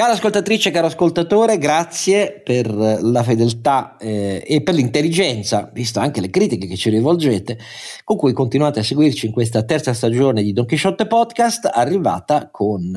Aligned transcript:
Cara 0.00 0.12
ascoltatrice, 0.14 0.70
caro 0.70 0.86
ascoltatore, 0.86 1.58
grazie 1.58 2.40
per 2.42 2.72
la 2.72 3.22
fedeltà 3.22 3.98
eh, 3.98 4.42
e 4.46 4.62
per 4.62 4.72
l'intelligenza, 4.72 5.70
visto 5.74 6.00
anche 6.00 6.22
le 6.22 6.30
critiche 6.30 6.66
che 6.66 6.76
ci 6.76 6.88
rivolgete, 6.88 7.58
con 8.02 8.16
cui 8.16 8.32
continuate 8.32 8.80
a 8.80 8.82
seguirci 8.82 9.26
in 9.26 9.32
questa 9.32 9.62
terza 9.62 9.92
stagione 9.92 10.42
di 10.42 10.54
Don 10.54 10.64
Quixote 10.64 11.06
Podcast, 11.06 11.68
arrivata 11.70 12.48
con 12.50 12.96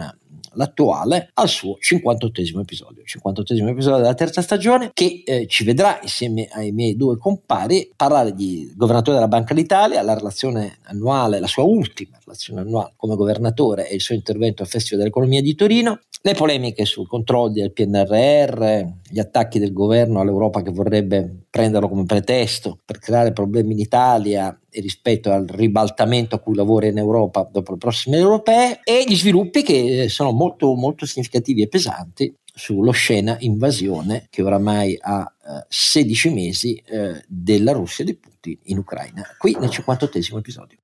l'attuale 0.56 1.30
al 1.34 1.50
suo 1.50 1.76
58 1.80 2.42
episodio, 2.60 3.04
58 3.04 3.54
episodio 3.54 3.98
della 3.98 4.14
terza 4.14 4.42
stagione 4.42 4.92
che 4.94 5.24
eh, 5.26 5.48
ci 5.48 5.64
vedrà 5.64 6.00
insieme 6.02 6.48
ai 6.52 6.72
miei 6.72 6.96
due 6.96 7.18
compari 7.18 7.92
parlare 7.96 8.34
di 8.34 8.72
governatore 8.76 9.18
della 9.18 9.28
Banca 9.28 9.54
d'Italia, 9.54 10.02
la 10.02 10.14
relazione 10.14 10.78
annuale, 10.84 11.40
la 11.40 11.48
sua 11.48 11.64
ultima 11.64 12.18
relazione 12.24 12.62
annuale 12.62 12.94
come 12.96 13.16
governatore 13.16 13.90
e 13.90 13.96
il 13.96 14.02
suo 14.02 14.16
intervento 14.16 14.62
al 14.64 14.68
Festival 14.68 15.00
dell'Economia 15.00 15.42
di 15.42 15.56
Torino, 15.56 16.00
le 16.22 16.34
polemiche 16.34 16.86
sui 16.86 17.06
controlli 17.06 17.62
del 17.62 17.74
PNRR, 17.74 18.86
gli 19.10 19.20
attacchi 19.20 19.60
del 19.60 19.74
governo 19.74 20.22
all'Europa 20.22 20.62
che 20.62 20.72
vorrebbe 20.72 21.43
prenderlo 21.54 21.88
come 21.88 22.06
pretesto 22.06 22.80
per 22.84 22.98
creare 22.98 23.32
problemi 23.32 23.74
in 23.74 23.80
Italia 23.80 24.60
rispetto 24.72 25.32
al 25.32 25.46
ribaltamento 25.46 26.34
a 26.34 26.40
cui 26.40 26.56
lavora 26.56 26.88
in 26.88 26.98
Europa 26.98 27.48
dopo 27.52 27.74
le 27.74 27.78
prossime 27.78 28.18
europee 28.18 28.80
e 28.84 29.04
gli 29.08 29.16
sviluppi 29.16 29.62
che 29.62 30.08
sono 30.10 30.32
molto, 30.32 30.74
molto 30.74 31.06
significativi 31.06 31.62
e 31.62 31.68
pesanti 31.68 32.36
sullo 32.44 32.90
scena 32.90 33.38
invasione 33.42 34.26
che 34.32 34.42
oramai 34.42 34.98
ha 35.00 35.32
eh, 35.46 35.66
16 35.68 36.30
mesi 36.32 36.74
eh, 36.88 37.24
della 37.28 37.72
Russia 37.72 38.04
di 38.04 38.16
Putin 38.16 38.58
in 38.64 38.80
Ucraina, 38.80 39.24
qui 39.38 39.56
nel 39.60 39.70
58 39.70 40.18
episodio. 40.40 40.78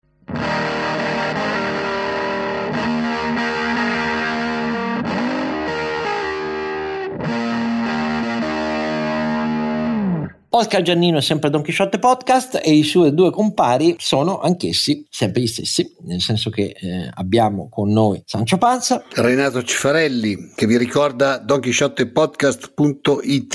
Oscar 10.52 10.82
Giannino 10.82 11.20
è 11.20 11.22
sempre 11.22 11.52
Don 11.52 11.62
Quixote 11.62 12.00
Podcast 12.00 12.60
e 12.64 12.74
i 12.74 12.82
suoi 12.82 13.14
due 13.14 13.30
compari 13.30 13.98
sono 14.00 14.40
anch'essi 14.40 15.06
sempre 15.08 15.42
gli 15.42 15.48
stessi, 15.48 15.96
nel 16.06 16.22
senso 16.22 16.50
che 16.50 16.76
eh, 16.76 17.08
abbiamo 17.14 17.70
con 17.70 17.92
noi 17.92 18.24
Sancio 18.26 18.58
Panza, 18.58 19.04
Renato 19.14 19.62
Cifarelli 19.62 20.54
che 20.56 20.66
vi 20.66 20.76
ricorda 20.78 21.38
donchisciottepodcast.it, 21.38 23.54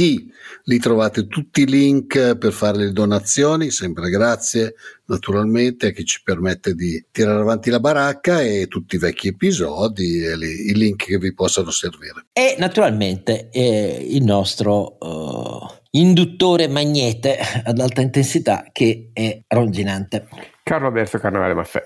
lì 0.65 0.79
trovate 0.79 1.27
tutti 1.27 1.63
i 1.63 1.67
link 1.67 2.37
per 2.37 2.53
fare 2.53 2.79
le 2.79 2.93
donazioni, 2.93 3.73
sempre 3.73 4.09
grazie 4.09 4.77
naturalmente 5.07 5.89
a 5.89 5.91
chi 5.91 6.05
ci 6.05 6.23
permette 6.23 6.75
di 6.75 7.07
tirare 7.11 7.41
avanti 7.41 7.71
la 7.71 7.81
baracca 7.81 8.41
e 8.41 8.69
tutti 8.69 8.95
i 8.95 9.01
vecchi 9.01 9.27
episodi 9.29 10.23
e 10.23 10.37
li, 10.37 10.69
i 10.69 10.75
link 10.75 11.07
che 11.07 11.19
vi 11.19 11.35
possano 11.35 11.73
servire. 11.73 12.27
E 12.33 12.55
naturalmente 12.57 13.49
eh, 13.51 14.07
il 14.11 14.23
nostro... 14.23 14.97
Uh 15.01 15.83
induttore 15.97 16.69
magnete 16.69 17.39
ad 17.65 17.79
alta 17.79 18.01
intensità 18.01 18.67
che 18.73 19.11
è 19.13 19.43
ronzinante. 19.49 20.27
Carlo 20.63 20.87
Alberto 20.87 21.19
Carnevale 21.19 21.55
Maffè. 21.55 21.83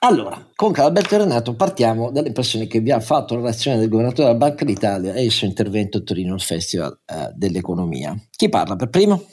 Allora, 0.00 0.46
con 0.54 0.72
Carlo 0.72 0.88
Alberto 0.88 1.16
Renato 1.16 1.54
partiamo 1.54 2.10
dalle 2.10 2.28
impressioni 2.28 2.66
che 2.66 2.80
vi 2.80 2.92
ha 2.92 3.00
fatto 3.00 3.34
la 3.34 3.40
relazione 3.40 3.78
del 3.78 3.88
governatore 3.88 4.28
della 4.28 4.38
Banca 4.38 4.64
d'Italia 4.64 5.14
e 5.14 5.24
il 5.24 5.30
suo 5.30 5.46
intervento 5.46 5.98
a 5.98 6.00
Torino 6.02 6.34
al 6.34 6.40
Festival 6.40 6.98
eh, 7.06 7.30
dell'Economia. 7.34 8.14
Chi 8.30 8.48
parla 8.48 8.76
per 8.76 8.88
primo? 8.88 9.24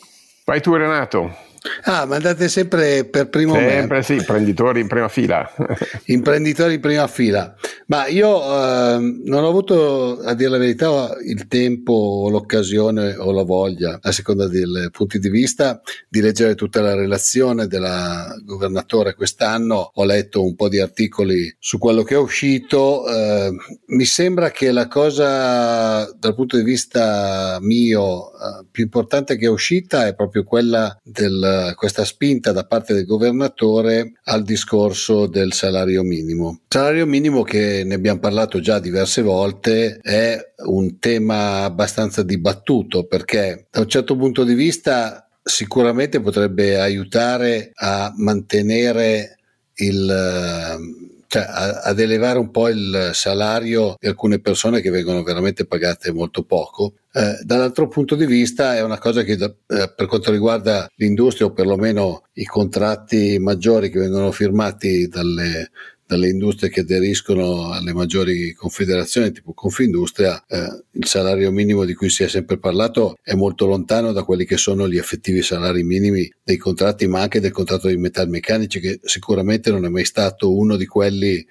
Vai 0.45 0.61
tu 0.61 0.73
Renato. 0.73 1.52
Ah, 1.83 2.06
ma 2.06 2.16
andate 2.16 2.50
sempre 2.50 3.06
per 3.06 3.30
primo 3.30 3.53
Sempre 3.53 3.97
me. 3.97 4.03
sì, 4.03 4.16
imprenditori 4.16 4.81
in 4.81 4.88
prima 4.88 5.08
fila. 5.08 5.50
imprenditori 6.05 6.73
in 6.75 6.80
prima 6.81 7.08
fila. 7.08 7.55
Ma 7.88 8.08
io 8.08 8.42
eh, 8.44 8.97
non 9.23 9.44
ho 9.44 9.47
avuto, 9.47 10.20
a 10.20 10.33
dire 10.33 10.50
la 10.50 10.58
verità, 10.58 11.16
il 11.25 11.47
tempo 11.47 11.94
o 11.94 12.30
l'occasione 12.30 13.16
o 13.16 13.31
la 13.31 13.44
voglia, 13.44 14.00
a 14.02 14.11
seconda 14.11 14.47
dei 14.47 14.66
punti 14.92 15.20
di 15.20 15.30
vista, 15.30 15.81
di 16.09 16.20
leggere 16.20 16.55
tutta 16.55 16.81
la 16.81 16.95
relazione 16.95 17.67
della 17.67 18.36
governatore 18.43 19.16
quest'anno. 19.16 19.92
Ho 19.93 20.04
letto 20.04 20.43
un 20.43 20.55
po' 20.55 20.67
di 20.67 20.80
articoli 20.80 21.54
su 21.60 21.77
quello 21.77 22.04
che 22.04 22.16
è 22.16 22.20
uscito. 22.20 23.08
Eh, 23.08 23.52
mi 23.87 24.05
sembra 24.05 24.52
che 24.52 24.71
la 24.71 24.87
cosa, 24.87 26.11
dal 26.14 26.36
punto 26.36 26.58
di 26.58 26.64
vista 26.64 27.58
mio, 27.61 28.32
eh, 28.33 28.66
più 28.70 28.83
importante 28.83 29.37
che 29.37 29.45
è 29.45 29.49
uscita 29.49 30.08
è 30.08 30.14
proprio 30.14 30.43
quella 30.43 30.99
del 31.04 31.52
questa 31.75 32.05
spinta 32.05 32.52
da 32.52 32.65
parte 32.65 32.93
del 32.93 33.05
governatore 33.05 34.14
al 34.23 34.43
discorso 34.43 35.27
del 35.27 35.53
salario 35.53 36.03
minimo. 36.03 36.61
Salario 36.67 37.05
minimo 37.05 37.43
che 37.43 37.83
ne 37.86 37.95
abbiamo 37.95 38.19
parlato 38.19 38.59
già 38.59 38.80
diverse 38.80 39.21
volte 39.21 39.99
è 40.02 40.37
un 40.65 40.99
tema 40.99 41.63
abbastanza 41.63 42.23
dibattuto 42.23 43.05
perché 43.05 43.67
da 43.69 43.81
un 43.81 43.89
certo 43.89 44.15
punto 44.15 44.43
di 44.43 44.53
vista 44.53 45.27
sicuramente 45.43 46.21
potrebbe 46.21 46.80
aiutare 46.80 47.71
a 47.75 48.13
mantenere 48.15 49.37
il 49.75 50.11
cioè, 51.33 51.48
ad 51.49 51.99
elevare 51.99 52.38
un 52.38 52.52
po' 52.52 52.70
il 52.70 53.10
salario 53.14 53.95
di 53.99 54.08
alcune 54.08 54.39
persone 54.39 54.82
che 54.82 54.92
vengono 54.92 55.23
veramente 55.23 55.66
pagate 55.66 56.11
molto 56.11 56.44
poco. 56.44 56.94
Eh, 57.11 57.39
dall'altro 57.42 57.88
punto 57.88 58.14
di 58.14 58.27
vista 58.27 58.76
è 58.76 58.83
una 58.83 58.99
cosa 58.99 59.23
che 59.23 59.33
eh, 59.33 59.58
per 59.95 60.05
quanto 60.05 60.30
riguarda 60.30 60.88
l'industria 60.98 61.48
o 61.48 61.52
perlomeno 61.52 62.26
i 62.33 62.43
contratti 62.43 63.39
maggiori 63.39 63.89
che 63.89 63.98
vengono 63.98 64.32
firmati 64.32 65.08
dalle 65.08 65.72
dalle 66.13 66.29
industrie 66.29 66.69
che 66.69 66.81
aderiscono 66.81 67.71
alle 67.71 67.91
maggiori 67.91 68.53
confederazioni 68.53 69.31
tipo 69.31 69.53
Confindustria, 69.53 70.43
eh, 70.47 70.83
il 70.91 71.07
salario 71.07 71.51
minimo 71.51 71.85
di 71.85 71.95
cui 71.95 72.09
si 72.09 72.23
è 72.23 72.27
sempre 72.27 72.59
parlato 72.59 73.17
è 73.23 73.33
molto 73.33 73.65
lontano 73.65 74.11
da 74.11 74.23
quelli 74.23 74.45
che 74.45 74.57
sono 74.57 74.87
gli 74.87 74.97
effettivi 74.97 75.41
salari 75.41 75.83
minimi 75.83 76.31
dei 76.43 76.57
contratti, 76.57 77.07
ma 77.07 77.21
anche 77.21 77.39
del 77.39 77.51
contratto 77.51 77.87
di 77.87 77.97
metalmeccanici, 77.97 78.79
che 78.79 78.99
sicuramente 79.03 79.71
non 79.71 79.85
è 79.85 79.89
mai 79.89 80.05
stato 80.05 80.55
uno 80.55 80.75
di 80.75 80.85
quelli 80.85 81.43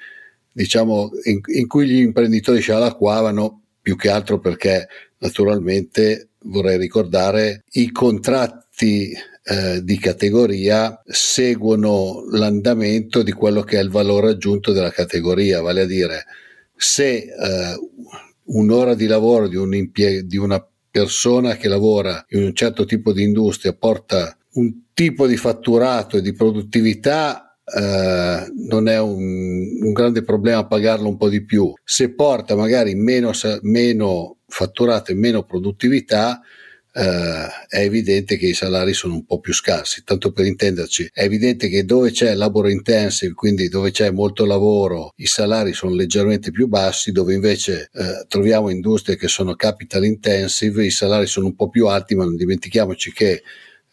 diciamo, 0.53 1.11
in, 1.25 1.41
in 1.55 1.67
cui 1.67 1.89
gli 1.89 1.99
imprenditori 1.99 2.61
scialacquavano 2.61 3.63
più 3.83 3.97
che 3.97 4.11
altro 4.11 4.39
perché 4.39 4.87
naturalmente 5.19 6.29
vorrei 6.45 6.79
ricordare 6.79 7.65
i 7.73 7.91
contratti 7.91 9.13
eh, 9.45 9.83
di 9.83 9.99
categoria 9.99 11.01
seguono 11.05 12.25
l'andamento 12.31 13.23
di 13.23 13.33
quello 13.33 13.63
che 13.63 13.79
è 13.79 13.83
il 13.83 13.91
valore 13.91 14.31
aggiunto 14.31 14.73
della 14.73 14.91
categoria, 14.91 15.61
vale 15.61 15.83
a 15.83 15.87
dire 15.87 16.25
se 16.77 17.17
eh, 17.17 17.79
un'ora 18.45 18.95
di 18.95 19.07
lavoro 19.07 19.49
di, 19.49 19.57
un 19.57 19.75
impie- 19.75 20.27
di 20.27 20.37
una 20.37 20.65
persona 20.91 21.57
che 21.57 21.69
lavora 21.69 22.25
in 22.31 22.43
un 22.45 22.55
certo 22.55 22.85
tipo 22.85 23.13
di 23.13 23.23
industria 23.23 23.73
porta 23.73 24.37
un 24.55 24.93
tipo 24.93 25.27
di 25.27 25.37
fatturato 25.37 26.17
e 26.17 26.23
di 26.23 26.33
produttività 26.33 27.47
Uh, 27.65 28.53
non 28.69 28.89
è 28.89 28.99
un, 28.99 29.83
un, 29.83 29.93
grande 29.93 30.25
problema 30.25 30.67
pagarlo 30.67 31.09
un 31.09 31.17
po' 31.17 31.29
di 31.29 31.45
più. 31.45 31.73
Se 31.85 32.13
porta 32.13 32.57
magari 32.57 32.97
meno, 32.97 33.31
meno 33.63 34.39
fatturato 34.49 35.13
e 35.13 35.15
meno 35.15 35.45
produttività, 35.45 36.43
Uh, 36.95 37.49
è 37.69 37.79
evidente 37.79 38.37
che 38.37 38.47
i 38.49 38.55
salari 38.55 38.93
sono 38.93 39.15
un 39.15 39.25
po' 39.25 39.41
più 39.41 39.55
scarsi. 39.55 40.05
Tanto 40.05 40.33
per 40.33 40.47
intenderci, 40.47 41.09
è 41.13 41.23
evidente 41.23 41.69
che 41.69 41.85
dove 41.85 42.11
c'è 42.11 42.35
lavoro 42.35 42.69
intensive, 42.69 43.33
quindi 43.33 43.69
dove 43.69 43.91
c'è 43.91 44.11
molto 44.11 44.45
lavoro, 44.45 45.13
i 45.17 45.27
salari 45.27 45.73
sono 45.73 45.95
leggermente 45.95 46.51
più 46.51 46.69
bassi, 46.69 47.13
dove 47.13 47.35
invece 47.35 47.89
uh, 47.93 48.27
troviamo 48.29 48.69
industrie 48.69 49.17
che 49.17 49.29
sono 49.29 49.55
capital 49.55 50.05
intensive, 50.05 50.85
i 50.85 50.91
salari 50.91 51.27
sono 51.27 51.47
un 51.47 51.55
po' 51.55 51.69
più 51.69 51.87
alti, 51.87 52.15
ma 52.15 52.25
non 52.25 52.37
dimentichiamoci 52.37 53.13
che 53.13 53.43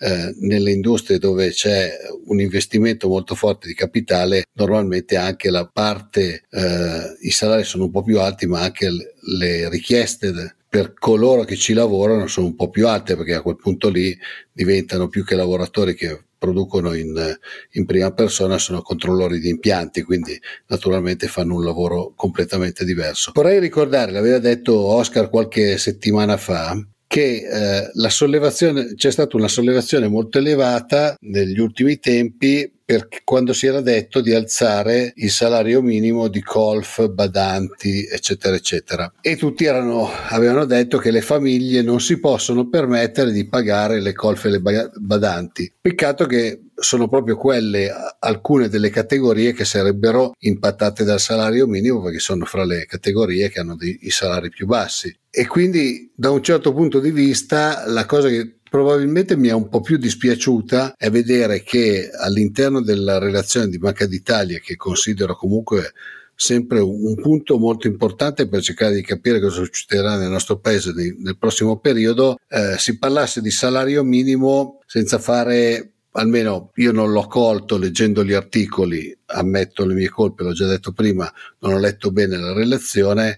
eh, 0.02 0.34
nelle 0.40 0.72
industrie 0.72 1.20
dove 1.20 1.50
c'è 1.50 1.92
un 2.28 2.40
investimento 2.40 3.10
molto 3.10 3.36
forte 3.36 3.68
di 3.68 3.74
capitale, 3.74 4.46
normalmente 4.54 5.18
anche 5.18 5.50
la 5.50 5.66
parte, 5.66 6.44
eh, 6.50 7.18
i 7.22 7.31
salari 7.31 7.66
sono 7.66 7.86
un 7.86 7.92
po' 7.92 8.04
più 8.04 8.20
alti, 8.20 8.48
ma 8.48 8.62
anche 8.62 8.90
le 8.90 9.70
richieste 9.70 10.31
per 10.69 10.94
coloro 10.94 11.44
che 11.44 11.56
ci 11.56 11.74
lavorano 11.74 12.27
sono 12.27 12.45
un 12.45 12.56
po' 12.56 12.69
più 12.69 12.88
alte 12.88 13.16
perché 13.16 13.33
a 13.33 13.42
quel 13.42 13.56
punto 13.56 13.89
lì 13.89 14.16
diventano 14.51 15.07
più 15.07 15.25
che 15.25 15.36
lavoratori 15.36 15.95
che 15.95 16.25
producono 16.38 16.94
in, 16.94 17.38
in, 17.71 17.86
prima 17.86 18.12
persona 18.13 18.57
sono 18.57 18.81
controllori 18.81 19.39
di 19.39 19.50
impianti, 19.50 20.04
quindi 20.04 20.39
naturalmente 20.68 21.27
fanno 21.27 21.56
un 21.56 21.66
lavoro 21.66 22.13
completamente 22.16 22.86
diverso. 22.86 23.31
Vorrei 23.33 23.60
ricordare, 23.60 24.13
l'aveva 24.13 24.39
detto 24.39 24.80
Oscar 24.80 25.30
qualche 25.30 25.77
settimana 25.77 26.38
fa, 26.38 26.81
che 27.06 27.42
eh, 27.42 27.89
la 27.94 28.10
sollevazione, 28.10 28.94
c'è 28.95 29.12
stata 29.12 29.36
una 29.36 29.48
sollevazione 29.48 30.07
molto 30.07 30.38
elevata 30.38 31.15
negli 31.19 31.60
ultimi 31.60 32.00
tempi 32.00 32.72
per 32.89 33.07
quando 33.24 33.53
si 33.53 33.68
era 33.68 33.81
detto 33.81 34.19
di 34.19 34.33
alzare 34.33 35.13
il 35.18 35.30
salario 35.30 35.80
minimo 35.80 36.27
di 36.27 36.41
colf, 36.41 37.07
badanti, 37.07 38.03
eccetera, 38.12 38.56
eccetera. 38.56 39.13
E 39.21 39.36
tutti 39.36 39.65
erano, 39.65 40.09
avevano 40.30 40.65
detto 40.65 40.97
che 40.97 41.12
le 41.12 41.21
famiglie 41.21 41.83
non 41.83 42.01
si 42.01 42.19
possono 42.19 42.68
permettere 42.68 43.31
di 43.31 43.47
pagare 43.47 44.01
le 44.01 44.13
colf 44.13 44.45
e 44.45 44.50
le 44.50 44.89
badanti. 44.95 45.71
Peccato 45.80 46.25
che 46.25 46.69
sono 46.74 47.07
proprio 47.07 47.38
quelle 47.38 47.91
alcune 48.18 48.69
delle 48.69 48.89
categorie 48.89 49.53
che 49.53 49.65
sarebbero 49.65 50.33
impattate 50.39 51.03
dal 51.03 51.19
salario 51.19 51.68
minimo 51.68 52.01
perché 52.01 52.18
sono 52.18 52.45
fra 52.45 52.65
le 52.65 52.86
categorie 52.88 53.50
che 53.50 53.59
hanno 53.59 53.75
dei, 53.75 54.00
i 54.01 54.09
salari 54.09 54.50
più 54.50 54.65
bassi 54.65 55.15
e 55.31 55.45
quindi 55.45 56.12
da 56.15 56.31
un 56.31 56.41
certo 56.41 56.74
punto 56.74 57.00
di 57.00 57.12
vista 57.12 57.83
la 57.86 58.06
cosa 58.06 58.30
che 58.30 58.59
probabilmente 58.69 59.36
mi 59.36 59.48
è 59.48 59.54
un 59.54 59.68
po' 59.68 59.81
più 59.81 59.98
dispiaciuta 59.98 60.95
è 60.95 61.10
vedere 61.10 61.63
che 61.63 62.10
all'interno 62.12 62.81
della 62.81 63.18
relazione 63.18 63.68
di 63.68 63.77
Banca 63.77 64.06
d'Italia, 64.06 64.60
che 64.60 64.75
considero 64.75 65.36
comunque 65.36 65.94
sempre 66.36 66.80
un 66.80 67.16
punto 67.16 67.57
molto 67.57 67.88
importante 67.88 68.48
per 68.48 68.62
cercare 68.62 68.95
di 68.95 69.01
capire 69.01 69.42
cosa 69.42 69.63
succederà 69.63 70.18
nel 70.18 70.30
nostro 70.30 70.60
paese 70.60 70.94
nel 70.94 71.38
prossimo 71.38 71.80
periodo, 71.80 72.38
eh, 72.48 72.75
si 72.77 72.98
parlasse 72.98 73.42
di 73.42 73.51
salario 73.51 74.04
minimo 74.04 74.80
senza 74.86 75.19
fare 75.19 75.92
almeno 76.13 76.72
io 76.75 76.92
non 76.92 77.12
l'ho 77.12 77.27
colto 77.27 77.77
leggendo 77.77 78.24
gli 78.24 78.33
articoli, 78.33 79.15
ammetto 79.25 79.86
le 79.86 79.94
mie 79.94 80.10
colpe, 80.10 80.44
l'ho 80.44 80.54
già 80.54 80.65
detto 80.65 80.92
prima, 80.92 81.31
non 81.60 81.74
ho 81.74 81.77
letto 81.77 82.12
bene 82.12 82.38
la 82.38 82.54
relazione, 82.54 83.38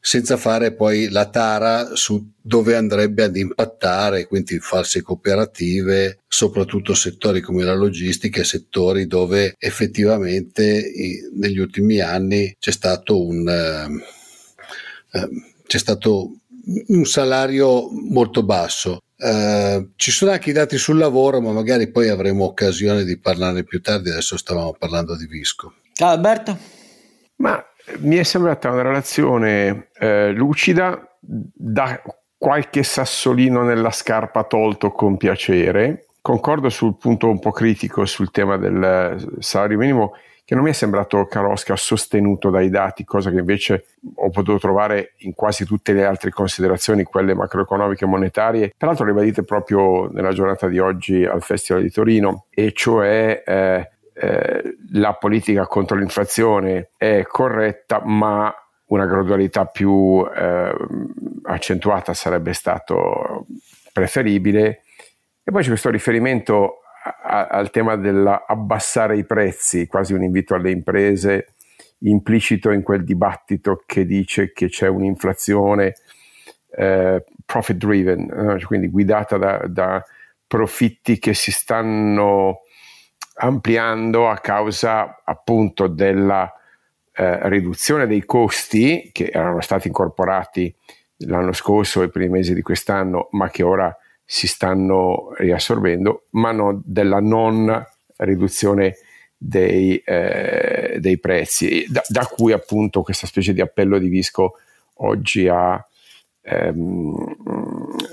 senza 0.00 0.36
fare 0.36 0.72
poi 0.72 1.08
la 1.08 1.28
tara 1.28 1.94
su 1.94 2.32
dove 2.40 2.76
andrebbe 2.76 3.24
ad 3.24 3.36
impattare, 3.36 4.26
quindi 4.26 4.58
false 4.58 5.02
cooperative, 5.02 6.20
soprattutto 6.26 6.94
settori 6.94 7.40
come 7.40 7.64
la 7.64 7.74
logistica, 7.74 8.42
settori 8.44 9.06
dove 9.06 9.54
effettivamente 9.58 10.90
negli 11.34 11.58
ultimi 11.58 12.00
anni 12.00 12.54
c'è 12.58 12.72
stato 12.72 13.22
un, 13.22 13.48
eh, 13.48 15.18
eh, 15.18 15.28
c'è 15.66 15.78
stato 15.78 16.38
un 16.88 17.04
salario 17.04 17.88
molto 17.90 18.42
basso. 18.42 19.02
Uh, 19.18 19.90
ci 19.96 20.12
sono 20.12 20.30
anche 20.30 20.50
i 20.50 20.52
dati 20.52 20.78
sul 20.78 20.96
lavoro, 20.96 21.40
ma 21.40 21.50
magari 21.50 21.90
poi 21.90 22.08
avremo 22.08 22.44
occasione 22.44 23.04
di 23.04 23.18
parlarne 23.18 23.64
più 23.64 23.80
tardi. 23.80 24.10
Adesso 24.10 24.36
stavamo 24.36 24.76
parlando 24.78 25.16
di 25.16 25.26
Visco. 25.26 25.74
Ciao 25.92 26.10
Alberto. 26.10 26.56
Ma 27.36 27.67
mi 27.98 28.16
è 28.16 28.22
sembrata 28.22 28.70
una 28.70 28.82
relazione 28.82 29.88
eh, 29.98 30.32
lucida, 30.32 31.02
da 31.20 32.00
qualche 32.36 32.82
sassolino 32.82 33.62
nella 33.62 33.90
scarpa 33.90 34.44
tolto 34.44 34.92
con 34.92 35.16
piacere. 35.16 36.06
Concordo 36.20 36.68
sul 36.68 36.96
punto 36.96 37.28
un 37.28 37.38
po' 37.38 37.50
critico 37.50 38.04
sul 38.04 38.30
tema 38.30 38.56
del 38.56 39.36
salario 39.38 39.78
minimo, 39.78 40.12
che 40.44 40.54
non 40.54 40.64
mi 40.64 40.70
è 40.70 40.74
sembrato 40.74 41.26
Carosca 41.26 41.76
sostenuto 41.76 42.48
dai 42.48 42.70
dati, 42.70 43.04
cosa 43.04 43.30
che 43.30 43.38
invece 43.38 43.84
ho 44.14 44.30
potuto 44.30 44.58
trovare 44.58 45.12
in 45.18 45.34
quasi 45.34 45.64
tutte 45.64 45.92
le 45.92 46.06
altre 46.06 46.30
considerazioni, 46.30 47.02
quelle 47.02 47.34
macroeconomiche 47.34 48.04
e 48.04 48.08
monetarie, 48.08 48.72
peraltro 48.76 49.04
ribadite 49.04 49.42
proprio 49.42 50.10
nella 50.10 50.32
giornata 50.32 50.66
di 50.66 50.78
oggi 50.78 51.24
al 51.24 51.42
Festival 51.42 51.82
di 51.82 51.90
Torino, 51.90 52.46
e 52.50 52.72
cioè 52.72 53.42
eh, 53.44 53.90
eh, 54.20 54.76
la 54.92 55.14
politica 55.14 55.66
contro 55.66 55.96
l'inflazione 55.96 56.90
è 56.96 57.24
corretta, 57.26 58.02
ma 58.04 58.52
una 58.86 59.06
gradualità 59.06 59.66
più 59.66 60.26
eh, 60.34 60.74
accentuata 61.44 62.14
sarebbe 62.14 62.52
stato 62.52 63.46
preferibile. 63.92 64.82
E 65.44 65.50
poi 65.50 65.62
c'è 65.62 65.68
questo 65.68 65.90
riferimento 65.90 66.80
a, 67.22 67.46
al 67.46 67.70
tema 67.70 67.96
dell'abbassare 67.96 69.16
i 69.16 69.24
prezzi, 69.24 69.86
quasi 69.86 70.14
un 70.14 70.22
invito 70.22 70.54
alle 70.54 70.70
imprese, 70.70 71.54
implicito 72.00 72.70
in 72.70 72.82
quel 72.82 73.04
dibattito 73.04 73.82
che 73.86 74.04
dice 74.04 74.52
che 74.52 74.68
c'è 74.68 74.88
un'inflazione 74.88 75.94
eh, 76.76 77.24
profit 77.44 77.76
driven, 77.76 78.58
quindi 78.66 78.88
guidata 78.88 79.36
da, 79.36 79.62
da 79.66 80.04
profitti 80.46 81.18
che 81.18 81.34
si 81.34 81.52
stanno 81.52 82.62
ampliando 83.38 84.28
a 84.28 84.38
causa 84.38 85.22
appunto 85.24 85.86
della 85.86 86.52
eh, 87.12 87.48
riduzione 87.48 88.06
dei 88.06 88.24
costi 88.24 89.10
che 89.12 89.30
erano 89.32 89.60
stati 89.60 89.88
incorporati 89.88 90.74
l'anno 91.22 91.52
scorso 91.52 92.02
e 92.02 92.06
i 92.06 92.10
primi 92.10 92.30
mesi 92.30 92.54
di 92.54 92.62
quest'anno, 92.62 93.28
ma 93.32 93.50
che 93.50 93.62
ora 93.62 93.96
si 94.24 94.46
stanno 94.46 95.32
riassorbendo, 95.36 96.26
ma 96.30 96.52
no, 96.52 96.80
della 96.84 97.20
non 97.20 97.84
riduzione 98.18 98.96
dei, 99.36 99.96
eh, 100.04 100.98
dei 101.00 101.18
prezzi, 101.18 101.86
da, 101.88 102.02
da, 102.08 102.26
cui 102.26 102.52
appunto 102.52 103.02
questa 103.02 103.26
specie 103.26 103.52
di 103.52 103.60
appello 103.60 103.98
di 103.98 104.08
Visco 104.08 104.56
oggi 104.94 105.48
a, 105.48 105.82
ehm, 106.42 107.36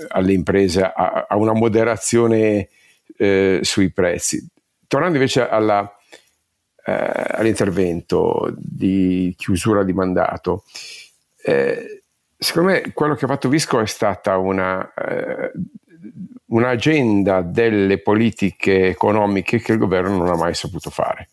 alle 0.08 0.32
imprese 0.32 0.82
a, 0.82 1.26
a 1.28 1.36
una 1.36 1.52
moderazione 1.52 2.68
eh, 3.16 3.58
sui 3.62 3.90
prezzi. 3.90 4.44
Tornando 4.86 5.16
invece 5.16 5.48
alla, 5.48 5.90
eh, 6.84 6.92
all'intervento 6.92 8.54
di 8.56 9.34
chiusura 9.36 9.82
di 9.82 9.92
mandato, 9.92 10.64
eh, 11.42 12.02
secondo 12.36 12.70
me 12.70 12.92
quello 12.92 13.14
che 13.14 13.24
ha 13.24 13.28
fatto 13.28 13.48
Visco 13.48 13.80
è 13.80 13.86
stata 13.86 14.36
una, 14.36 14.92
eh, 14.94 15.52
un'agenda 16.46 17.42
delle 17.42 17.98
politiche 17.98 18.88
economiche 18.88 19.60
che 19.60 19.72
il 19.72 19.78
governo 19.78 20.16
non 20.16 20.28
ha 20.28 20.36
mai 20.36 20.54
saputo 20.54 20.90
fare. 20.90 21.30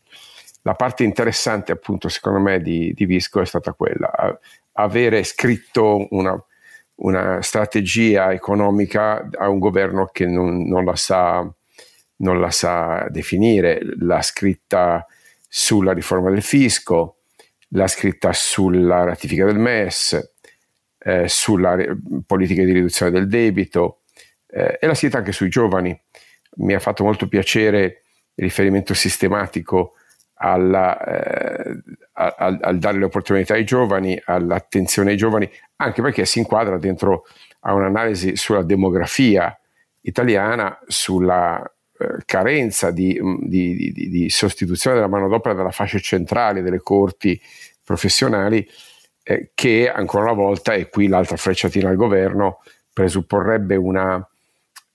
La 0.64 0.76
parte 0.76 1.04
interessante, 1.04 1.74
appunto, 1.74 2.08
secondo 2.08 2.40
me, 2.40 2.62
di, 2.62 2.94
di 2.94 3.06
Visco 3.06 3.42
è 3.42 3.46
stata 3.46 3.74
quella, 3.74 4.40
avere 4.74 5.24
scritto 5.24 6.08
una, 6.12 6.42
una, 6.96 7.42
strategia 7.42 8.32
economica 8.32 9.30
a 9.38 9.50
un 9.50 9.60
governo 9.60 10.10
che 10.12 10.26
non, 10.26 10.64
non 10.68 10.86
la 10.86 10.96
sa 10.96 11.48
non 12.24 12.40
la 12.40 12.50
sa 12.50 13.08
definire, 13.10 13.80
l'ha 14.00 14.22
scritta 14.22 15.06
sulla 15.48 15.94
riforma 15.94 16.32
del 16.32 16.42
fisco, 16.42 17.18
l'ha 17.70 17.88
scritta 17.88 18.34
sulla 18.34 19.04
ratifica 19.04 19.46
del 19.46 19.60
MES, 19.60 20.34
eh, 20.98 21.28
sulla 21.28 21.76
re- 21.76 21.96
politica 22.26 22.64
di 22.64 22.72
riduzione 22.72 23.12
del 23.12 23.28
debito 23.28 24.02
eh, 24.48 24.78
e 24.80 24.88
l'ha 24.88 24.96
scritta 24.96 25.18
anche 25.18 25.32
sui 25.32 25.50
giovani. 25.50 26.00
Mi 26.56 26.74
ha 26.74 26.80
fatto 26.80 27.04
molto 27.04 27.28
piacere 27.28 28.04
il 28.36 28.44
riferimento 28.44 28.94
sistematico 28.94 29.94
alla, 30.36 31.00
eh, 31.04 31.82
al, 32.14 32.60
al, 32.62 32.78
dare 32.80 32.98
le 32.98 33.06
opportunità 33.06 33.54
ai 33.54 33.66
giovani, 33.66 34.20
all'attenzione 34.26 35.12
ai 35.12 35.18
giovani, 35.18 35.50
anche 35.78 36.02
perché 36.02 36.26
si 36.26 36.40
inquadra 36.40 36.78
dentro 36.78 37.26
a 37.62 37.74
un'analisi 37.74 38.36
sulla 38.36 38.64
demografia 38.64 39.58
italiana, 40.02 40.78
sulla 40.88 41.62
carenza 42.26 42.92
di, 42.92 43.20
mm, 43.22 43.36
di, 43.42 43.92
di, 43.94 44.10
di, 44.10 44.30
sostituzione 44.30 44.96
della 44.96 45.08
manodopera 45.08 45.54
dalla 45.54 45.72
fascia 45.72 46.00
centrale 46.00 46.62
delle 46.62 46.80
corti 46.80 47.40
professionali, 47.84 48.68
eh, 49.24 49.52
che 49.54 49.90
ancora 49.90 50.26
una 50.26 50.34
volta, 50.34 50.74
e 50.74 50.90
qui 50.90 51.08
l'altra 51.08 51.38
frecciatina 51.38 51.90
al 51.90 51.96
governo, 51.96 52.60
presupporrebbe 52.92 53.76
una 53.76 54.26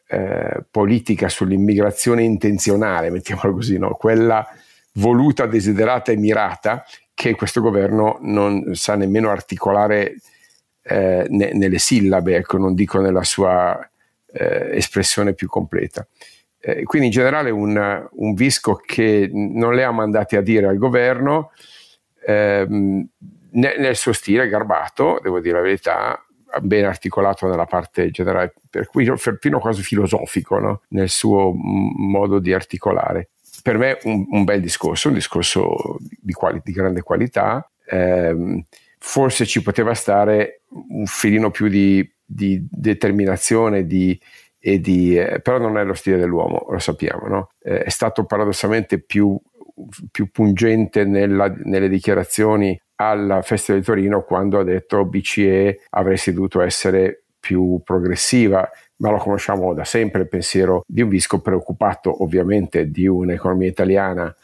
eh, 0.07 0.65
politica 0.71 1.29
sull'immigrazione 1.29 2.23
intenzionale, 2.23 3.11
mettiamola 3.11 3.53
così, 3.53 3.79
no? 3.79 3.95
quella 3.95 4.47
voluta, 4.95 5.47
desiderata 5.47 6.13
e 6.13 6.17
mirata, 6.17 6.85
che 7.15 7.35
questo 7.35 7.61
governo 7.61 8.19
non 8.21 8.75
sa 8.75 8.95
nemmeno 8.95 9.31
articolare 9.31 10.17
eh, 10.83 11.27
ne, 11.29 11.53
nelle 11.53 11.79
sillabe, 11.79 12.37
ecco, 12.37 12.59
non 12.59 12.75
dico 12.75 13.01
nella 13.01 13.25
sua 13.25 13.79
eh, 14.33 14.71
espressione 14.73 15.35
più 15.35 15.49
completa. 15.49 16.07
Eh, 16.69 16.83
quindi 16.83 17.07
in 17.07 17.15
generale 17.15 17.49
un, 17.49 18.09
un, 18.11 18.35
Visco 18.35 18.75
che 18.75 19.31
non 19.33 19.75
le 19.75 19.85
ha 19.85 19.91
mandati 19.91 20.37
a 20.37 20.43
dire 20.43 20.67
al 20.67 20.77
governo 20.77 21.53
ehm, 22.27 23.09
nel 23.53 23.97
suo 23.97 24.13
stile 24.13 24.49
garbato, 24.49 25.19
devo 25.23 25.41
dire 25.41 25.57
la 25.57 25.63
verità, 25.63 26.23
ben 26.61 26.85
articolato 26.85 27.49
nella 27.49 27.65
parte 27.65 28.11
generale, 28.11 28.53
per 28.69 28.87
cui 28.87 29.07
perfino 29.07 29.59
quasi 29.61 29.83
filosofico 29.83 30.59
no? 30.59 30.83
nel 30.89 31.09
suo 31.09 31.53
modo 31.55 32.39
di 32.39 32.53
articolare. 32.53 33.31
Per 33.63 33.79
me 33.79 33.99
un, 34.03 34.27
un 34.29 34.45
bel 34.45 34.61
discorso, 34.61 35.09
un 35.09 35.15
discorso 35.15 35.97
di, 36.21 36.35
quali, 36.35 36.61
di 36.63 36.73
grande 36.73 37.01
qualità. 37.01 37.67
Ehm, 37.87 38.63
forse 38.99 39.47
ci 39.47 39.63
poteva 39.63 39.95
stare 39.95 40.63
un 40.69 41.07
filino 41.07 41.51
più 41.51 41.69
di, 41.69 42.07
di 42.23 42.67
determinazione, 42.71 43.87
di, 43.87 44.21
di, 44.77 45.19
eh, 45.19 45.41
però 45.41 45.59
non 45.59 45.79
è 45.79 45.85
lo 45.85 45.95
stile 45.95 46.19
dell'uomo, 46.19 46.67
lo 46.69 46.79
sappiamo, 46.79 47.27
no? 47.27 47.51
eh, 47.63 47.83
è 47.83 47.89
stato 47.91 48.25
paradossalmente 48.25 49.01
più, 49.01 49.39
più 50.11 50.31
pungente 50.31 51.05
nella, 51.05 51.53
nelle 51.65 51.89
dichiarazioni 51.89 52.79
al 52.97 53.41
Festival 53.43 53.81
di 53.81 53.87
Torino 53.87 54.23
quando 54.23 54.59
ha 54.59 54.65
detto 54.65 55.05
BCE 55.05 55.85
avresti 55.91 56.33
dovuto 56.33 56.61
essere 56.61 57.23
più 57.39 57.81
progressiva, 57.85 58.69
ma 58.97 59.11
lo 59.11 59.19
conosciamo 59.19 59.73
da 59.75 59.85
sempre 59.85 60.23
il 60.23 60.29
pensiero 60.29 60.83
di 60.87 61.03
un 61.03 61.09
Visco 61.09 61.41
preoccupato 61.41 62.23
ovviamente 62.23 62.91
di 62.91 63.07
un'economia 63.07 63.69
italiana 63.69 64.35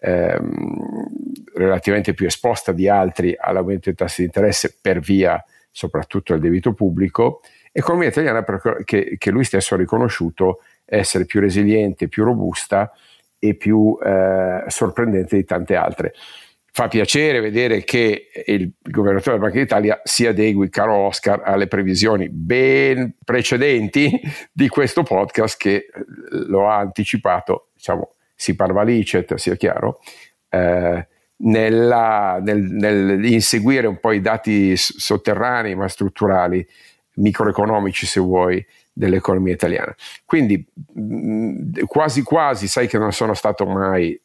ehm, 0.00 1.08
relativamente 1.54 2.12
più 2.14 2.26
esposta 2.26 2.72
di 2.72 2.88
altri 2.88 3.34
all'aumento 3.38 3.82
dei 3.84 3.94
tassi 3.94 4.22
di 4.22 4.26
interesse 4.26 4.76
per 4.80 4.98
via 4.98 5.42
soprattutto 5.70 6.32
del 6.32 6.42
debito 6.42 6.72
pubblico, 6.72 7.40
economia 7.72 8.08
italiana 8.08 8.44
che, 8.84 9.16
che 9.18 9.30
lui 9.30 9.44
stesso 9.44 9.74
ha 9.74 9.78
riconosciuto 9.78 10.60
essere 10.84 11.24
più 11.24 11.40
resiliente, 11.40 12.08
più 12.08 12.24
robusta 12.24 12.92
e 13.38 13.54
più 13.54 13.96
eh, 14.04 14.64
sorprendente 14.66 15.36
di 15.36 15.44
tante 15.44 15.76
altre. 15.76 16.12
Fa 16.72 16.86
piacere 16.86 17.40
vedere 17.40 17.82
che 17.82 18.28
il 18.46 18.72
governatore 18.80 19.36
della 19.36 19.48
Banca 19.48 19.58
d'Italia 19.58 20.00
si 20.04 20.26
adegui, 20.26 20.68
caro 20.68 20.94
Oscar, 20.94 21.42
alle 21.44 21.66
previsioni 21.66 22.28
ben 22.28 23.16
precedenti 23.24 24.20
di 24.52 24.68
questo 24.68 25.02
podcast 25.02 25.58
che 25.58 25.74
eh, 25.74 25.88
lo 26.30 26.68
ha 26.68 26.78
anticipato, 26.78 27.70
diciamo, 27.74 28.14
si 28.34 28.54
parva 28.54 28.84
licet, 28.84 29.34
sia 29.34 29.56
chiaro, 29.56 29.98
eh, 30.48 31.06
nella, 31.42 32.38
nel, 32.42 32.62
nel 32.62 33.88
un 33.88 33.98
po' 33.98 34.12
i 34.12 34.20
dati 34.20 34.76
sotterranei 34.76 35.74
ma 35.74 35.88
strutturali, 35.88 36.66
microeconomici 37.20 38.06
se 38.06 38.20
vuoi, 38.20 38.64
dell'economia 38.92 39.52
italiana. 39.52 39.94
Quindi 40.24 40.64
mh, 40.94 41.84
quasi 41.86 42.22
quasi, 42.22 42.68
sai 42.68 42.86
che 42.86 42.98
non 42.98 43.12
sono 43.12 43.34
stato 43.34 43.64
mai, 43.66 44.20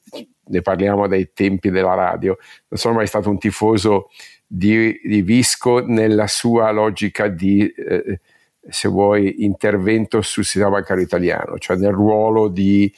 ne 0.47 0.61
parliamo 0.61 1.07
dai 1.07 1.31
tempi 1.33 1.69
della 1.69 1.93
radio, 1.93 2.37
non 2.67 2.79
sono 2.79 2.95
mai 2.95 3.07
stato 3.07 3.29
un 3.29 3.37
tifoso 3.37 4.09
di, 4.45 4.99
di 5.03 5.21
Visco 5.21 5.85
nella 5.85 6.27
sua 6.27 6.71
logica 6.71 7.27
di, 7.27 7.67
eh, 7.67 8.19
se 8.67 8.87
vuoi, 8.87 9.43
intervento 9.43 10.21
sul 10.21 10.43
sistema 10.43 10.69
bancario 10.69 11.03
italiano, 11.03 11.57
cioè 11.57 11.77
nel 11.77 11.93
ruolo 11.93 12.47
di 12.47 12.93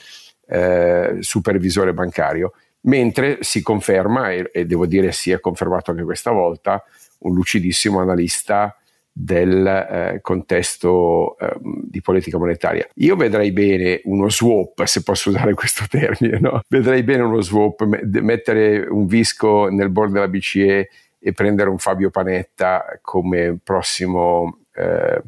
eh, 0.48 1.18
supervisore 1.20 1.94
bancario 1.94 2.54
mentre 2.82 3.39
si 3.42 3.62
conferma, 3.62 4.32
e, 4.32 4.50
e, 4.54 4.66
devo 4.66 4.86
dire 4.86 5.12
si 5.12 5.32
è 5.32 5.39
confermato 5.39 5.92
anche 5.92 6.04
questa 6.04 6.32
volta, 6.32 6.84
un 7.20 7.34
lucidissimo 7.34 8.00
analista 8.00 8.75
del 9.20 9.66
eh, 9.66 10.20
contesto 10.22 11.38
eh, 11.40 11.58
di 11.62 12.02
politica 12.02 12.38
monetaria. 12.38 12.88
Io 12.96 13.16
vedrei 13.16 13.52
bene 13.52 14.02
uno 14.04 14.30
swap, 14.30 14.84
se 14.84 15.02
posso 15.02 15.30
usare 15.30 15.56
questo 15.56 15.86
termine, 15.90 16.40
no? 16.40 16.62
vedrei 16.68 17.02
bene 17.02 17.24
uno 17.24 17.42
swap, 17.42 17.84
mettere 17.84 18.86
un 18.88 19.08
Visco 19.08 19.70
nel 19.70 19.90
board 19.90 20.12
della 20.12 20.28
BCE 20.28 20.90
e 21.20 21.34
prendere 21.34 21.70
un 21.70 21.80
Fabio 21.80 22.12
Panetta 22.12 23.00
come 23.02 23.58
prossimo, 23.62 24.60
eh, 24.76 25.22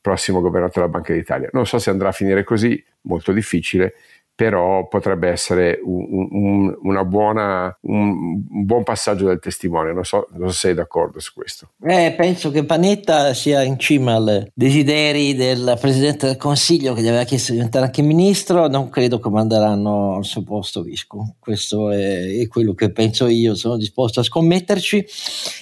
prossimo 0.00 0.40
governatore 0.40 0.86
della 0.86 0.98
Banca 0.98 1.12
d'Italia. 1.12 1.48
Non 1.52 1.66
so 1.66 1.78
se 1.78 1.90
andrà 1.90 2.08
a 2.08 2.12
finire 2.12 2.42
così, 2.42 2.82
molto 3.02 3.30
difficile, 3.30 3.94
però 4.36 4.86
potrebbe 4.86 5.30
essere 5.30 5.80
un, 5.82 6.76
un, 6.82 7.08
buona, 7.08 7.74
un, 7.80 8.44
un, 8.50 8.64
buon 8.66 8.82
passaggio 8.82 9.24
del 9.24 9.38
testimone. 9.40 9.94
Non 9.94 10.04
so, 10.04 10.28
non 10.32 10.48
so 10.48 10.52
se 10.52 10.58
sei 10.58 10.74
d'accordo 10.74 11.20
su 11.20 11.32
questo. 11.32 11.70
Eh, 11.82 12.14
penso 12.14 12.50
che 12.50 12.62
Panetta 12.64 13.32
sia 13.32 13.62
in 13.62 13.78
cima 13.78 14.16
ai 14.16 14.46
desideri 14.52 15.34
del 15.34 15.78
Presidente 15.80 16.26
del 16.26 16.36
Consiglio 16.36 16.92
che 16.92 17.00
gli 17.00 17.08
aveva 17.08 17.24
chiesto 17.24 17.52
di 17.52 17.56
diventare 17.56 17.86
anche 17.86 18.02
ministro. 18.02 18.68
Non 18.68 18.90
credo 18.90 19.18
che 19.18 19.30
manderanno 19.30 20.16
al 20.16 20.26
suo 20.26 20.42
posto 20.42 20.82
Visco. 20.82 21.36
Questo 21.38 21.90
è, 21.90 22.38
è 22.38 22.46
quello 22.46 22.74
che 22.74 22.92
penso 22.92 23.28
io, 23.28 23.54
sono 23.54 23.78
disposto 23.78 24.20
a 24.20 24.22
scommetterci. 24.22 25.06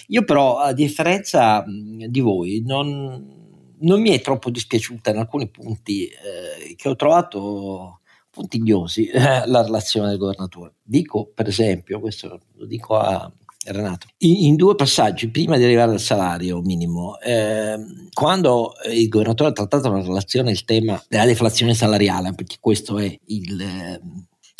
Io 0.08 0.24
però, 0.24 0.58
a 0.58 0.72
differenza 0.72 1.64
di 1.64 2.20
voi, 2.20 2.60
non 2.66 3.42
non 3.76 4.00
mi 4.00 4.10
è 4.10 4.20
troppo 4.22 4.48
dispiaciuta 4.48 5.10
in 5.10 5.18
alcuni 5.18 5.50
punti 5.50 6.06
eh, 6.06 6.74
che 6.74 6.88
ho 6.88 6.96
trovato 6.96 8.00
puntigliosi 8.34 9.06
eh, 9.08 9.46
la 9.46 9.62
relazione 9.62 10.08
del 10.08 10.18
governatore. 10.18 10.74
Dico, 10.82 11.30
per 11.32 11.48
esempio, 11.48 12.00
questo 12.00 12.40
lo 12.56 12.66
dico 12.66 12.96
a 12.96 13.30
Renato, 13.66 14.08
in, 14.18 14.44
in 14.44 14.56
due 14.56 14.74
passaggi, 14.74 15.30
prima 15.30 15.56
di 15.56 15.64
arrivare 15.64 15.92
al 15.92 16.00
salario 16.00 16.60
minimo, 16.60 17.18
eh, 17.20 17.78
quando 18.12 18.74
il 18.92 19.08
governatore 19.08 19.50
ha 19.50 19.52
trattato 19.54 19.90
la 19.90 20.02
relazione 20.02 20.50
il 20.50 20.64
tema 20.64 21.02
della 21.08 21.24
deflazione 21.24 21.72
salariale, 21.72 22.34
perché 22.34 22.56
questo 22.60 22.98
è 22.98 23.18
il... 23.26 23.60
Eh, 23.60 24.00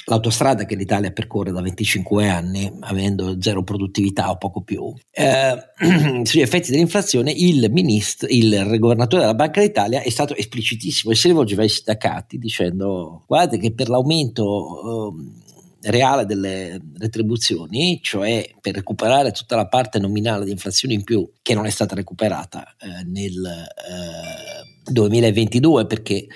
l'autostrada 0.07 0.65
che 0.65 0.75
l'Italia 0.75 1.13
percorre 1.13 1.53
da 1.53 1.61
25 1.61 2.29
anni, 2.29 2.71
avendo 2.81 3.41
zero 3.41 3.63
produttività 3.63 4.31
o 4.31 4.37
poco 4.37 4.63
più, 4.63 4.93
eh, 5.11 5.55
sugli 6.25 6.41
effetti 6.41 6.71
dell'inflazione, 6.71 7.33
il, 7.33 7.71
ministro, 7.71 8.29
il 8.31 8.77
governatore 8.79 9.23
della 9.23 9.35
Banca 9.35 9.61
d'Italia 9.61 10.03
è 10.03 10.11
stato 10.11 10.35
esplicitissimo 10.35 11.13
e 11.13 11.17
si 11.17 11.29
rivolgeva 11.29 11.63
ai 11.63 11.69
sindacati 11.69 12.39
dicendo 12.39 13.25
guardate 13.27 13.59
che 13.59 13.73
per 13.73 13.89
l'aumento... 13.89 15.11
Eh, 15.11 15.43
reale 15.85 16.25
delle 16.25 16.81
retribuzioni, 16.99 18.01
cioè 18.03 18.49
per 18.61 18.75
recuperare 18.75 19.33
tutta 19.33 19.57
la 19.57 19.67
parte 19.67 19.99
nominale 19.99 20.45
di 20.45 20.51
inflazione 20.51 20.95
in 20.95 21.05
più 21.05 21.29
che 21.43 21.55
non 21.55 21.67
è 21.67 21.71
stata 21.71 21.95
recuperata 21.95 22.75
eh, 22.79 23.05
nel 23.05 23.45
eh, 23.45 24.64
2022 24.85 25.87
perché 25.87 26.27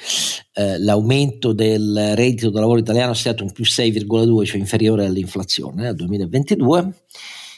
eh, 0.54 0.78
l'aumento 0.78 1.52
del 1.52 2.12
reddito 2.14 2.50
da 2.50 2.60
lavoro 2.60 2.80
italiano 2.80 3.12
è 3.12 3.14
stato 3.14 3.44
un 3.44 3.52
più 3.52 3.64
6,2, 3.64 4.44
cioè 4.44 4.58
inferiore 4.58 5.06
all'inflazione 5.06 5.82
nel 5.82 5.94
2022. 5.94 6.92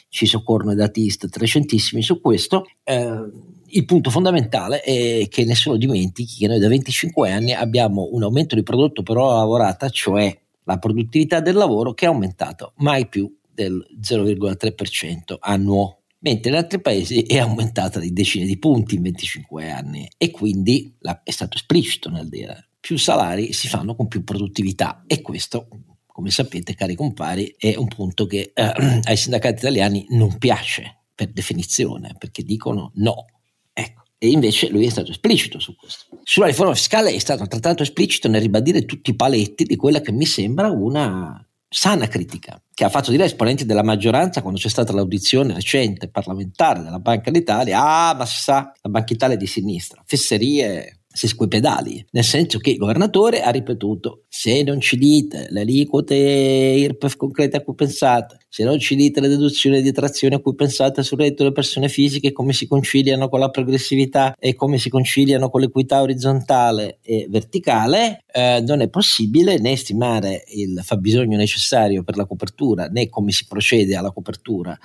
Ci 0.09 0.25
soccorrono 0.25 0.73
i 0.73 0.75
dati 0.75 1.05
IST 1.05 1.35
recentissimi 1.37 2.01
su 2.01 2.19
questo. 2.19 2.65
Eh, 2.83 3.29
il 3.73 3.85
punto 3.85 4.09
fondamentale 4.09 4.81
è 4.81 5.27
che 5.29 5.45
nessuno 5.45 5.77
dimentichi 5.77 6.35
che 6.39 6.47
noi 6.47 6.59
da 6.59 6.67
25 6.67 7.31
anni 7.31 7.53
abbiamo 7.53 8.09
un 8.11 8.23
aumento 8.23 8.55
di 8.55 8.63
prodotto 8.63 9.03
per 9.03 9.17
ora 9.17 9.37
lavorata, 9.37 9.87
cioè 9.89 10.37
la 10.65 10.77
produttività 10.77 11.39
del 11.39 11.55
lavoro, 11.55 11.93
che 11.93 12.05
è 12.05 12.09
aumentato 12.09 12.73
mai 12.77 13.07
più 13.07 13.33
del 13.53 13.85
0,3% 14.01 15.37
annuo 15.39 16.00
mentre 16.21 16.51
in 16.51 16.57
altri 16.57 16.81
paesi 16.81 17.21
è 17.21 17.37
aumentata 17.37 17.99
di 17.99 18.13
decine 18.13 18.45
di 18.45 18.57
punti 18.57 18.95
in 18.95 19.03
25 19.03 19.69
anni 19.69 20.09
e 20.17 20.31
quindi 20.31 20.95
la, 20.99 21.21
è 21.23 21.31
stato 21.31 21.57
esplicito 21.57 22.09
nel 22.09 22.29
dire 22.29 22.69
più 22.79 22.97
salari 22.97 23.53
si 23.53 23.67
fanno 23.67 23.95
con 23.95 24.07
più 24.07 24.23
produttività 24.23 25.03
e 25.05 25.21
questo 25.21 25.67
come 26.07 26.29
sapete 26.29 26.75
cari 26.75 26.95
compari 26.95 27.55
è 27.57 27.75
un 27.75 27.87
punto 27.87 28.25
che 28.25 28.51
eh, 28.53 28.63
ai 29.03 29.17
sindacati 29.17 29.59
italiani 29.59 30.05
non 30.09 30.37
piace 30.37 31.03
per 31.15 31.31
definizione 31.31 32.15
perché 32.17 32.43
dicono 32.43 32.91
no. 32.95 33.25
Ecco. 33.73 34.03
E 34.17 34.29
invece 34.29 34.69
lui 34.69 34.85
è 34.85 34.89
stato 34.89 35.11
esplicito 35.11 35.59
su 35.59 35.75
questo. 35.75 36.05
Sulla 36.23 36.47
riforma 36.47 36.75
fiscale 36.75 37.11
è 37.11 37.19
stato 37.19 37.43
altrettanto 37.43 37.83
esplicito 37.83 38.27
nel 38.27 38.41
ribadire 38.41 38.85
tutti 38.85 39.11
i 39.11 39.15
paletti 39.15 39.63
di 39.63 39.75
quella 39.75 40.01
che 40.01 40.11
mi 40.11 40.25
sembra 40.25 40.69
una 40.69 41.43
sana 41.73 42.09
critica 42.09 42.61
che 42.73 42.83
ha 42.83 42.89
fatto 42.89 43.11
dire 43.11 43.23
esponenti 43.23 43.65
della 43.65 43.81
maggioranza 43.81 44.41
quando 44.41 44.59
c'è 44.59 44.67
stata 44.67 44.91
l'audizione 44.91 45.53
recente 45.53 46.09
parlamentare 46.09 46.83
della 46.83 46.99
Banca 46.99 47.31
d'Italia, 47.31 47.81
ah 47.81 48.13
ma 48.13 48.25
sa, 48.25 48.73
la 48.81 48.89
Banca 48.89 49.13
Italia 49.13 49.35
è 49.35 49.39
di 49.39 49.47
sinistra, 49.47 50.03
fesserie 50.05 51.03
sesquipedali, 51.07 52.05
nel 52.11 52.25
senso 52.25 52.57
che 52.59 52.71
il 52.71 52.77
governatore 52.77 53.41
ha 53.41 53.49
ripetuto 53.51 54.23
se 54.27 54.63
non 54.63 54.81
ci 54.81 54.97
dite 54.97 55.47
le 55.49 55.61
aliquote 55.61 56.13
IRPEF 56.13 57.15
concrete 57.15 57.57
a 57.57 57.61
cui 57.61 57.75
pensate, 57.75 58.39
se 58.51 58.65
non 58.65 58.77
ci 58.79 58.97
dite 58.97 59.21
le 59.21 59.29
deduzioni 59.29 59.77
di 59.77 59.83
detrazione 59.83 60.35
a 60.35 60.39
cui 60.39 60.55
pensate 60.55 61.03
sul 61.03 61.19
reddito 61.19 61.43
delle 61.43 61.55
persone 61.55 61.87
fisiche, 61.87 62.33
come 62.33 62.51
si 62.51 62.67
conciliano 62.67 63.29
con 63.29 63.39
la 63.39 63.49
progressività 63.49 64.35
e 64.37 64.55
come 64.55 64.77
si 64.77 64.89
conciliano 64.89 65.49
con 65.49 65.61
l'equità 65.61 66.01
orizzontale 66.01 66.97
e 67.01 67.27
verticale, 67.29 68.25
eh, 68.29 68.61
non 68.67 68.81
è 68.81 68.89
possibile 68.89 69.57
né 69.57 69.77
stimare 69.77 70.43
il 70.49 70.81
fabbisogno 70.83 71.37
necessario 71.37 72.03
per 72.03 72.17
la 72.17 72.25
copertura 72.25 72.87
né 72.87 73.09
come 73.09 73.31
si 73.31 73.45
procede 73.47 73.95
alla 73.95 74.11
copertura 74.11 74.77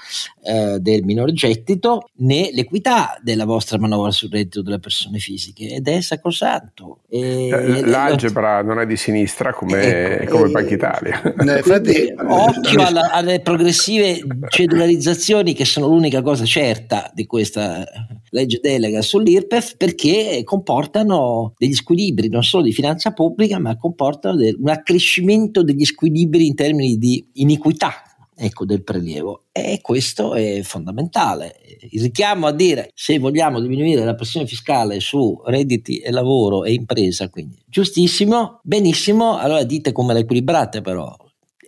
eh, 0.44 0.78
del 0.80 1.02
minor 1.02 1.32
gettito 1.32 2.11
né 2.18 2.50
l'equità 2.52 3.18
della 3.20 3.44
vostra 3.44 3.78
manovra 3.78 4.12
sul 4.12 4.30
reddito 4.30 4.62
delle 4.62 4.78
persone 4.78 5.18
fisiche 5.18 5.75
ed 5.75 5.88
è 5.88 6.00
sacrosanto. 6.00 7.00
E, 7.08 7.49
eh, 7.49 7.85
L'algebra 7.85 8.62
non 8.62 8.78
è 8.78 8.87
di 8.87 8.96
sinistra 8.96 9.52
come, 9.52 10.20
ecco, 10.20 10.38
come 10.38 10.50
Banca 10.50 10.75
Italia. 10.75 11.20
Infatti, 11.40 12.14
occhio 12.16 12.82
alla, 12.87 13.11
alle 13.11 13.40
progressive 13.57 14.21
cedularizzazioni 14.49 15.55
che 15.55 15.65
sono 15.65 15.87
l'unica 15.87 16.21
cosa 16.21 16.45
certa 16.45 17.11
di 17.15 17.25
questa 17.25 17.85
legge 18.31 18.61
delega 18.61 19.01
sull'IRPEF 19.01 19.77
perché 19.77 20.43
comportano 20.45 21.55
degli 21.57 21.75
squilibri 21.75 22.29
non 22.29 22.43
solo 22.43 22.65
di 22.65 22.73
finanza 22.73 23.13
pubblica 23.13 23.59
ma 23.59 23.77
comportano 23.79 24.39
un 24.43 24.69
accrescimento 24.69 25.63
degli 25.63 25.85
squilibri 25.85 26.47
in 26.47 26.55
termini 26.55 26.99
di 26.99 27.27
iniquità 27.35 28.03
ecco, 28.39 28.67
del 28.67 28.85
prelievo. 28.85 29.45
E 29.51 29.79
questo 29.81 30.35
è 30.35 30.61
fondamentale. 30.63 31.57
Il 31.91 32.03
richiamo 32.03 32.47
a 32.47 32.53
dire 32.53 32.91
se 32.95 33.19
vogliamo 33.19 33.61
diminuire 33.61 34.05
la 34.05 34.15
pressione 34.15 34.47
fiscale 34.47 35.01
su 35.01 35.41
redditi 35.47 35.99
e 35.99 36.11
lavoro 36.11 36.65
e 36.65 36.75
impresa, 36.75 37.31
quindi 37.31 37.57
giustissimo, 37.67 38.61
benissimo, 38.63 39.39
allora 39.39 39.65
dite 39.65 39.93
come 39.93 40.13
la 40.13 40.19
equilibrate 40.19 40.83
però. 40.83 41.17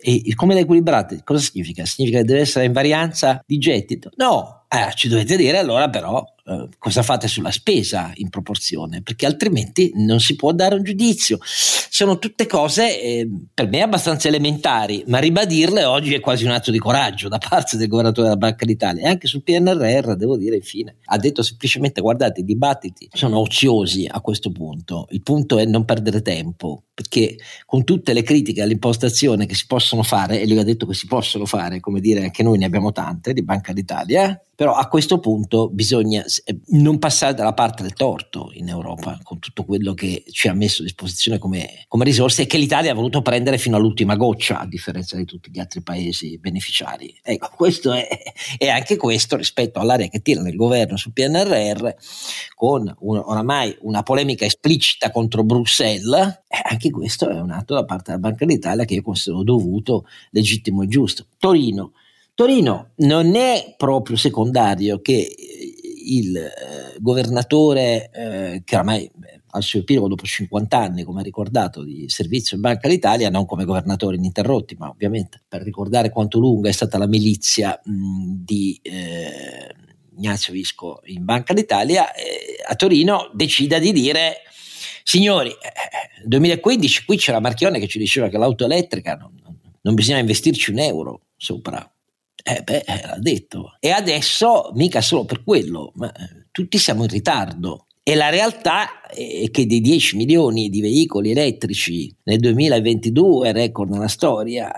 E 0.01 0.33
come 0.35 0.53
la 0.53 0.61
equilibrate 0.61 1.21
cosa 1.23 1.39
significa? 1.39 1.85
Significa 1.85 2.19
che 2.19 2.25
deve 2.25 2.41
essere 2.41 2.65
invarianza 2.65 3.43
di 3.45 3.57
gettito? 3.57 4.11
No, 4.15 4.58
eh, 4.69 4.93
ci 4.93 5.07
dovete 5.07 5.35
dire 5.35 5.57
allora 5.57 5.89
però 5.89 6.23
eh, 6.49 6.67
cosa 6.79 7.03
fate 7.03 7.27
sulla 7.27 7.51
spesa 7.51 8.11
in 8.15 8.29
proporzione, 8.29 9.03
perché 9.03 9.27
altrimenti 9.27 9.91
non 9.95 10.19
si 10.19 10.35
può 10.35 10.51
dare 10.51 10.73
un 10.73 10.83
giudizio. 10.83 11.37
Sono 11.43 12.17
tutte 12.17 12.47
cose 12.47 13.01
eh, 13.01 13.29
per 13.53 13.67
me 13.67 13.81
abbastanza 13.81 14.27
elementari, 14.27 15.03
ma 15.07 15.19
ribadirle 15.19 15.85
oggi 15.85 16.15
è 16.15 16.19
quasi 16.19 16.45
un 16.45 16.51
atto 16.51 16.71
di 16.71 16.79
coraggio 16.79 17.29
da 17.29 17.37
parte 17.37 17.77
del 17.77 17.87
governatore 17.87 18.27
della 18.27 18.39
Banca 18.39 18.65
d'Italia. 18.65 19.03
E 19.03 19.07
anche 19.07 19.27
sul 19.27 19.43
PNRR, 19.43 20.13
devo 20.13 20.37
dire, 20.37 20.55
infine, 20.55 20.97
ha 21.05 21.17
detto 21.17 21.43
semplicemente 21.43 22.01
guardate, 22.01 22.41
i 22.41 22.45
dibattiti 22.45 23.09
sono 23.13 23.39
oziosi 23.39 24.07
a 24.09 24.19
questo 24.21 24.51
punto. 24.51 25.07
Il 25.11 25.21
punto 25.21 25.59
è 25.59 25.65
non 25.65 25.85
perdere 25.85 26.23
tempo, 26.23 26.85
perché 26.95 27.37
con 27.65 27.83
tutte 27.83 28.13
le 28.13 28.23
critiche 28.23 28.61
all'impostazione 28.63 29.45
che 29.45 29.53
si 29.53 29.65
possono 29.67 30.01
fare, 30.01 30.41
e 30.41 30.47
lui 30.47 30.57
ha 30.57 30.63
detto 30.63 30.87
che 30.87 30.95
si 30.95 31.05
possono 31.05 31.45
fare, 31.45 31.79
come 31.79 31.99
dire, 31.99 32.23
anche 32.23 32.41
noi 32.41 32.57
ne 32.57 32.65
abbiamo 32.65 32.91
tante 32.91 33.33
di 33.33 33.43
Banca 33.43 33.71
d'Italia, 33.71 34.41
però 34.59 34.73
a 34.73 34.89
questo 34.89 35.21
punto 35.21 35.69
bisogna 35.69 36.21
eh, 36.43 36.59
non 36.71 36.99
passare 36.99 37.33
dalla 37.33 37.53
parte 37.53 37.81
del 37.81 37.93
torto 37.93 38.49
in 38.55 38.67
Europa 38.67 39.17
con 39.23 39.39
tutto 39.39 39.63
quello 39.63 39.93
che 39.93 40.25
ci 40.29 40.49
ha 40.49 40.53
messo 40.53 40.81
a 40.81 40.83
disposizione 40.83 41.37
come, 41.37 41.85
come 41.87 42.03
risorse 42.03 42.41
e 42.41 42.45
che 42.45 42.57
l'Italia 42.57 42.91
ha 42.91 42.93
voluto 42.93 43.21
prendere 43.21 43.57
fino 43.57 43.77
all'ultima 43.77 44.17
goccia 44.17 44.59
a 44.59 44.67
differenza 44.67 45.15
di 45.15 45.23
tutti 45.23 45.49
gli 45.49 45.59
altri 45.59 45.81
paesi 45.81 46.37
beneficiari. 46.39 47.17
Ecco, 47.23 47.51
questo 47.55 47.93
è, 47.93 48.05
è 48.57 48.67
anche 48.67 48.97
questo 48.97 49.37
rispetto 49.37 49.79
all'area 49.79 50.09
che 50.09 50.19
tira 50.19 50.41
nel 50.41 50.57
governo 50.57 50.97
sul 50.97 51.13
PNRR 51.13 51.91
con 52.53 52.93
un, 52.99 53.17
oramai 53.17 53.77
una 53.83 54.03
polemica 54.03 54.43
esplicita 54.43 55.09
contro 55.09 55.45
Bruxelles, 55.45 56.41
anche 56.69 56.89
questo 56.91 57.29
è 57.29 57.39
un 57.39 57.51
atto 57.51 57.75
da 57.75 57.85
parte 57.85 58.11
della 58.11 58.27
Banca 58.27 58.43
d'Italia 58.43 58.83
che 58.83 58.95
io 58.95 59.03
considero 59.03 59.41
dovuto, 59.41 60.03
legittimo 60.31 60.81
e 60.81 60.87
giusto. 60.87 61.27
Torino 61.37 61.93
Torino 62.39 62.91
non 62.99 63.35
è 63.35 63.75
proprio 63.75 64.15
secondario 64.15 65.01
che 65.01 65.29
il 66.05 66.37
eh, 66.37 66.95
governatore, 66.99 68.09
eh, 68.13 68.61
che 68.63 68.77
ormai 68.77 69.11
al 69.47 69.61
suo 69.61 69.79
epilogo 69.79 70.07
dopo 70.07 70.23
50 70.23 70.77
anni, 70.77 71.03
come 71.03 71.19
ha 71.19 71.23
ricordato, 71.23 71.83
di 71.83 72.07
servizio 72.07 72.55
in 72.55 72.61
Banca 72.61 72.87
d'Italia, 72.87 73.29
non 73.29 73.45
come 73.45 73.65
governatore 73.65 74.15
ininterrotti, 74.15 74.77
ma 74.79 74.87
ovviamente 74.87 75.41
per 75.45 75.63
ricordare 75.63 76.11
quanto 76.11 76.39
lunga 76.39 76.69
è 76.69 76.71
stata 76.71 76.97
la 76.97 77.07
milizia 77.07 77.77
mh, 77.83 78.35
di 78.37 78.79
eh, 78.83 79.75
Ignazio 80.15 80.53
Visco 80.53 81.01
in 81.07 81.25
Banca 81.25 81.53
d'Italia, 81.53 82.13
eh, 82.13 82.63
a 82.65 82.73
Torino 82.75 83.31
decida 83.33 83.79
di 83.79 83.91
dire 83.91 84.37
signori, 85.03 85.49
nel 85.49 86.23
eh, 86.23 86.25
2015 86.25 87.03
qui 87.03 87.17
c'era 87.17 87.41
Marchione 87.41 87.79
che 87.79 87.87
ci 87.89 87.99
diceva 87.99 88.29
che 88.29 88.37
l'auto 88.37 88.63
elettrica 88.63 89.15
non, 89.15 89.33
non 89.81 89.93
bisogna 89.93 90.19
investirci 90.19 90.71
un 90.71 90.79
euro 90.79 91.23
sopra 91.35 91.85
eh 92.43 92.61
beh, 92.61 92.83
eh, 92.85 93.01
l'ha 93.07 93.17
detto. 93.19 93.77
E 93.79 93.89
adesso 93.91 94.71
mica 94.73 95.01
solo 95.01 95.25
per 95.25 95.43
quello, 95.43 95.91
ma 95.95 96.11
eh, 96.11 96.47
tutti 96.51 96.77
siamo 96.77 97.03
in 97.03 97.09
ritardo. 97.09 97.85
E 98.03 98.15
la 98.15 98.29
realtà 98.29 99.01
è 99.07 99.49
che 99.51 99.67
dei 99.67 99.81
10 99.81 100.15
milioni 100.15 100.69
di 100.69 100.81
veicoli 100.81 101.31
elettrici 101.31 102.13
nel 102.23 102.39
2022, 102.39 103.51
record 103.51 103.91
nella 103.91 104.07
storia, 104.07 104.71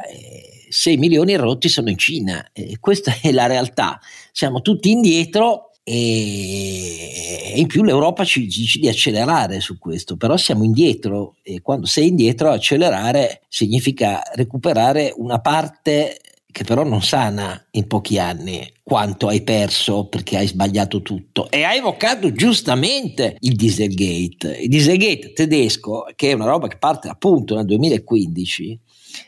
6 0.68 0.98
milioni 0.98 1.36
rotti 1.36 1.70
sono 1.70 1.90
in 1.90 1.98
Cina. 1.98 2.50
E 2.52 2.78
questa 2.80 3.16
è 3.22 3.32
la 3.32 3.46
realtà. 3.46 4.00
Siamo 4.34 4.62
tutti 4.62 4.92
indietro 4.92 5.72
e 5.84 7.54
in 7.56 7.68
più 7.68 7.84
l'Europa 7.84 8.24
ci 8.24 8.46
dice 8.46 8.80
di 8.80 8.88
accelerare 8.88 9.60
su 9.60 9.78
questo, 9.78 10.16
però 10.16 10.38
siamo 10.38 10.64
indietro 10.64 11.36
e 11.42 11.62
quando 11.62 11.86
sei 11.88 12.08
indietro 12.10 12.50
accelerare 12.50 13.42
significa 13.48 14.22
recuperare 14.36 15.14
una 15.16 15.40
parte 15.40 16.20
che 16.52 16.64
però 16.64 16.84
non 16.84 17.02
sana 17.02 17.68
in 17.72 17.88
pochi 17.88 18.20
anni 18.20 18.72
quanto 18.84 19.28
hai 19.28 19.42
perso 19.42 20.08
perché 20.08 20.38
hai 20.38 20.48
sbagliato 20.48 21.02
tutto 21.02 21.50
e 21.50 21.64
hai 21.64 21.78
evocato 21.78 22.32
giustamente 22.32 23.38
il 23.40 23.56
Dieselgate. 23.56 24.58
Il 24.58 24.70
Dieselgate 24.70 25.34
tedesco, 25.34 26.06
che 26.16 26.32
è 26.32 26.34
una 26.34 26.46
roba 26.46 26.68
che 26.68 26.78
parte 26.78 27.08
appunto 27.08 27.56
nel 27.56 27.66
2015, 27.66 28.80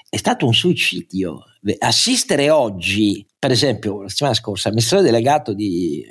è 0.09 0.17
stato 0.17 0.45
un 0.45 0.53
suicidio. 0.53 1.43
Assistere 1.79 2.49
oggi, 2.49 3.25
per 3.39 3.51
esempio, 3.51 4.01
la 4.01 4.09
settimana 4.09 4.35
scorsa, 4.35 4.67
amministratore 4.67 5.09
delegato 5.09 5.53
di 5.53 6.05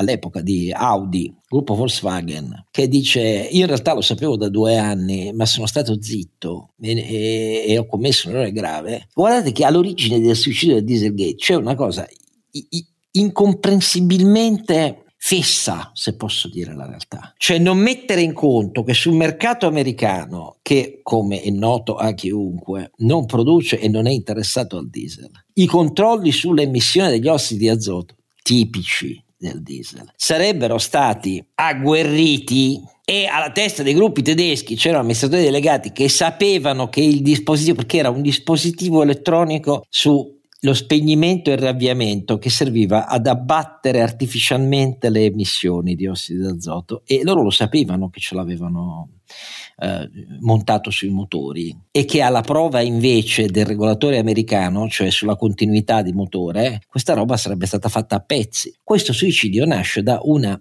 all'epoca 0.00 0.40
di 0.40 0.72
Audi, 0.72 1.32
gruppo 1.46 1.74
Volkswagen, 1.74 2.66
che 2.70 2.88
dice 2.88 3.20
io 3.20 3.60
in 3.60 3.66
realtà 3.66 3.92
lo 3.92 4.00
sapevo 4.00 4.36
da 4.36 4.48
due 4.48 4.76
anni, 4.76 5.30
ma 5.32 5.44
sono 5.46 5.66
stato 5.66 6.00
zitto 6.02 6.70
e, 6.80 6.92
e, 6.98 7.64
e 7.68 7.78
ho 7.78 7.86
commesso 7.86 8.28
un 8.28 8.34
errore 8.34 8.52
grave. 8.52 9.08
Guardate 9.14 9.52
che 9.52 9.64
all'origine 9.64 10.20
del 10.20 10.36
suicidio 10.36 10.76
del 10.76 10.84
Dieselgate 10.84 11.34
c'è 11.36 11.54
una 11.54 11.74
cosa 11.74 12.08
incomprensibilmente 13.12 15.04
fessa, 15.22 15.90
se 15.92 16.16
posso 16.16 16.48
dire 16.48 16.74
la 16.74 16.86
realtà. 16.86 17.34
Cioè 17.36 17.58
non 17.58 17.76
mettere 17.76 18.22
in 18.22 18.32
conto 18.32 18.82
che 18.82 18.94
sul 18.94 19.12
mercato 19.12 19.66
americano, 19.66 20.56
che 20.62 21.00
come 21.02 21.42
è 21.42 21.50
noto 21.50 21.96
a 21.96 22.14
chiunque, 22.14 22.92
non 22.98 23.26
produce 23.26 23.78
e 23.78 23.88
non 23.88 24.06
è 24.06 24.10
interessato 24.10 24.78
al 24.78 24.88
diesel, 24.88 25.30
i 25.54 25.66
controlli 25.66 26.32
sull'emissione 26.32 27.10
degli 27.10 27.28
ossidi 27.28 27.60
di 27.60 27.68
azoto 27.68 28.14
tipici 28.42 29.22
del 29.40 29.62
diesel. 29.62 30.12
Sarebbero 30.16 30.76
stati 30.76 31.42
agguerriti 31.54 32.78
e 33.06 33.24
alla 33.24 33.50
testa 33.50 33.82
dei 33.82 33.94
gruppi 33.94 34.20
tedeschi 34.20 34.76
c'erano 34.76 35.00
amministratori 35.00 35.42
delegati 35.42 35.92
che 35.92 36.10
sapevano 36.10 36.90
che 36.90 37.00
il 37.00 37.22
dispositivo, 37.22 37.76
perché 37.76 37.96
era 37.96 38.10
un 38.10 38.20
dispositivo 38.20 39.02
elettronico 39.02 39.84
su 39.88 40.39
lo 40.62 40.74
spegnimento 40.74 41.50
e 41.50 41.54
il 41.54 41.60
riavviamento 41.60 42.38
che 42.38 42.50
serviva 42.50 43.06
ad 43.06 43.26
abbattere 43.26 44.02
artificialmente 44.02 45.08
le 45.08 45.24
emissioni 45.24 45.94
di 45.94 46.06
ossidi 46.06 46.40
d'azoto 46.40 47.02
e 47.06 47.22
loro 47.22 47.42
lo 47.42 47.50
sapevano 47.50 48.10
che 48.10 48.20
ce 48.20 48.34
l'avevano 48.34 49.08
eh, 49.78 50.10
montato 50.40 50.90
sui 50.90 51.08
motori 51.08 51.74
e 51.90 52.04
che 52.04 52.20
alla 52.20 52.42
prova 52.42 52.80
invece 52.82 53.46
del 53.46 53.64
regolatore 53.64 54.18
americano, 54.18 54.88
cioè 54.88 55.10
sulla 55.10 55.36
continuità 55.36 56.02
di 56.02 56.12
motore, 56.12 56.82
questa 56.86 57.14
roba 57.14 57.38
sarebbe 57.38 57.66
stata 57.66 57.88
fatta 57.88 58.16
a 58.16 58.20
pezzi. 58.20 58.74
Questo 58.84 59.14
suicidio 59.14 59.64
nasce 59.64 60.02
da 60.02 60.20
un 60.22 60.60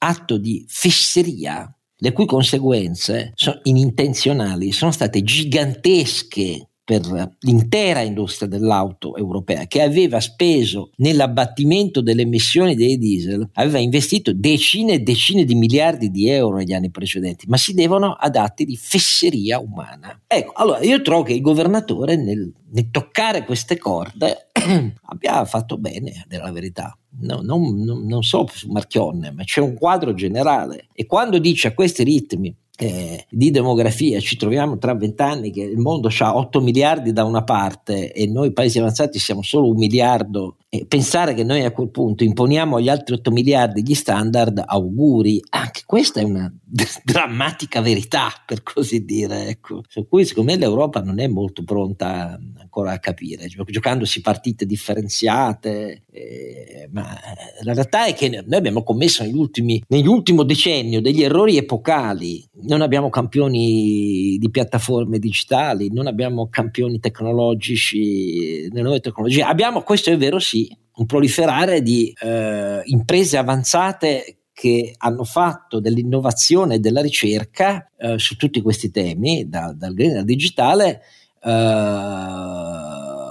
atto 0.00 0.36
di 0.36 0.64
fesseria 0.68 1.72
le 2.00 2.12
cui 2.12 2.26
conseguenze 2.26 3.32
sono 3.34 3.58
inintenzionali 3.64 4.70
sono 4.70 4.92
state 4.92 5.22
gigantesche 5.22 6.67
per 6.88 7.36
l'intera 7.40 8.00
industria 8.00 8.48
dell'auto 8.48 9.14
europea 9.14 9.66
che 9.66 9.82
aveva 9.82 10.20
speso 10.20 10.92
nell'abbattimento 10.96 12.00
delle 12.00 12.22
emissioni 12.22 12.74
dei 12.74 12.96
diesel, 12.96 13.46
aveva 13.52 13.78
investito 13.78 14.32
decine 14.32 14.94
e 14.94 15.00
decine 15.00 15.44
di 15.44 15.54
miliardi 15.54 16.10
di 16.10 16.30
euro 16.30 16.56
negli 16.56 16.72
anni 16.72 16.90
precedenti, 16.90 17.44
ma 17.46 17.58
si 17.58 17.74
devono 17.74 18.14
ad 18.14 18.36
atti 18.36 18.64
di 18.64 18.74
fesseria 18.74 19.58
umana. 19.58 20.18
Ecco, 20.26 20.52
allora 20.54 20.80
io 20.80 21.02
trovo 21.02 21.24
che 21.24 21.34
il 21.34 21.42
governatore 21.42 22.16
nel, 22.16 22.50
nel 22.70 22.90
toccare 22.90 23.44
queste 23.44 23.76
corde 23.76 24.48
abbia 25.08 25.44
fatto 25.44 25.76
bene, 25.76 26.22
a 26.22 26.26
dire 26.26 26.42
la 26.42 26.52
verità. 26.52 26.96
No, 27.20 27.40
non, 27.42 27.84
non, 27.84 28.06
non 28.06 28.22
so 28.22 28.48
su 28.50 28.70
Marchionne, 28.70 29.30
ma 29.30 29.44
c'è 29.44 29.60
un 29.60 29.74
quadro 29.74 30.14
generale 30.14 30.86
e 30.94 31.04
quando 31.04 31.38
dice 31.38 31.68
a 31.68 31.74
questi 31.74 32.02
ritmi 32.02 32.56
eh, 32.80 33.26
di 33.28 33.50
demografia 33.50 34.20
ci 34.20 34.36
troviamo 34.36 34.78
tra 34.78 34.94
vent'anni 34.94 35.50
che 35.50 35.62
il 35.62 35.78
mondo 35.78 36.10
ha 36.16 36.36
8 36.36 36.60
miliardi 36.60 37.12
da 37.12 37.24
una 37.24 37.42
parte 37.42 38.12
e 38.12 38.26
noi 38.28 38.52
paesi 38.52 38.78
avanzati 38.78 39.18
siamo 39.18 39.42
solo 39.42 39.68
un 39.68 39.76
miliardo 39.76 40.58
e 40.70 40.84
pensare 40.86 41.32
che 41.32 41.44
noi 41.44 41.64
a 41.64 41.70
quel 41.70 41.90
punto 41.90 42.24
imponiamo 42.24 42.76
agli 42.76 42.90
altri 42.90 43.14
8 43.14 43.30
miliardi 43.30 43.82
gli 43.82 43.94
standard, 43.94 44.62
auguri, 44.66 45.42
anche 45.48 45.82
questa 45.86 46.20
è 46.20 46.24
una 46.24 46.52
d- 46.62 46.84
drammatica 47.04 47.80
verità 47.80 48.30
per 48.44 48.62
così 48.62 49.04
dire, 49.04 49.46
ecco, 49.46 49.82
su 49.88 50.06
cui 50.06 50.26
secondo 50.26 50.52
me 50.52 50.58
l'Europa 50.58 51.00
non 51.00 51.20
è 51.20 51.26
molto 51.26 51.64
pronta 51.64 52.38
ancora 52.58 52.92
a 52.92 52.98
capire, 52.98 53.46
giocandosi 53.46 54.20
partite 54.20 54.66
differenziate, 54.66 56.02
eh, 56.10 56.88
ma 56.92 57.18
la 57.62 57.72
realtà 57.72 58.04
è 58.04 58.12
che 58.12 58.28
noi 58.28 58.58
abbiamo 58.58 58.82
commesso 58.82 59.22
negli 59.22 59.36
ultimi, 59.36 59.82
nell'ultimo 59.88 60.42
decennio 60.42 61.00
degli 61.00 61.22
errori 61.22 61.56
epocali, 61.56 62.46
non 62.64 62.82
abbiamo 62.82 63.08
campioni 63.08 64.36
di 64.38 64.50
piattaforme 64.50 65.18
digitali, 65.18 65.90
non 65.90 66.06
abbiamo 66.06 66.48
campioni 66.50 66.98
tecnologici, 66.98 68.68
nelle 68.68 68.82
nuove 68.82 69.00
tecnologie, 69.00 69.42
abbiamo, 69.42 69.82
questo 69.82 70.10
è 70.10 70.16
vero 70.18 70.38
sì, 70.38 70.57
un 70.94 71.06
proliferare 71.06 71.82
di 71.82 72.12
eh, 72.20 72.80
imprese 72.84 73.36
avanzate 73.36 74.38
che 74.52 74.94
hanno 74.96 75.22
fatto 75.22 75.78
dell'innovazione 75.78 76.74
e 76.74 76.78
della 76.80 77.00
ricerca 77.00 77.90
eh, 77.96 78.18
su 78.18 78.36
tutti 78.36 78.60
questi 78.60 78.90
temi, 78.90 79.48
da, 79.48 79.72
dal 79.72 79.94
green 79.94 80.16
al 80.16 80.24
digitale, 80.24 81.02
eh, 81.40 81.50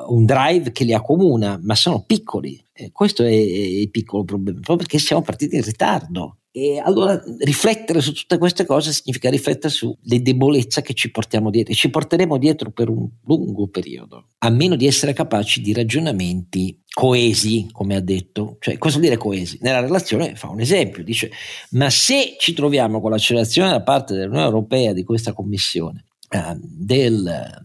un 0.07 0.23
drive 0.23 0.71
che 0.71 0.85
li 0.85 0.93
accomuna, 0.93 1.59
ma 1.61 1.75
sono 1.75 2.03
piccoli. 2.03 2.63
Questo 2.93 3.23
è 3.23 3.31
il 3.31 3.89
piccolo 3.89 4.23
problema, 4.23 4.59
proprio 4.59 4.77
perché 4.87 4.99
siamo 4.99 5.21
partiti 5.21 5.55
in 5.55 5.63
ritardo 5.63 6.36
E 6.57 6.81
allora 6.83 7.21
riflettere 7.41 8.01
su 8.01 8.13
tutte 8.13 8.39
queste 8.39 8.65
cose 8.65 8.91
significa 8.91 9.29
riflettere 9.29 9.71
sulle 9.71 10.23
debolezze 10.23 10.81
che 10.81 10.95
ci 10.95 11.11
portiamo 11.11 11.51
dietro 11.51 11.71
e 11.71 11.75
ci 11.75 11.91
porteremo 11.91 12.35
dietro 12.39 12.71
per 12.71 12.89
un 12.89 13.07
lungo 13.25 13.67
periodo, 13.67 14.29
a 14.39 14.49
meno 14.49 14.75
di 14.75 14.87
essere 14.87 15.13
capaci 15.13 15.61
di 15.61 15.71
ragionamenti 15.71 16.81
coesi, 16.91 17.67
come 17.71 17.95
ha 17.95 17.99
detto. 17.99 18.57
Cioè, 18.59 18.79
cosa 18.79 18.97
vuol 18.97 19.07
dire 19.07 19.21
coesi? 19.21 19.59
Nella 19.61 19.81
relazione 19.81 20.33
fa 20.33 20.49
un 20.49 20.59
esempio, 20.59 21.03
dice, 21.03 21.29
ma 21.71 21.91
se 21.91 22.37
ci 22.39 22.53
troviamo 22.53 23.01
con 23.01 23.11
l'accelerazione 23.11 23.69
da 23.69 23.83
parte 23.83 24.15
dell'Unione 24.15 24.45
Europea, 24.45 24.93
di 24.93 25.03
questa 25.03 25.33
Commissione, 25.33 26.05
eh, 26.27 26.57
del, 26.59 27.61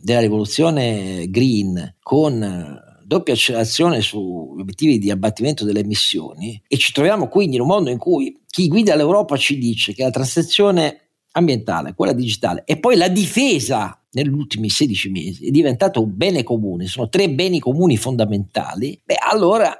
della 0.00 0.20
rivoluzione 0.20 1.28
green, 1.28 1.96
con 2.00 2.88
doppia 3.10 3.34
accelerazione 3.34 4.02
sugli 4.02 4.60
obiettivi 4.60 5.00
di 5.00 5.10
abbattimento 5.10 5.64
delle 5.64 5.80
emissioni 5.80 6.62
e 6.68 6.76
ci 6.76 6.92
troviamo 6.92 7.26
quindi 7.26 7.56
in 7.56 7.62
un 7.62 7.66
mondo 7.66 7.90
in 7.90 7.98
cui 7.98 8.40
chi 8.46 8.68
guida 8.68 8.94
l'Europa 8.94 9.36
ci 9.36 9.58
dice 9.58 9.92
che 9.92 10.04
la 10.04 10.10
transizione 10.10 11.00
ambientale, 11.32 11.94
quella 11.94 12.12
digitale 12.12 12.62
e 12.64 12.78
poi 12.78 12.94
la 12.94 13.08
difesa 13.08 14.00
negli 14.12 14.28
ultimi 14.28 14.68
16 14.68 15.10
mesi 15.10 15.48
è 15.48 15.50
diventato 15.50 16.00
un 16.00 16.12
bene 16.14 16.44
comune, 16.44 16.86
sono 16.86 17.08
tre 17.08 17.28
beni 17.30 17.58
comuni 17.58 17.96
fondamentali, 17.96 19.00
beh 19.04 19.16
allora 19.28 19.76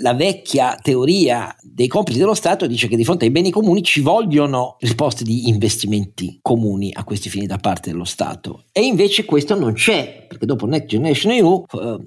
la 0.00 0.14
vecchia 0.14 0.78
teoria 0.80 1.54
dei 1.60 1.86
compiti 1.86 2.18
dello 2.18 2.34
Stato 2.34 2.66
dice 2.66 2.88
che 2.88 2.96
di 2.96 3.04
fronte 3.04 3.26
ai 3.26 3.30
beni 3.30 3.50
comuni 3.50 3.82
ci 3.82 4.00
vogliono 4.00 4.76
risposte 4.80 5.24
di 5.24 5.48
investimenti 5.48 6.38
comuni 6.40 6.90
a 6.92 7.04
questi 7.04 7.28
fini 7.28 7.46
da 7.46 7.58
parte 7.58 7.90
dello 7.90 8.04
Stato. 8.04 8.64
E 8.72 8.82
invece 8.82 9.24
questo 9.24 9.58
non 9.58 9.74
c'è 9.74 10.26
perché 10.26 10.46
dopo 10.46 10.66
Next 10.66 10.88
Generation 10.88 11.32
EU 11.32 11.64
eh, 11.70 11.98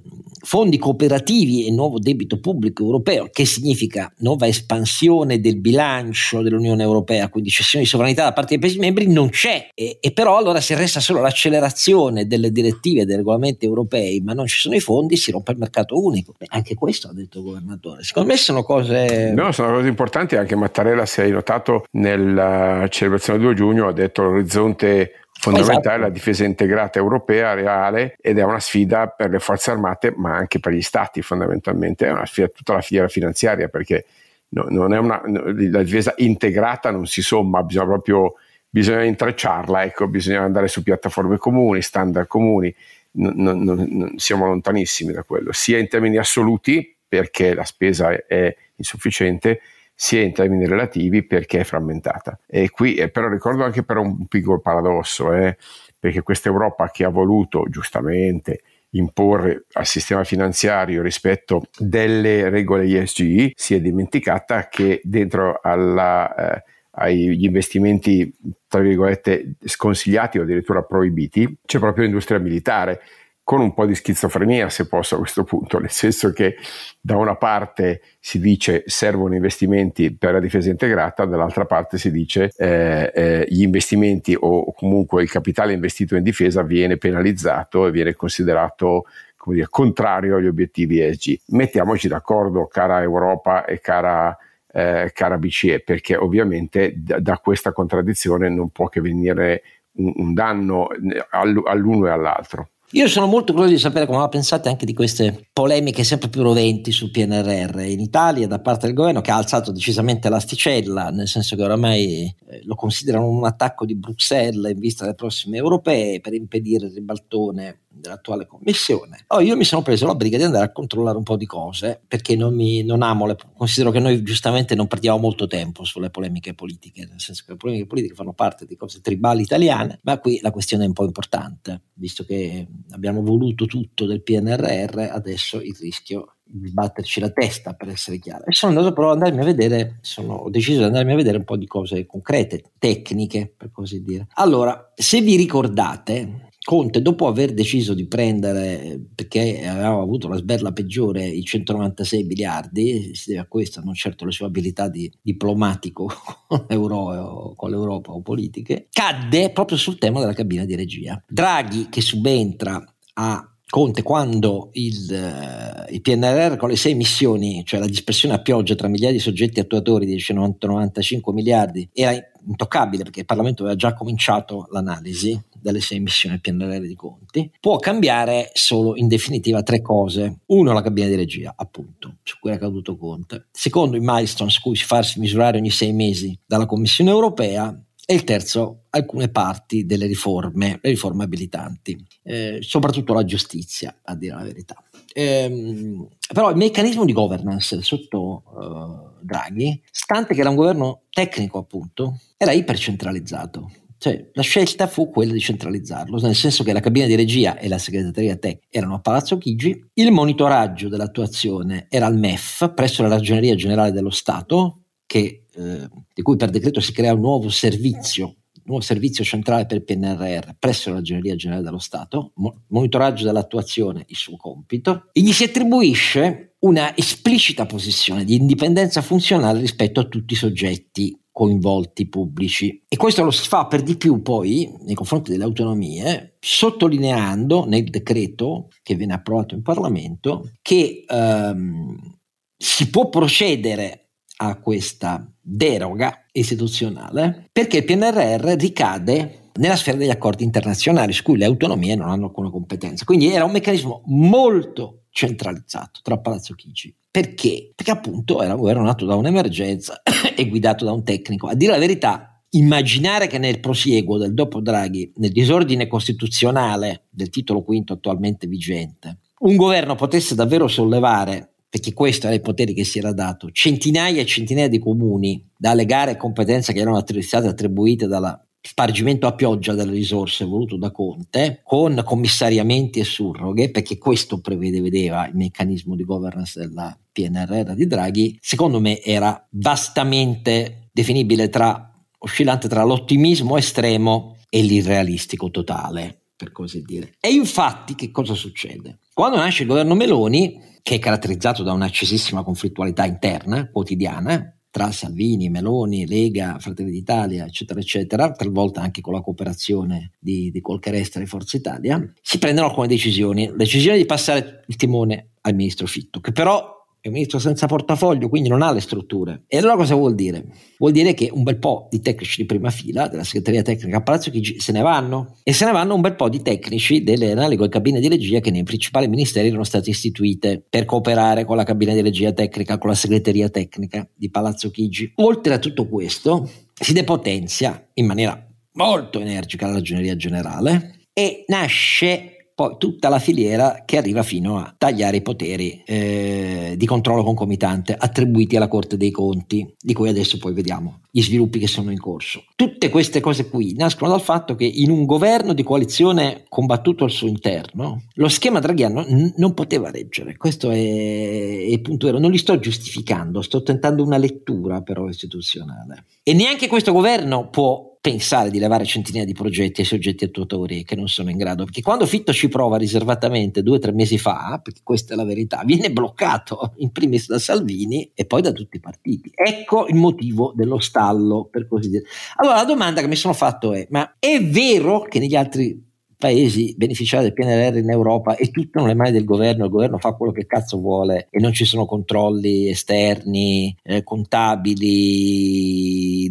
fondi 0.46 0.78
cooperativi 0.78 1.66
e 1.66 1.72
nuovo 1.72 2.00
debito 2.00 2.40
pubblico 2.40 2.84
europeo, 2.84 3.30
che 3.32 3.46
significa 3.46 4.12
nuova 4.20 4.46
espansione 4.48 5.40
del 5.42 5.58
bilancio 5.58 6.42
dell'Unione 6.42 6.84
Europea, 6.84 7.30
quindi 7.30 7.50
cessione 7.50 7.84
di 7.84 7.90
sovranità 7.90 8.24
da 8.24 8.34
parte 8.34 8.50
dei 8.50 8.60
Paesi 8.60 8.78
membri, 8.78 9.08
non 9.08 9.30
c'è. 9.30 9.70
E, 9.74 9.98
e 10.00 10.12
però 10.12 10.38
allora 10.38 10.62
se 10.62 10.76
resta 10.76 11.00
solo 11.00 11.20
l'accelerazione 11.20 12.28
delle 12.28 12.52
direttive 12.52 13.02
e 13.02 13.06
dei 13.06 13.16
regolamenti 13.16 13.66
europei, 13.66 14.22
ma 14.22 14.34
non 14.34 14.46
ci 14.46 14.60
sono 14.60 14.76
i 14.76 14.80
fondi, 14.80 15.18
si 15.18 15.32
rompe 15.32 15.52
il 15.52 15.58
mercato 15.58 16.02
unico. 16.02 16.34
Beh, 16.38 16.46
anche 16.50 16.76
questo 16.76 17.08
ha 17.08 17.14
detto 17.14 17.40
il 17.40 17.46
governatore. 17.46 18.04
Secondo 18.04 18.30
me 18.30 18.38
sono 18.38 18.64
cose... 18.64 19.32
No, 19.36 19.52
sono 19.52 19.74
cose 19.74 19.88
importanti. 19.88 20.36
Anche 20.36 20.56
Mattarella, 20.56 21.08
se 21.08 21.24
hai 21.24 21.32
notato, 21.32 21.86
nella 21.92 22.86
celebrazione 22.90 23.40
2 23.40 23.54
giugno 23.56 23.88
ha 23.88 23.94
detto 23.94 24.22
l'orizzonte 24.22 25.25
fondamentale 25.38 25.80
esatto. 25.80 26.02
la 26.02 26.10
difesa 26.10 26.44
integrata 26.44 27.00
europea 27.00 27.54
reale 27.54 28.16
ed 28.20 28.38
è 28.40 28.44
una 28.44 28.60
sfida 28.60 29.08
per 29.08 29.30
le 29.30 29.40
forze 29.40 29.72
armate 29.72 30.14
ma 30.16 30.36
anche 30.36 30.60
per 30.60 30.74
gli 30.74 30.82
stati 30.82 31.22
fondamentalmente, 31.22 32.08
è 32.08 32.12
una 32.12 32.26
sfida 32.26 32.48
tutta 32.48 32.74
la 32.74 32.82
filiera 32.82 33.08
finanziaria 33.08 33.68
perché 33.68 34.06
no, 34.50 34.66
non 34.70 34.94
è 34.94 34.98
una, 34.98 35.22
la 35.26 35.84
difesa 35.84 36.14
integrata 36.18 36.92
non 36.92 37.06
si 37.06 37.22
somma, 37.22 37.64
bisogna 37.64 37.86
proprio 37.86 38.36
bisogna 38.76 39.04
intrecciarla, 39.04 39.86
ecco, 39.86 40.06
bisogna 40.08 40.42
andare 40.42 40.68
su 40.68 40.84
piattaforme 40.84 41.38
comuni, 41.38 41.82
standard 41.82 42.28
comuni, 42.28 42.76
non, 43.12 43.34
non, 43.38 43.64
non, 43.64 44.14
siamo 44.18 44.48
lontanissimi 44.48 45.14
da 45.14 45.24
quello, 45.24 45.54
sia 45.54 45.78
in 45.78 45.88
termini 45.88 46.18
assoluti 46.18 46.94
perché 47.08 47.54
la 47.54 47.64
spesa 47.64 48.12
è 48.28 48.54
insufficiente, 48.76 49.62
sia 49.96 50.22
in 50.22 50.34
termini 50.34 50.68
relativi 50.68 51.26
perché 51.26 51.62
è 51.62 51.64
frammentata. 51.64 52.38
E 52.46 52.70
qui 52.70 52.96
eh, 52.96 53.10
però 53.10 53.30
ricordo 53.30 53.64
anche 53.64 53.84
per 53.84 53.98
un 53.98 54.28
piccolo 54.28 54.60
paradosso, 54.60 55.34
eh, 55.34 55.58
perché 55.98 56.22
questa 56.22 56.50
Europa 56.50 56.90
che 56.92 57.06
ha 57.06 57.10
voluto 57.10 57.66
giustamente 57.70 58.62
imporre 58.92 59.66
al 59.74 59.86
sistema 59.86 60.24
finanziario 60.24 61.02
rispetto 61.02 61.64
delle 61.78 62.50
regole 62.50 62.86
ESG 62.86 63.52
si 63.56 63.76
è 63.76 63.82
dimenticata 63.82 64.68
che 64.68 65.02
dentro 65.04 65.60
alla, 65.62 66.56
eh, 66.56 66.64
agli 66.92 67.44
investimenti 67.44 68.34
tra 68.68 68.80
virgolette 68.80 69.56
sconsigliati 69.64 70.40
o 70.40 70.44
addirittura 70.44 70.84
proibiti 70.84 71.58
c'è 71.66 71.80
proprio 71.80 72.06
l'industria 72.06 72.40
militare 72.40 73.02
con 73.46 73.62
un 73.62 73.76
po' 73.76 73.86
di 73.86 73.94
schizofrenia, 73.94 74.70
se 74.70 74.88
posso 74.88 75.14
a 75.14 75.18
questo 75.20 75.44
punto, 75.44 75.78
nel 75.78 75.92
senso 75.92 76.34
che 76.34 76.56
da 77.00 77.16
una 77.16 77.36
parte 77.36 78.02
si 78.20 78.40
dice 78.40 78.82
servono 78.88 79.36
investimenti 79.36 80.12
per 80.12 80.34
la 80.34 80.40
difesa 80.40 80.72
integrata, 80.72 81.26
dall'altra 81.26 81.66
parte 81.66 82.00
si 82.00 82.10
dice 82.10 82.52
eh, 82.58 83.12
eh, 83.14 83.46
gli 83.48 83.62
investimenti 83.62 84.36
o 84.38 84.74
comunque 84.74 85.22
il 85.22 85.30
capitale 85.30 85.74
investito 85.74 86.16
in 86.16 86.24
difesa 86.24 86.64
viene 86.64 86.98
penalizzato 86.98 87.86
e 87.86 87.92
viene 87.92 88.16
considerato 88.16 89.06
come 89.38 89.58
dire, 89.58 89.68
contrario 89.70 90.38
agli 90.38 90.48
obiettivi 90.48 91.00
ESG. 91.00 91.42
Mettiamoci 91.50 92.08
d'accordo, 92.08 92.66
cara 92.66 93.04
Europa 93.04 93.66
e 93.66 93.80
cara, 93.80 94.36
eh, 94.74 95.12
cara 95.14 95.38
BCE, 95.38 95.82
perché 95.82 96.16
ovviamente 96.16 96.94
da, 96.98 97.20
da, 97.20 97.38
questa 97.38 97.72
contraddizione 97.72 98.50
non 98.50 98.72
può 98.72 98.90
che 98.90 99.02
venire 99.02 99.62
un, 99.98 100.14
un 100.16 100.34
danno 100.34 100.88
all'uno 101.30 102.08
e 102.08 102.10
all'altro. 102.10 102.70
Io 102.96 103.10
sono 103.10 103.28
molto 103.28 103.52
curioso 103.52 103.74
di 103.74 103.80
sapere 103.82 104.06
come 104.06 104.26
pensate 104.30 104.70
anche 104.70 104.86
di 104.86 104.94
queste 104.94 105.50
polemiche 105.52 106.06
sempre 106.06 106.30
più 106.30 106.42
roventi 106.44 106.94
sul 106.94 107.12
PNRR 107.12 107.82
in 107.82 108.00
Italia 108.00 108.48
da 108.48 108.62
parte 108.62 108.86
del 108.86 108.96
governo 108.96 109.20
che 109.20 109.32
ha 109.32 109.36
alzato 109.36 109.74
decisamente 109.74 110.30
l'asticella, 110.30 111.10
nel 111.10 111.28
senso 111.28 111.58
che 111.58 111.64
oramai 111.64 112.34
eh, 112.48 112.62
lo 112.64 112.76
considerano 112.76 113.28
un 113.28 113.44
attacco 113.44 113.86
di 113.86 113.98
Bruxelles 113.98 114.72
in 114.72 114.80
vista 114.80 115.04
delle 115.04 115.16
prossime 115.16 115.58
europee 115.58 116.22
per 116.22 116.34
impedire 116.36 116.86
il 116.86 116.94
ribaltone 116.94 117.82
dell'attuale 117.96 118.46
commissione. 118.46 119.26
Oh, 119.28 119.40
io 119.40 119.56
mi 119.56 119.64
sono 119.64 119.82
preso 119.82 120.06
la 120.06 120.16
briga 120.16 120.38
di 120.38 120.44
andare 120.44 120.66
a 120.66 120.72
controllare 120.72 121.18
un 121.18 121.24
po' 121.24 121.38
di 121.38 121.46
cose 121.46 122.02
perché 122.08 122.36
non, 122.36 122.54
mi, 122.54 122.84
non 122.84 123.02
amo, 123.02 123.26
le, 123.26 123.36
considero 123.56 123.92
che 123.92 124.00
noi 124.00 124.22
giustamente 124.24 124.76
non 124.76 124.88
perdiamo 124.88 125.18
molto 125.18 125.48
tempo 125.48 125.84
sulle 125.84 126.10
polemiche 126.10 126.54
politiche, 126.54 127.08
nel 127.10 127.20
senso 127.20 127.44
che 127.46 127.52
le 127.54 127.58
polemiche 127.58 127.88
politiche 127.88 128.16
fanno 128.16 128.34
parte 128.34 128.66
di 128.66 128.76
cose 128.76 129.02
tribali 129.02 129.42
italiane, 129.42 130.00
ma 130.04 130.20
qui 130.20 130.40
la 130.42 130.52
questione 130.52 130.84
è 130.84 130.88
un 130.88 130.94
po' 130.94 131.06
importante, 131.06 131.82
visto 131.94 132.24
che 132.24 132.68
abbiamo 132.92 133.22
voluto 133.22 133.66
tutto 133.66 134.06
del 134.06 134.22
PNRR, 134.24 135.00
adesso 135.12 135.62
il 135.62 135.76
rischio 135.80 136.36
di 136.48 136.72
batterci 136.72 137.20
la 137.20 137.32
testa 137.32 137.74
per 137.74 137.90
essere 137.90 138.20
chiaro. 138.20 138.46
E 138.46 138.54
sono 138.54 138.72
andato 138.72 138.94
però 138.94 139.12
ad 139.12 139.18
andarmi 139.18 139.42
a 139.42 139.46
vedere, 139.46 139.98
sono, 140.02 140.36
ho 140.36 140.50
deciso 140.50 140.80
di 140.80 140.86
andarmi 140.86 141.12
a 141.12 141.16
vedere 141.16 141.38
un 141.38 141.44
po' 141.44 141.58
di 141.58 141.66
cose 141.66 142.06
concrete, 142.06 142.72
tecniche 142.78 143.52
per 143.56 143.72
così 143.72 144.04
dire. 144.04 144.28
Allora, 144.34 144.92
se 144.94 145.22
vi 145.22 145.36
ricordate, 145.36 146.50
Conte, 146.66 147.00
dopo 147.00 147.28
aver 147.28 147.54
deciso 147.54 147.94
di 147.94 148.08
prendere, 148.08 149.00
perché 149.14 149.68
aveva 149.68 150.02
avuto 150.02 150.28
la 150.28 150.38
sberla 150.38 150.72
peggiore, 150.72 151.24
i 151.24 151.44
196 151.44 152.24
miliardi, 152.24 153.14
si 153.14 153.30
deve 153.30 153.42
a 153.42 153.46
questo, 153.46 153.82
non 153.84 153.94
certo 153.94 154.26
le 154.26 154.32
sue 154.32 154.48
abilità 154.48 154.90
di 154.90 155.12
diplomatico 155.22 156.10
con, 156.50 156.66
Euro, 156.70 157.54
con 157.56 157.70
l'Europa 157.70 158.14
o 158.14 158.22
politiche, 158.24 158.88
cadde 158.90 159.52
proprio 159.52 159.78
sul 159.78 160.00
tema 160.00 160.20
della 160.20 160.34
cabina 160.34 160.66
di 160.66 160.74
regia. 160.74 161.24
Draghi, 161.28 161.88
che 161.88 162.02
subentra 162.02 162.84
a 163.14 163.55
Conte 163.76 164.04
quando 164.04 164.70
il, 164.72 165.06
uh, 165.10 165.94
il, 165.94 166.00
PNRR 166.00 166.56
con 166.56 166.70
le 166.70 166.78
sei 166.78 166.96
missioni, 166.96 167.62
cioè 167.66 167.82
la 167.82 167.88
dispersione 167.88 168.34
a 168.34 168.40
pioggia 168.40 168.74
tra 168.74 168.88
migliaia 168.88 169.12
di 169.12 169.20
soggetti 169.20 169.60
attuatori 169.60 170.06
di 170.06 170.24
95 170.26 171.34
miliardi, 171.34 171.90
era 171.92 172.14
intoccabile 172.48 173.04
perché 173.04 173.20
il 173.20 173.26
Parlamento 173.26 173.64
aveva 173.64 173.76
già 173.76 173.94
cominciato 173.94 174.68
l'analisi 174.72 175.38
delle 175.60 175.82
sei 175.82 176.00
missioni 176.00 176.40
del 176.40 176.56
PNRR 176.56 176.88
di 176.88 176.96
Conti, 176.96 177.52
può 177.60 177.76
cambiare 177.76 178.52
solo 178.54 178.96
in 178.96 179.10
definitiva 179.10 179.62
tre 179.62 179.82
cose. 179.82 180.42
Uno, 180.46 180.72
la 180.72 180.82
cabina 180.82 181.08
di 181.08 181.16
regia, 181.16 181.54
appunto, 181.54 182.20
su 182.24 182.38
cui 182.40 182.52
è 182.52 182.58
caduto 182.58 182.96
Conte. 182.96 183.48
Secondo, 183.52 183.98
i 183.98 184.02
milestone 184.02 184.52
su 184.52 184.62
cui 184.62 184.78
si 184.78 184.86
farsi 184.86 185.20
misurare 185.20 185.58
ogni 185.58 185.72
sei 185.72 185.92
mesi 185.92 186.40
dalla 186.46 186.66
Commissione 186.66 187.10
europea. 187.10 187.78
E 188.08 188.14
il 188.14 188.24
terzo, 188.24 188.84
alcune 188.92 189.30
parti 189.30 189.86
delle 189.86 190.06
riforme, 190.06 190.80
le 190.82 190.90
riforme 190.92 191.24
abilitanti, 191.24 191.98
eh, 192.24 192.60
soprattutto 192.62 193.14
la 193.14 193.26
giustizia, 193.26 194.00
a 194.04 194.16
dire 194.16 194.36
la 194.36 194.44
verità. 194.44 194.76
Ehm, 195.14 196.08
però 196.32 196.52
il 196.52 196.56
meccanismo 196.56 197.04
di 197.04 197.14
governance 197.14 197.82
sotto 197.82 198.44
uh, 198.54 199.24
Draghi, 199.26 199.82
stante 199.90 200.36
che 200.36 200.42
era 200.42 200.50
un 200.50 200.56
governo 200.56 201.04
tecnico 201.10 201.58
appunto, 201.58 202.20
era 202.38 202.52
ipercentralizzato. 202.52 203.72
Cioè, 203.98 204.30
la 204.34 204.42
scelta 204.44 204.88
fu 204.88 205.10
quella 205.10 205.32
di 205.32 205.40
centralizzarlo, 205.40 206.20
nel 206.20 206.36
senso 206.36 206.64
che 206.64 206.74
la 206.74 206.82
cabina 206.82 207.08
di 207.08 207.16
regia 207.16 207.58
e 207.58 207.68
la 207.68 207.80
segreteria 207.80 208.36
tech 208.36 208.66
erano 208.70 208.96
a 208.96 209.00
Palazzo 209.00 209.38
Chigi, 209.38 209.90
il 209.94 210.12
monitoraggio 210.12 210.90
dell'attuazione 210.90 211.88
era 211.90 212.06
al 212.06 212.18
MEF, 212.18 212.74
presso 212.76 213.02
la 213.02 213.08
Ragioneria 213.08 213.56
Generale 213.56 213.92
dello 213.92 214.12
Stato, 214.12 214.82
che, 215.08 215.45
eh, 215.56 215.90
di 216.14 216.22
cui 216.22 216.36
per 216.36 216.50
decreto 216.50 216.80
si 216.80 216.92
crea 216.92 217.14
un 217.14 217.22
nuovo 217.22 217.50
servizio 217.50 218.36
nuovo 218.66 218.82
servizio 218.82 219.24
centrale 219.24 219.66
per 219.66 219.78
il 219.78 219.84
PNRR 219.84 220.52
presso 220.58 220.90
la 220.90 220.96
Ragioneria 220.96 221.36
Generale 221.36 221.64
dello 221.64 221.80
Stato, 221.80 222.32
mo- 222.36 222.64
monitoraggio 222.70 223.26
dell'attuazione, 223.26 224.06
il 224.08 224.16
suo 224.16 224.38
compito, 224.38 225.10
e 225.12 225.22
gli 225.22 225.32
si 225.32 225.44
attribuisce 225.44 226.56
una 226.60 226.96
esplicita 226.98 227.66
posizione 227.66 228.24
di 228.24 228.36
indipendenza 228.36 229.02
funzionale 229.02 229.60
rispetto 229.60 230.00
a 230.00 230.06
tutti 230.06 230.34
i 230.34 230.38
soggetti 230.38 231.20
coinvolti 231.32 232.08
pubblici. 232.08 232.84
E 232.88 232.96
questo 232.96 233.24
lo 233.24 233.30
si 233.30 233.48
fa 233.48 233.68
per 233.68 233.84
di 233.84 233.98
più 233.98 234.22
poi 234.22 234.74
nei 234.86 234.96
confronti 234.96 235.32
delle 235.32 235.44
autonomie, 235.44 236.38
sottolineando 236.40 237.66
nel 237.66 237.84
decreto 237.90 238.70
che 238.82 238.96
viene 238.96 239.14
approvato 239.14 239.54
in 239.54 239.62
Parlamento 239.62 240.50
che 240.62 241.04
ehm, 241.06 242.18
si 242.58 242.90
può 242.90 243.10
procedere 243.10 244.05
a 244.38 244.56
questa 244.58 245.26
deroga 245.40 246.26
istituzionale 246.32 247.50
perché 247.52 247.78
il 247.78 247.86
PNRR 247.86 248.56
ricade 248.58 249.52
nella 249.56 249.76
sfera 249.76 249.98
degli 249.98 250.10
accordi 250.10 250.44
internazionali 250.44 251.14
su 251.14 251.24
cui 251.24 251.38
le 251.38 251.46
autonomie 251.46 251.96
non 251.96 252.10
hanno 252.10 252.26
alcuna 252.26 252.50
competenza. 252.50 253.06
Quindi 253.06 253.32
era 253.32 253.46
un 253.46 253.52
meccanismo 253.52 254.02
molto 254.08 255.04
centralizzato 255.10 256.02
tra 256.04 256.18
Palazzo 256.18 256.54
Chigi. 256.56 256.94
Perché? 257.10 257.72
Perché 257.74 257.92
appunto 257.92 258.42
era 258.42 258.54
un 258.54 258.60
governo 258.60 258.84
nato 258.84 259.06
da 259.06 259.16
un'emergenza 259.16 260.02
e 260.36 260.50
guidato 260.50 260.84
da 260.84 260.92
un 260.92 261.04
tecnico. 261.04 261.48
A 261.48 261.56
dire 261.56 261.72
la 261.72 261.80
verità, 261.80 262.44
immaginare 262.50 263.28
che 263.28 263.38
nel 263.38 263.62
prosieguo 263.62 264.18
del 264.18 264.34
dopo 264.34 264.60
Draghi, 264.60 265.14
nel 265.16 265.32
disordine 265.32 265.88
costituzionale 265.88 267.06
del 267.10 267.30
titolo 267.30 267.64
quinto 267.64 267.94
attualmente 267.94 268.48
vigente, 268.48 269.20
un 269.40 269.56
governo 269.56 269.96
potesse 269.96 270.36
davvero 270.36 270.68
sollevare 270.68 271.55
perché 271.76 271.92
questo 271.92 272.28
era 272.28 272.38
i 272.38 272.40
poteri 272.40 272.74
che 272.74 272.86
si 272.86 273.00
era 273.00 273.12
dato, 273.12 273.52
centinaia 273.52 274.22
e 274.22 274.26
centinaia 274.26 274.70
di 274.70 274.80
comuni 274.80 275.46
dalle 275.58 275.84
gare 275.84 276.12
e 276.12 276.16
competenze 276.16 276.72
che 276.72 276.80
erano 276.80 277.04
state 277.06 277.48
attribuite 277.48 278.08
dalla 278.08 278.42
spargimento 278.62 279.28
a 279.28 279.34
pioggia 279.34 279.74
delle 279.74 279.92
risorse 279.92 280.46
voluto 280.46 280.78
da 280.78 280.92
Conte 280.92 281.60
con 281.66 282.02
commissariamenti 282.06 283.00
e 283.00 283.04
surroghe, 283.04 283.72
perché 283.72 283.98
questo 283.98 284.40
prevede, 284.40 284.80
vedeva 284.80 285.28
il 285.28 285.36
meccanismo 285.36 285.98
di 285.98 286.06
governance 286.06 286.58
della 286.58 286.98
PNRR 287.12 287.74
di 287.74 287.88
Draghi, 287.88 288.38
secondo 288.40 288.80
me 288.80 289.02
era 289.02 289.46
vastamente 289.50 290.88
definibile 290.94 291.50
tra 291.50 291.94
oscillante 292.20 292.70
tra 292.70 292.84
l'ottimismo 292.86 293.58
estremo 293.58 294.38
e 294.50 294.62
l'irrealistico 294.62 295.52
totale, 295.52 296.22
per 296.38 296.54
così 296.54 296.84
dire. 296.84 297.16
E 297.20 297.34
infatti 297.34 297.96
che 297.96 298.12
cosa 298.12 298.34
succede? 298.34 299.00
Quando 299.14 299.36
nasce 299.36 299.64
il 299.64 299.68
governo 299.68 299.94
Meloni, 299.94 300.74
che 300.86 300.94
è 300.94 301.00
caratterizzato 301.00 301.64
da 301.64 301.74
un'accesissima 301.74 302.44
conflittualità 302.44 303.06
interna, 303.06 303.68
quotidiana, 303.72 304.56
tra 304.70 304.92
Salvini, 304.92 305.50
Meloni, 305.50 306.06
Lega, 306.06 306.60
Fratelli 306.60 306.92
d'Italia, 306.92 307.48
eccetera, 307.48 307.80
eccetera, 307.80 308.32
talvolta 308.34 308.82
anche 308.82 309.02
con 309.02 309.14
la 309.14 309.22
cooperazione 309.22 310.12
di, 310.20 310.52
di 310.52 310.62
Colcherestra 310.62 311.24
e 311.24 311.26
Forza 311.26 311.58
Italia, 311.58 312.14
si 312.22 312.38
prendono 312.38 312.68
alcune 312.68 312.86
decisioni. 312.86 313.48
La 313.48 313.56
decisione 313.56 313.98
di 313.98 314.06
passare 314.06 314.64
il 314.68 314.76
timone 314.76 315.30
al 315.42 315.56
ministro 315.56 315.88
Fitto, 315.88 316.20
che 316.20 316.32
però 316.32 316.75
è 317.06 317.08
un 317.10 317.14
ministro 317.14 317.38
senza 317.38 317.68
portafoglio, 317.68 318.30
quindi 318.30 318.50
non 318.50 318.64
ha 318.64 318.72
le 318.72 318.80
strutture. 318.80 319.44
E 319.48 319.60
allora 319.60 319.76
cosa 319.76 319.94
vuol 319.94 320.16
dire? 320.16 320.44
Vuol 320.80 320.92
dire 320.92 321.14
che 321.14 321.30
un 321.32 321.44
bel 321.44 321.60
po' 321.60 321.88
di 321.92 322.00
tecnici 322.00 322.42
di 322.42 322.48
prima 322.48 322.72
fila 322.72 323.08
della 323.08 323.24
segreteria 323.24 323.62
tecnica 323.62 323.98
a 323.98 324.02
Palazzo 324.02 324.32
Chigi 324.32 324.60
se 324.60 324.72
ne 324.72 324.82
vanno 324.82 325.38
e 325.44 325.54
se 325.54 325.66
ne 325.66 325.72
vanno 325.72 325.94
un 325.94 326.02
bel 326.02 326.16
po' 326.16 326.30
di 326.30 326.42
tecnici 326.42 327.04
delle 327.04 327.34
analoghe 327.34 327.70
cabine 327.70 328.00
di 328.00 328.08
regia 328.08 328.40
che 328.40 328.50
nei 328.50 328.64
principali 328.64 329.08
ministeri 329.08 329.50
erano 329.50 329.64
state 329.64 329.92
istituite 329.92 330.66
per 330.68 330.86
cooperare 330.86 331.46
con 331.46 331.58
la 331.58 331.64
cabina 331.64 331.94
di 331.94 332.02
regia 332.02 332.32
tecnica, 332.32 332.80
con 332.80 332.90
la 332.90 332.96
segreteria 332.96 333.50
tecnica 333.50 334.10
di 334.12 334.32
Palazzo 334.32 334.72
Chigi. 334.72 335.12
Oltre 335.18 335.54
a 335.54 335.60
tutto 335.60 335.88
questo, 335.88 336.50
si 336.74 336.92
depotenzia 336.92 337.88
in 337.94 338.08
maniera 338.08 338.36
molto 338.74 339.20
energica 339.20 339.68
la 339.68 339.74
ragioneria 339.74 340.16
generale 340.16 341.02
e 341.14 341.46
nasce 341.50 342.35
poi 342.56 342.78
tutta 342.80 343.10
la 343.10 343.20
filiera 343.20 343.84
che 343.86 343.98
arriva 343.98 344.24
fino 344.24 344.58
a 344.58 344.74
tagliare 344.78 345.18
i 345.18 345.22
poteri 345.22 345.84
eh, 345.86 346.76
di 346.78 346.86
controllo 346.86 347.22
concomitante 347.22 347.94
attribuiti 347.94 348.56
alla 348.56 348.70
Corte 348.70 348.96
dei 348.96 349.12
Conti, 349.12 349.76
di 349.78 349.94
cui 349.94 350.08
adesso 350.08 350.38
poi 350.38 350.54
vediamo 350.54 351.02
gli 351.12 351.22
sviluppi 351.22 351.60
che 351.60 351.68
sono 351.68 351.92
in 351.92 352.00
corso. 352.00 352.46
Tutte 352.56 352.90
queste 352.90 353.20
cose 353.20 353.50
qui 353.50 353.74
nascono 353.76 354.12
dal 354.12 354.22
fatto 354.22 354.56
che 354.56 354.64
in 354.64 354.90
un 354.90 355.06
governo 355.06 355.52
di 355.52 355.64
coalizione 355.64 356.46
combattuto 356.48 357.04
al 357.04 357.12
suo 357.12 357.28
interno, 357.28 358.04
lo 358.14 358.30
schema 358.30 358.60
draghiano 358.60 359.02
n- 359.06 359.34
non 359.36 359.54
poteva 359.54 359.92
reggere. 359.92 360.38
Questo 360.38 360.70
è, 360.70 360.76
è 360.76 360.80
il 360.80 361.82
punto 361.82 362.06
vero. 362.06 362.20
Non 362.20 362.32
li 362.32 362.38
sto 362.38 362.58
giustificando, 362.58 363.42
sto 363.42 363.64
tentando 363.64 364.02
una 364.02 364.18
lettura 364.18 364.82
però 364.82 365.10
istituzionale. 365.10 366.06
E 366.24 366.34
neanche 366.34 366.68
questo 366.68 366.94
governo 366.94 367.50
può 367.50 367.95
pensare 368.06 368.52
di 368.52 368.60
levare 368.60 368.86
centinaia 368.86 369.26
di 369.26 369.34
progetti 369.34 369.82
ai 369.82 369.88
soggetti 369.88 370.26
attuatori 370.26 370.84
che 370.84 370.96
non 370.96 371.08
sono 371.08 371.32
in 371.32 371.38
grado, 371.38 371.64
perché 371.64 371.82
quando 371.82 372.06
Fitto 372.06 372.32
ci 372.32 372.50
prova 372.50 372.78
riservatamente 372.78 373.64
due 373.64 373.78
o 373.78 373.80
tre 373.80 373.94
mesi 373.94 374.20
fa, 374.20 374.60
perché 374.64 374.82
questa 374.84 375.16
è 375.16 375.18
la 375.18 375.26
verità, 375.26 375.64
viene 375.66 375.92
bloccato 375.92 376.74
in 376.78 376.92
primis 376.92 377.26
da 377.26 377.40
Salvini 377.40 378.12
e 378.14 378.26
poi 378.26 378.44
da 378.44 378.52
tutti 378.52 378.78
i 378.78 378.80
partiti. 378.80 379.32
Ecco 379.34 379.88
il 379.88 379.96
motivo 379.96 380.54
dello 380.56 380.78
stallo, 380.78 381.48
per 381.50 381.68
così 381.68 381.90
dire. 381.90 382.04
Allora 382.36 382.58
la 382.58 382.66
domanda 382.66 383.02
che 383.02 383.08
mi 383.08 383.16
sono 383.16 383.34
fatto 383.34 383.74
è, 383.74 383.88
ma 383.90 384.18
è 384.20 384.40
vero 384.40 385.02
che 385.02 385.18
negli 385.18 385.36
altri 385.36 385.84
paesi 386.26 386.74
beneficiari 386.76 387.26
del 387.26 387.34
PNRR 387.34 387.78
in 387.78 387.92
Europa 387.92 388.36
e 388.36 388.50
tutto 388.50 388.82
nelle 388.82 388.96
mani 388.96 389.12
del 389.12 389.26
governo, 389.26 389.66
il 389.66 389.70
governo 389.70 390.00
fa 390.00 390.14
quello 390.14 390.32
che 390.32 390.48
cazzo 390.48 390.80
vuole 390.80 391.28
e 391.30 391.40
non 391.40 391.54
ci 391.54 391.66
sono 391.66 391.86
controlli 391.86 392.68
esterni, 392.68 393.78
eh, 393.84 394.04
contabili 394.04 394.82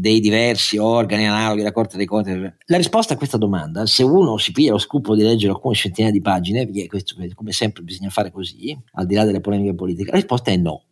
dei 0.00 0.18
diversi 0.18 0.78
organi 0.78 1.28
analoghi 1.28 1.58
della 1.58 1.70
Corte 1.70 1.96
dei 1.96 2.06
Conti. 2.06 2.32
La 2.32 2.76
risposta 2.76 3.14
a 3.14 3.16
questa 3.16 3.36
domanda, 3.36 3.86
se 3.86 4.02
uno 4.02 4.36
si 4.36 4.50
piglia 4.50 4.72
lo 4.72 4.78
scrupolo 4.78 5.14
di 5.14 5.22
leggere 5.22 5.52
alcune 5.52 5.76
centinaia 5.76 6.12
di 6.12 6.20
pagine, 6.20 6.64
perché 6.64 6.88
questo 6.88 7.14
come 7.32 7.52
sempre 7.52 7.84
bisogna 7.84 8.10
fare 8.10 8.32
così, 8.32 8.76
al 8.94 9.06
di 9.06 9.14
là 9.14 9.24
delle 9.24 9.40
polemiche 9.40 9.76
politiche, 9.76 10.10
la 10.10 10.16
risposta 10.16 10.50
è 10.50 10.56
no. 10.56 10.82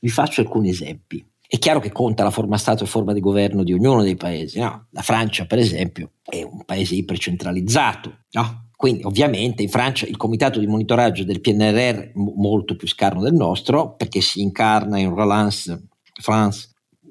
Vi 0.00 0.08
faccio 0.08 0.40
alcuni 0.40 0.70
esempi. 0.70 1.24
È 1.50 1.58
chiaro 1.58 1.80
che 1.80 1.90
conta 1.90 2.22
la 2.24 2.30
forma 2.30 2.58
Stato 2.58 2.84
e 2.84 2.86
forma 2.86 3.14
di 3.14 3.20
governo 3.20 3.64
di 3.64 3.72
ognuno 3.72 4.02
dei 4.02 4.16
paesi. 4.16 4.58
No? 4.58 4.88
La 4.90 5.00
Francia, 5.00 5.46
per 5.46 5.58
esempio, 5.58 6.12
è 6.22 6.42
un 6.42 6.62
paese 6.66 6.94
ipercentralizzato. 6.94 8.24
No? 8.32 8.68
Quindi 8.76 9.02
ovviamente 9.04 9.62
in 9.62 9.70
Francia 9.70 10.06
il 10.06 10.18
comitato 10.18 10.60
di 10.60 10.66
monitoraggio 10.66 11.24
del 11.24 11.40
PNRR 11.40 11.98
è 11.98 12.12
molto 12.14 12.76
più 12.76 12.86
scarno 12.86 13.22
del 13.22 13.32
nostro 13.32 13.96
perché 13.96 14.20
si 14.20 14.42
incarna 14.42 14.98
in 14.98 15.14
Relance 15.14 15.86
France 16.20 16.68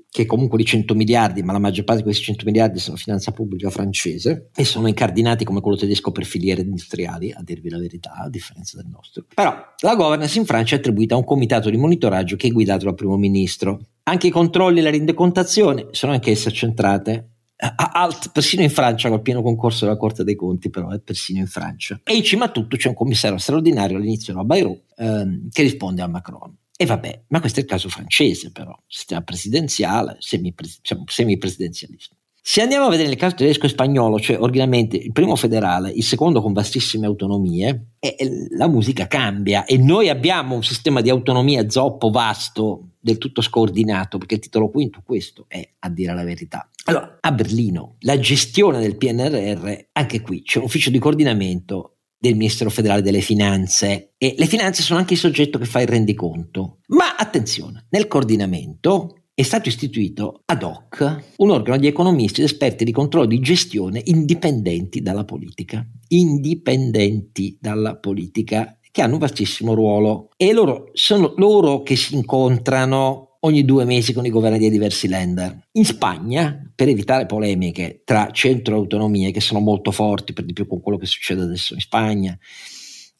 che 0.09 0.21
è 0.21 0.25
comunque 0.25 0.57
di 0.57 0.65
100 0.65 0.95
miliardi, 0.95 1.43
ma 1.43 1.51
la 1.51 1.59
maggior 1.59 1.83
parte 1.83 2.01
di 2.01 2.07
questi 2.07 2.23
100 2.25 2.45
miliardi 2.45 2.79
sono 2.79 2.95
finanza 2.95 3.31
pubblica 3.31 3.69
francese 3.69 4.49
e 4.55 4.65
sono 4.65 4.87
incardinati 4.87 5.43
come 5.43 5.61
quello 5.61 5.77
tedesco 5.77 6.11
per 6.11 6.25
filiere 6.25 6.61
industriali, 6.61 7.31
a 7.31 7.41
dirvi 7.43 7.69
la 7.69 7.77
verità, 7.77 8.13
a 8.13 8.29
differenza 8.29 8.77
del 8.77 8.87
nostro. 8.89 9.25
Però 9.33 9.53
la 9.79 9.95
governance 9.95 10.39
in 10.39 10.45
Francia 10.45 10.75
è 10.75 10.77
attribuita 10.77 11.15
a 11.15 11.17
un 11.17 11.23
comitato 11.23 11.69
di 11.69 11.77
monitoraggio 11.77 12.35
che 12.35 12.47
è 12.47 12.51
guidato 12.51 12.85
dal 12.85 12.95
primo 12.95 13.17
ministro. 13.17 13.79
Anche 14.07 14.27
i 14.27 14.31
controlli 14.31 14.79
e 14.79 14.83
la 14.83 14.89
rendicontazione 14.89 15.87
sono 15.91 16.13
anch'esse 16.13 16.49
centrate 16.51 17.31
alt 17.57 18.31
persino 18.31 18.61
in 18.61 18.69
Francia 18.69 19.09
col 19.09 19.21
pieno 19.21 19.41
concorso 19.41 19.83
della 19.83 19.97
Corte 19.97 20.23
dei 20.23 20.35
Conti 20.35 20.69
però 20.69 20.89
è 20.91 20.99
persino 20.99 21.39
in 21.39 21.47
Francia. 21.47 21.99
E 22.03 22.15
in 22.15 22.23
cima 22.23 22.45
a 22.45 22.49
tutto 22.49 22.77
c'è 22.77 22.87
un 22.87 22.93
commissario 22.93 23.37
straordinario 23.37 23.97
all'inizio 23.97 24.33
la 24.33 24.43
Bayrou 24.43 24.81
ehm, 24.95 25.49
che 25.49 25.61
risponde 25.61 26.01
a 26.01 26.07
Macron. 26.07 26.55
E 26.77 26.85
vabbè, 26.85 27.23
ma 27.29 27.39
questo 27.39 27.59
è 27.59 27.63
il 27.63 27.69
caso 27.69 27.89
francese 27.89 28.51
però, 28.51 28.77
sistema 28.87 29.21
presidenziale, 29.21 30.17
semipres- 30.19 30.79
diciamo, 30.79 31.03
semipresidenzialista. 31.07 32.15
Se 32.49 32.61
andiamo 32.61 32.85
a 32.85 32.89
vedere 32.89 33.09
il 33.09 33.17
caso 33.17 33.35
tedesco 33.35 33.65
e 33.65 33.69
spagnolo, 33.69 34.21
cioè 34.21 34.39
ordinamenti, 34.39 35.03
il 35.03 35.11
primo 35.11 35.35
federale, 35.35 35.91
il 35.91 36.01
secondo 36.01 36.41
con 36.41 36.53
vastissime 36.53 37.05
autonomie, 37.05 37.95
eh, 37.99 38.47
la 38.55 38.69
musica 38.69 39.05
cambia 39.05 39.65
e 39.65 39.75
noi 39.77 40.07
abbiamo 40.07 40.55
un 40.55 40.63
sistema 40.63 41.01
di 41.01 41.09
autonomia 41.09 41.69
zoppo 41.69 42.09
vasto, 42.09 42.91
del 43.01 43.17
tutto 43.17 43.41
scordinato, 43.41 44.17
perché 44.17 44.35
il 44.35 44.39
titolo 44.39 44.69
quinto 44.69 45.01
questo 45.03 45.43
è 45.49 45.61
a 45.79 45.89
dire 45.89 46.13
la 46.13 46.23
verità. 46.23 46.69
Allora, 46.85 47.17
a 47.19 47.31
Berlino, 47.33 47.97
la 47.99 48.17
gestione 48.17 48.79
del 48.79 48.95
PNRR, 48.95 49.87
anche 49.91 50.21
qui 50.21 50.41
c'è 50.41 50.59
un 50.59 50.63
ufficio 50.63 50.89
di 50.89 50.99
coordinamento 50.99 51.97
del 52.17 52.37
Ministero 52.37 52.69
federale 52.69 53.01
delle 53.01 53.19
finanze 53.19 54.13
e 54.17 54.35
le 54.37 54.45
finanze 54.45 54.83
sono 54.83 54.99
anche 54.99 55.15
il 55.15 55.19
soggetto 55.19 55.59
che 55.59 55.65
fa 55.65 55.81
il 55.81 55.89
rendiconto. 55.89 56.77
Ma 56.87 57.17
attenzione, 57.17 57.87
nel 57.89 58.07
coordinamento 58.07 59.23
è 59.39 59.43
stato 59.43 59.69
istituito 59.69 60.41
ad 60.45 60.63
hoc 60.63 61.25
un 61.37 61.51
organo 61.51 61.77
di 61.77 61.85
economisti 61.85 62.39
ed 62.39 62.47
esperti 62.47 62.83
di 62.83 62.91
controllo 62.91 63.27
di 63.27 63.39
gestione 63.39 64.01
indipendenti 64.05 64.99
dalla 65.03 65.25
politica, 65.25 65.87
indipendenti 66.07 67.55
dalla 67.61 67.97
politica, 67.97 68.79
che 68.89 69.01
hanno 69.03 69.13
un 69.13 69.19
vastissimo 69.19 69.75
ruolo 69.75 70.29
e 70.37 70.53
loro 70.53 70.89
sono 70.93 71.35
loro 71.37 71.83
che 71.83 71.95
si 71.95 72.15
incontrano 72.15 73.37
ogni 73.41 73.63
due 73.63 73.85
mesi 73.85 74.11
con 74.11 74.25
i 74.25 74.31
governi 74.31 74.57
dei 74.57 74.71
diversi 74.71 75.07
lender. 75.07 75.67
In 75.73 75.85
Spagna, 75.85 76.71
per 76.73 76.87
evitare 76.87 77.27
polemiche 77.27 78.01
tra 78.03 78.31
centro 78.31 78.73
e 78.73 78.77
autonomie, 78.79 79.29
che 79.29 79.39
sono 79.39 79.59
molto 79.59 79.91
forti, 79.91 80.33
per 80.33 80.45
di 80.45 80.53
più 80.53 80.65
con 80.65 80.81
quello 80.81 80.97
che 80.97 81.05
succede 81.05 81.43
adesso 81.43 81.75
in 81.75 81.79
Spagna, 81.79 82.35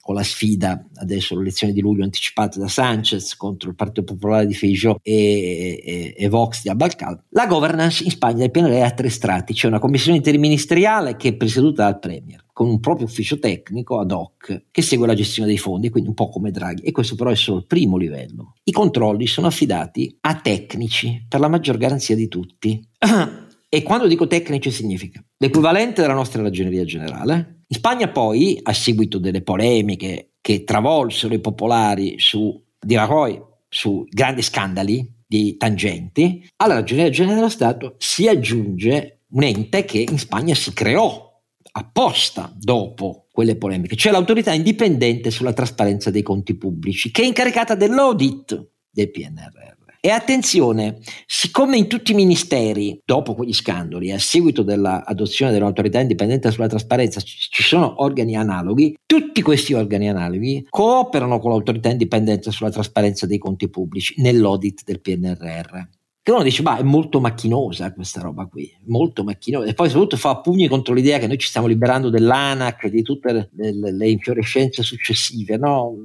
con 0.07 0.15
la 0.15 0.23
sfida 0.23 0.87
adesso 0.95 1.35
le 1.35 1.41
elezioni 1.41 1.73
di 1.73 1.81
luglio 1.81 2.05
anticipate 2.05 2.59
da 2.59 2.69
Sanchez 2.69 3.35
contro 3.35 3.67
il 3.67 3.75
Partito 3.75 4.05
Popolare 4.05 4.45
di 4.45 4.53
Feijóo 4.53 4.99
e, 5.01 5.81
e, 5.83 6.13
e 6.15 6.29
Vox 6.29 6.61
di 6.61 6.69
Abalcal. 6.69 7.23
La 7.31 7.45
governance 7.45 8.05
in 8.05 8.11
Spagna 8.11 8.37
del 8.37 8.51
PNR 8.51 8.83
ha 8.83 8.91
tre 8.91 9.09
strati, 9.09 9.51
c'è 9.51 9.67
una 9.67 9.79
commissione 9.79 10.15
interministeriale 10.15 11.17
che 11.17 11.27
è 11.27 11.33
presieduta 11.33 11.83
dal 11.83 11.99
Premier 11.99 12.41
con 12.53 12.69
un 12.69 12.79
proprio 12.79 13.05
ufficio 13.05 13.37
tecnico 13.37 13.99
ad 13.99 14.13
hoc 14.13 14.67
che 14.71 14.81
segue 14.81 15.07
la 15.07 15.13
gestione 15.13 15.49
dei 15.49 15.57
fondi, 15.57 15.89
quindi 15.89 16.07
un 16.07 16.15
po' 16.15 16.29
come 16.29 16.51
Draghi, 16.51 16.83
e 16.83 16.93
questo 16.93 17.15
però 17.15 17.29
è 17.29 17.35
solo 17.35 17.57
il 17.57 17.65
primo 17.65 17.97
livello. 17.97 18.53
I 18.63 18.71
controlli 18.71 19.27
sono 19.27 19.47
affidati 19.47 20.17
a 20.21 20.35
tecnici 20.35 21.25
per 21.27 21.41
la 21.41 21.49
maggior 21.49 21.77
garanzia 21.77 22.15
di 22.15 22.29
tutti. 22.29 22.81
E 23.69 23.83
quando 23.83 24.07
dico 24.07 24.27
tecnici 24.27 24.71
significa 24.71 25.21
l'equivalente 25.39 25.99
della 25.99 26.13
nostra 26.13 26.41
ragioneria 26.41 26.85
generale. 26.85 27.56
In 27.69 27.75
Spagna 27.75 28.07
poi, 28.07 28.59
a 28.63 28.71
seguito 28.71 29.17
delle 29.17 29.41
polemiche 29.41 30.35
che 30.39 30.63
travolsero 30.63 31.33
i 31.33 31.39
popolari 31.39 32.17
su 32.17 32.63
di 32.79 32.95
Rajoy, 32.95 33.41
su 33.67 34.05
grandi 34.09 34.41
scandali, 34.41 35.15
di 35.27 35.57
tangenti, 35.57 36.49
alla 36.55 36.75
Ragioneria 36.75 37.11
Generale 37.11 37.39
dello 37.39 37.49
Stato 37.49 37.95
si 37.97 38.29
aggiunge 38.29 39.23
un 39.31 39.43
ente 39.43 39.83
che 39.83 40.05
in 40.07 40.17
Spagna 40.17 40.55
si 40.55 40.71
creò 40.71 41.25
apposta 41.73 42.51
dopo 42.57 43.27
quelle 43.29 43.57
polemiche, 43.57 43.97
cioè 43.97 44.13
l'autorità 44.13 44.53
indipendente 44.53 45.29
sulla 45.29 45.51
trasparenza 45.51 46.09
dei 46.09 46.23
conti 46.23 46.55
pubblici, 46.55 47.11
che 47.11 47.23
è 47.23 47.25
incaricata 47.25 47.75
dell'audit 47.75 48.69
del 48.89 49.11
PNRR. 49.11 49.86
E 49.99 50.09
attenzione, 50.09 50.99
siccome 51.25 51.77
in 51.77 51.87
tutti 51.87 52.11
i 52.11 52.15
ministeri, 52.15 53.01
dopo 53.03 53.33
quegli 53.33 53.53
scandali, 53.53 54.11
a 54.11 54.19
seguito 54.19 54.63
dell'adozione 54.63 55.51
dell'autorità 55.51 55.99
indipendente 55.99 56.51
sulla 56.51 56.67
trasparenza, 56.67 57.19
ci 57.19 57.63
sono 57.63 58.01
organi 58.03 58.35
analoghi, 58.35 58.95
tutti 59.05 59.41
questi 59.41 59.73
organi 59.73 60.09
analoghi 60.09 60.65
cooperano 60.69 61.39
con 61.39 61.51
l'autorità 61.51 61.89
indipendente 61.89 62.51
sulla 62.51 62.69
trasparenza 62.69 63.25
dei 63.25 63.37
conti 63.37 63.69
pubblici 63.69 64.21
nell'audit 64.21 64.83
del 64.83 65.01
PNRR 65.01 65.95
che 66.27 66.33
uno 66.33 66.43
dice, 66.43 66.61
ma 66.61 66.77
è 66.77 66.83
molto 66.83 67.21
macchinosa 67.21 67.93
questa 67.93 68.19
roba 68.19 68.47
qui, 68.47 68.69
molto 68.87 69.23
macchinosa. 69.23 69.65
E 69.65 69.73
poi 69.73 69.87
soprattutto 69.87 70.17
fa 70.17 70.41
pugni 70.41 70.67
contro 70.67 70.93
l'idea 70.93 71.19
che 71.19 71.27
noi 71.27 71.37
ci 71.37 71.47
stiamo 71.47 71.67
liberando 71.67 72.09
dell'ANAC 72.09 72.89
di 72.89 73.01
tutte 73.01 73.49
le, 73.49 73.93
le 73.93 74.09
infiorescenze 74.09 74.83
successive, 74.83 75.55
no? 75.55 75.95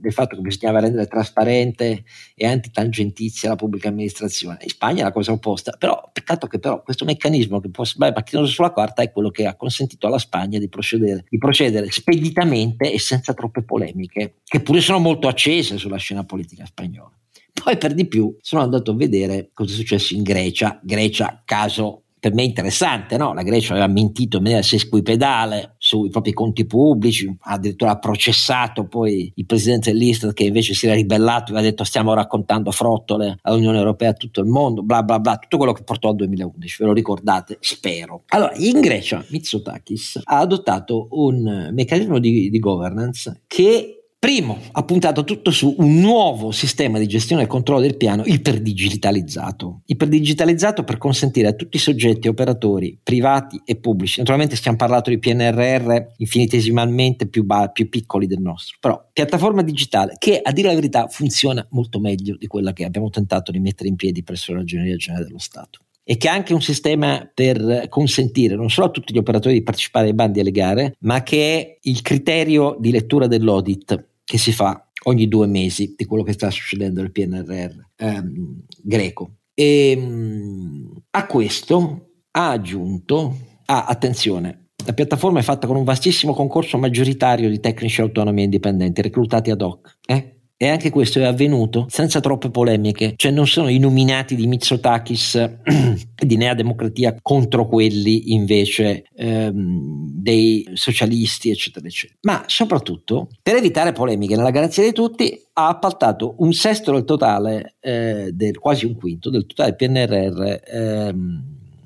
Del 0.00 0.12
fatto 0.12 0.36
che 0.36 0.42
bisognava 0.42 0.80
rendere 0.80 1.06
trasparente 1.06 2.04
e 2.34 2.46
antitangentizia 2.46 3.50
la 3.50 3.56
pubblica 3.56 3.88
amministrazione. 3.88 4.58
In 4.62 4.68
Spagna 4.68 5.00
è 5.00 5.04
la 5.04 5.12
cosa 5.12 5.32
opposta, 5.32 5.74
però 5.78 6.10
peccato 6.12 6.46
che 6.46 6.58
però 6.58 6.82
questo 6.82 7.04
meccanismo 7.04 7.60
che 7.60 7.70
può 7.70 7.84
sembrare 7.84 8.14
macchinoso 8.14 8.50
sulla 8.50 8.70
quarta 8.70 9.02
è 9.02 9.12
quello 9.12 9.30
che 9.30 9.46
ha 9.46 9.56
consentito 9.56 10.06
alla 10.06 10.18
Spagna 10.18 10.58
di 10.58 10.68
procedere, 10.68 11.24
di 11.28 11.38
procedere 11.38 11.90
speditamente 11.90 12.92
e 12.92 12.98
senza 12.98 13.34
troppe 13.34 13.62
polemiche, 13.62 14.36
che 14.44 14.60
pure 14.60 14.80
sono 14.80 14.98
molto 14.98 15.28
accese 15.28 15.76
sulla 15.76 15.98
scena 15.98 16.24
politica 16.24 16.64
spagnola. 16.64 17.12
Poi 17.52 17.76
per 17.76 17.92
di 17.92 18.06
più 18.06 18.34
sono 18.40 18.62
andato 18.62 18.92
a 18.92 18.96
vedere 18.96 19.50
cosa 19.52 19.72
è 19.72 19.76
successo 19.76 20.14
in 20.14 20.22
Grecia, 20.22 20.80
Grecia 20.82 21.42
caso 21.44 22.04
per 22.20 22.34
me 22.34 22.42
interessante, 22.42 23.16
no? 23.16 23.32
La 23.32 23.42
Grecia 23.42 23.72
aveva 23.72 23.86
mentito 23.86 24.36
in 24.36 24.42
maniera 24.42 24.62
sesquipedale 24.62 25.76
sui 25.90 26.08
propri 26.08 26.32
conti 26.32 26.66
pubblici, 26.66 27.36
addirittura 27.40 27.90
ha 27.90 27.98
processato 27.98 28.86
poi 28.86 29.32
il 29.34 29.44
presidente 29.44 29.90
dell'Istat 29.90 30.32
che 30.32 30.44
invece 30.44 30.72
si 30.72 30.86
era 30.86 30.94
ribellato 30.94 31.50
e 31.50 31.56
aveva 31.56 31.68
detto 31.68 31.82
stiamo 31.82 32.14
raccontando 32.14 32.70
frottole 32.70 33.38
all'Unione 33.42 33.78
Europea 33.78 34.10
a 34.10 34.12
tutto 34.12 34.40
il 34.40 34.46
mondo, 34.46 34.84
bla 34.84 35.02
bla 35.02 35.18
bla, 35.18 35.36
tutto 35.36 35.56
quello 35.56 35.72
che 35.72 35.82
portò 35.82 36.10
al 36.10 36.14
2011, 36.14 36.76
ve 36.78 36.84
lo 36.86 36.92
ricordate? 36.92 37.58
Spero. 37.60 38.22
Allora, 38.28 38.52
in 38.54 38.78
Grecia 38.78 39.24
Mitsotakis 39.30 40.20
ha 40.22 40.38
adottato 40.38 41.08
un 41.10 41.70
meccanismo 41.72 42.20
di, 42.20 42.50
di 42.50 42.58
governance 42.60 43.42
che 43.48 43.99
Primo, 44.20 44.58
ha 44.72 44.84
puntato 44.84 45.24
tutto 45.24 45.50
su 45.50 45.76
un 45.78 45.98
nuovo 45.98 46.50
sistema 46.50 46.98
di 46.98 47.06
gestione 47.06 47.44
e 47.44 47.46
controllo 47.46 47.80
del 47.80 47.96
piano 47.96 48.22
iperdigitalizzato. 48.26 49.80
Iperdigitalizzato 49.86 50.84
per 50.84 50.98
consentire 50.98 51.48
a 51.48 51.54
tutti 51.54 51.78
i 51.78 51.80
soggetti 51.80 52.28
operatori 52.28 53.00
privati 53.02 53.62
e 53.64 53.76
pubblici, 53.76 54.18
naturalmente 54.18 54.56
stiamo 54.56 54.76
parlando 54.76 55.08
di 55.08 55.18
PNRR 55.18 55.96
infinitesimalmente 56.18 57.28
più, 57.28 57.44
ba- 57.44 57.68
più 57.68 57.88
piccoli 57.88 58.26
del 58.26 58.42
nostro, 58.42 58.76
però 58.78 59.02
piattaforma 59.10 59.62
digitale 59.62 60.16
che 60.18 60.38
a 60.42 60.52
dire 60.52 60.68
la 60.68 60.74
verità 60.74 61.08
funziona 61.08 61.66
molto 61.70 61.98
meglio 61.98 62.36
di 62.36 62.46
quella 62.46 62.74
che 62.74 62.84
abbiamo 62.84 63.08
tentato 63.08 63.50
di 63.50 63.58
mettere 63.58 63.88
in 63.88 63.96
piedi 63.96 64.22
presso 64.22 64.52
la 64.52 64.58
Ragioneria 64.58 64.96
Generale 64.96 65.24
dello 65.24 65.38
Stato 65.38 65.80
e 66.04 66.16
che 66.16 66.28
ha 66.28 66.32
anche 66.32 66.52
un 66.52 66.60
sistema 66.60 67.30
per 67.32 67.86
consentire 67.88 68.56
non 68.56 68.68
solo 68.68 68.88
a 68.88 68.90
tutti 68.90 69.14
gli 69.14 69.18
operatori 69.18 69.54
di 69.54 69.62
partecipare 69.62 70.08
ai 70.08 70.14
bandi 70.14 70.38
e 70.38 70.42
alle 70.42 70.50
gare, 70.50 70.96
ma 71.00 71.22
che 71.22 71.56
è 71.56 71.78
il 71.82 72.02
criterio 72.02 72.76
di 72.78 72.90
lettura 72.90 73.26
dell'audit 73.26 74.08
che 74.30 74.38
si 74.38 74.52
fa 74.52 74.88
ogni 75.06 75.26
due 75.26 75.48
mesi 75.48 75.94
di 75.96 76.04
quello 76.04 76.22
che 76.22 76.34
sta 76.34 76.52
succedendo 76.52 77.00
nel 77.00 77.10
PNRR 77.10 77.72
ehm, 77.96 78.62
greco. 78.80 79.38
E 79.52 79.90
ehm, 79.90 80.02
mh, 80.04 81.02
a 81.10 81.26
questo 81.26 82.10
ha 82.30 82.50
aggiunto, 82.50 83.36
ah, 83.64 83.86
attenzione, 83.86 84.68
la 84.86 84.92
piattaforma 84.92 85.40
è 85.40 85.42
fatta 85.42 85.66
con 85.66 85.74
un 85.74 85.82
vastissimo 85.82 86.32
concorso 86.32 86.78
maggioritario 86.78 87.50
di 87.50 87.58
tecnici 87.58 88.00
autonomi 88.00 88.42
e 88.42 88.44
indipendenti 88.44 89.02
reclutati 89.02 89.50
ad 89.50 89.62
hoc. 89.62 89.98
Eh? 90.06 90.39
E 90.62 90.68
anche 90.68 90.90
questo 90.90 91.20
è 91.20 91.24
avvenuto 91.24 91.86
senza 91.88 92.20
troppe 92.20 92.50
polemiche, 92.50 93.14
cioè 93.16 93.32
non 93.32 93.46
sono 93.46 93.68
i 93.68 93.78
nominati 93.78 94.36
di 94.36 94.46
Mitsotakis 94.46 95.52
di 96.22 96.36
Nea 96.36 96.52
Democratia 96.52 97.16
contro 97.22 97.66
quelli 97.66 98.34
invece 98.34 99.04
ehm, 99.14 100.10
dei 100.12 100.68
socialisti, 100.74 101.48
eccetera, 101.48 101.86
eccetera. 101.86 102.18
Ma 102.24 102.44
soprattutto, 102.46 103.28
per 103.40 103.56
evitare 103.56 103.92
polemiche 103.92 104.36
nella 104.36 104.50
garanzia 104.50 104.82
di 104.82 104.92
tutti, 104.92 105.32
ha 105.54 105.68
appaltato 105.68 106.34
un 106.40 106.52
sesto 106.52 106.92
del 106.92 107.04
totale, 107.04 107.76
eh, 107.80 108.28
del, 108.30 108.58
quasi 108.58 108.84
un 108.84 108.96
quinto 108.96 109.30
del 109.30 109.46
totale 109.46 109.74
PNRR 109.74 110.56
ehm, 110.62 111.44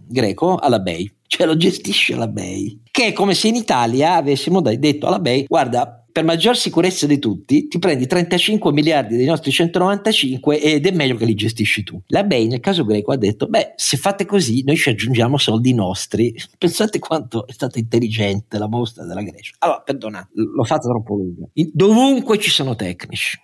greco 0.08 0.56
alla 0.56 0.80
BEI, 0.80 1.12
cioè 1.28 1.46
lo 1.46 1.56
gestisce 1.56 2.16
la 2.16 2.26
BEI, 2.26 2.80
che 2.90 3.06
è 3.06 3.12
come 3.12 3.34
se 3.34 3.46
in 3.46 3.54
Italia 3.54 4.16
avessimo 4.16 4.60
detto 4.60 5.06
alla 5.06 5.20
BEI, 5.20 5.44
guarda, 5.46 6.03
per 6.14 6.22
maggior 6.22 6.56
sicurezza 6.56 7.08
di 7.08 7.18
tutti, 7.18 7.66
ti 7.66 7.80
prendi 7.80 8.06
35 8.06 8.70
miliardi 8.70 9.16
dei 9.16 9.26
nostri 9.26 9.50
195 9.50 10.60
ed 10.60 10.86
è 10.86 10.92
meglio 10.92 11.16
che 11.16 11.24
li 11.24 11.34
gestisci 11.34 11.82
tu. 11.82 12.00
La 12.06 12.22
BEI 12.22 12.46
nel 12.46 12.60
caso 12.60 12.84
greco 12.84 13.10
ha 13.10 13.16
detto, 13.16 13.48
beh, 13.48 13.72
se 13.74 13.96
fate 13.96 14.24
così 14.24 14.62
noi 14.62 14.76
ci 14.76 14.90
aggiungiamo 14.90 15.36
soldi 15.38 15.74
nostri. 15.74 16.32
Pensate 16.56 17.00
quanto 17.00 17.48
è 17.48 17.52
stata 17.52 17.80
intelligente 17.80 18.58
la 18.58 18.68
mostra 18.68 19.04
della 19.04 19.22
Grecia. 19.22 19.56
Allora, 19.58 19.80
perdonate, 19.80 20.28
l'ho 20.34 20.62
fatta 20.62 20.86
troppo 20.86 21.16
lunga. 21.16 21.48
dovunque 21.52 22.38
ci 22.38 22.50
sono 22.50 22.76
tecnici, 22.76 23.36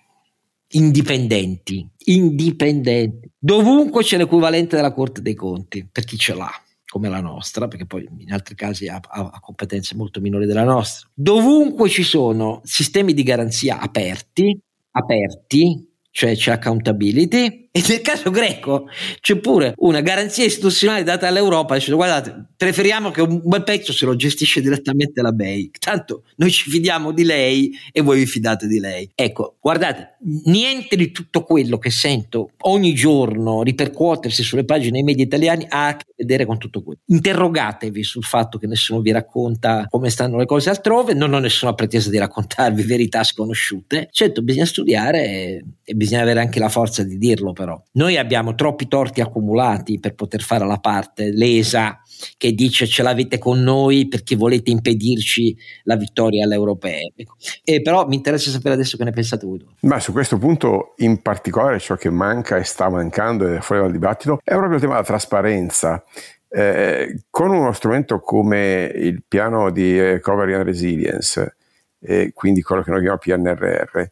indipendenti, 0.69 1.85
indipendenti, 2.05 3.31
dovunque 3.37 4.01
c'è 4.03 4.15
l'equivalente 4.15 4.77
della 4.77 4.93
Corte 4.93 5.21
dei 5.21 5.35
Conti, 5.35 5.85
per 5.91 6.05
chi 6.05 6.17
ce 6.17 6.33
l'ha 6.35 6.49
come 6.91 7.07
la 7.07 7.21
nostra, 7.21 7.69
perché 7.69 7.85
poi 7.85 8.05
in 8.17 8.33
altri 8.33 8.53
casi 8.53 8.89
ha, 8.89 8.99
ha, 9.01 9.39
competenze 9.39 9.95
molto 9.95 10.19
minori 10.19 10.45
della 10.45 10.65
nostra. 10.65 11.09
Dovunque 11.13 11.87
ci 11.87 12.03
sono 12.03 12.59
sistemi 12.65 13.13
di 13.13 13.23
garanzia 13.23 13.79
aperti, 13.79 14.59
aperti, 14.91 15.87
cioè 16.09 16.35
c'è 16.35 16.51
accountability, 16.51 17.69
e 17.73 17.81
nel 17.87 18.01
caso 18.01 18.31
greco 18.31 18.87
c'è 19.21 19.37
pure 19.37 19.73
una 19.77 20.01
garanzia 20.01 20.43
istituzionale 20.43 21.03
data 21.03 21.27
dall'Europa, 21.27 21.75
dicendo 21.75 21.95
guardate, 21.95 22.47
preferiamo 22.57 23.11
che 23.11 23.21
un 23.21 23.41
bel 23.45 23.63
pezzo 23.63 23.93
se 23.93 24.05
lo 24.05 24.17
gestisce 24.17 24.59
direttamente 24.59 25.21
la 25.21 25.31
BEI, 25.31 25.71
tanto 25.79 26.23
noi 26.35 26.51
ci 26.51 26.69
fidiamo 26.69 27.13
di 27.13 27.23
lei 27.23 27.71
e 27.93 28.01
voi 28.01 28.19
vi 28.19 28.25
fidate 28.25 28.67
di 28.67 28.79
lei. 28.79 29.09
Ecco, 29.15 29.55
guardate, 29.61 30.17
niente 30.45 30.97
di 30.97 31.11
tutto 31.11 31.43
quello 31.43 31.77
che 31.77 31.91
sento 31.91 32.51
ogni 32.63 32.93
giorno 32.93 33.63
ripercuotersi 33.63 34.43
sulle 34.43 34.65
pagine 34.65 34.91
dei 34.91 35.03
media 35.03 35.23
italiani 35.23 35.65
ha 35.69 35.87
a 35.87 35.95
che 35.95 36.05
vedere 36.17 36.45
con 36.45 36.57
tutto 36.57 36.83
questo. 36.83 37.03
Interrogatevi 37.07 38.03
sul 38.03 38.25
fatto 38.25 38.57
che 38.57 38.67
nessuno 38.67 38.99
vi 38.99 39.11
racconta 39.11 39.85
come 39.89 40.09
stanno 40.09 40.37
le 40.37 40.45
cose 40.45 40.69
altrove, 40.69 41.13
non 41.13 41.33
ho 41.33 41.39
nessuna 41.39 41.73
pretesa 41.73 42.09
di 42.09 42.17
raccontarvi 42.17 42.83
verità 42.83 43.23
sconosciute, 43.23 44.09
certo 44.11 44.41
bisogna 44.41 44.65
studiare 44.65 45.23
e, 45.23 45.65
e 45.85 45.93
bisogna 45.93 46.21
avere 46.21 46.41
anche 46.41 46.59
la 46.59 46.67
forza 46.67 47.03
di 47.03 47.17
dirlo 47.17 47.53
però. 47.61 47.81
Noi 47.93 48.17
abbiamo 48.17 48.55
troppi 48.55 48.87
torti 48.87 49.21
accumulati 49.21 49.99
per 49.99 50.15
poter 50.15 50.41
fare 50.41 50.65
la 50.65 50.77
parte 50.77 51.31
lesa 51.31 52.01
che 52.37 52.53
dice 52.53 52.87
ce 52.87 53.03
l'avete 53.03 53.37
con 53.37 53.61
noi 53.61 54.07
perché 54.07 54.35
volete 54.35 54.71
impedirci 54.71 55.55
la 55.83 55.95
vittoria 55.95 56.45
alle 56.45 56.55
europee. 56.55 57.11
Ecco. 57.15 57.35
E 57.63 57.81
però 57.81 58.07
mi 58.07 58.15
interessa 58.15 58.49
sapere 58.49 58.73
adesso 58.73 58.97
che 58.97 59.03
ne 59.03 59.11
pensate 59.11 59.45
voi. 59.45 59.63
Ma 59.81 59.99
su 59.99 60.11
questo 60.11 60.37
punto 60.37 60.93
in 60.97 61.21
particolare 61.21 61.79
ciò 61.79 61.95
che 61.95 62.09
manca 62.09 62.57
e 62.57 62.63
sta 62.63 62.89
mancando 62.89 63.47
ed 63.47 63.55
è 63.55 63.59
fuori 63.59 63.81
dal 63.81 63.91
dibattito 63.91 64.39
è 64.43 64.53
proprio 64.53 64.75
il 64.75 64.81
tema 64.81 64.93
della 64.93 65.05
trasparenza. 65.05 66.03
Eh, 66.53 67.21
con 67.29 67.51
uno 67.51 67.71
strumento 67.71 68.19
come 68.19 68.91
il 68.93 69.23
piano 69.25 69.71
di 69.71 69.97
recovery 69.97 70.53
and 70.53 70.65
resilience, 70.65 71.55
eh, 72.01 72.31
quindi 72.33 72.61
quello 72.61 72.81
che 72.81 72.91
noi 72.91 72.99
chiamiamo 72.99 73.53
PNRR, 73.53 74.03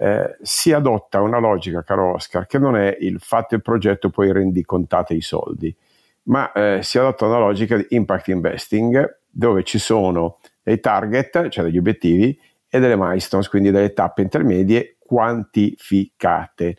eh, 0.00 0.38
si 0.40 0.72
adotta 0.72 1.20
una 1.20 1.38
logica, 1.38 1.82
caro 1.82 2.14
Oscar, 2.14 2.46
che 2.46 2.58
non 2.58 2.74
è 2.74 2.96
il 3.00 3.20
fatto 3.20 3.54
il 3.54 3.60
progetto 3.60 4.08
poi 4.08 4.32
rendi 4.32 4.64
contate 4.64 5.12
i 5.12 5.20
soldi, 5.20 5.76
ma 6.24 6.50
eh, 6.52 6.78
si 6.82 6.98
adotta 6.98 7.26
una 7.26 7.38
logica 7.38 7.76
di 7.76 7.84
impact 7.90 8.28
investing 8.28 9.18
dove 9.28 9.62
ci 9.62 9.78
sono 9.78 10.38
dei 10.62 10.80
target, 10.80 11.50
cioè 11.50 11.64
degli 11.64 11.76
obiettivi, 11.76 12.38
e 12.66 12.78
delle 12.78 12.96
milestones, 12.96 13.48
quindi 13.48 13.70
delle 13.70 13.92
tappe 13.92 14.22
intermedie 14.22 14.96
quantificate. 14.98 16.76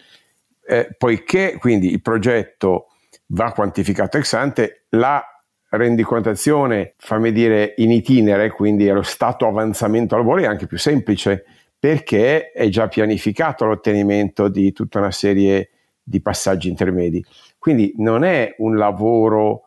Eh, 0.65 0.95
poiché 0.97 1.57
quindi 1.59 1.91
il 1.91 2.01
progetto 2.01 2.87
va 3.27 3.51
quantificato 3.51 4.17
ex 4.17 4.33
ante, 4.33 4.85
la 4.89 5.23
rendicontazione, 5.69 6.95
fammi 6.97 7.31
dire, 7.31 7.75
in 7.77 7.91
itinere, 7.91 8.49
quindi 8.49 8.89
allo 8.89 9.03
stato 9.03 9.45
avanzamento 9.45 10.15
al 10.15 10.21
lavoro 10.21 10.41
è 10.41 10.45
anche 10.45 10.65
più 10.65 10.79
semplice 10.79 11.45
perché 11.81 12.51
è 12.51 12.69
già 12.69 12.87
pianificato 12.87 13.65
l'ottenimento 13.65 14.49
di 14.49 14.71
tutta 14.71 14.99
una 14.99 15.09
serie 15.09 15.69
di 16.03 16.21
passaggi 16.21 16.69
intermedi. 16.69 17.25
Quindi 17.57 17.95
non 17.97 18.23
è 18.23 18.53
un 18.59 18.77
lavoro 18.77 19.63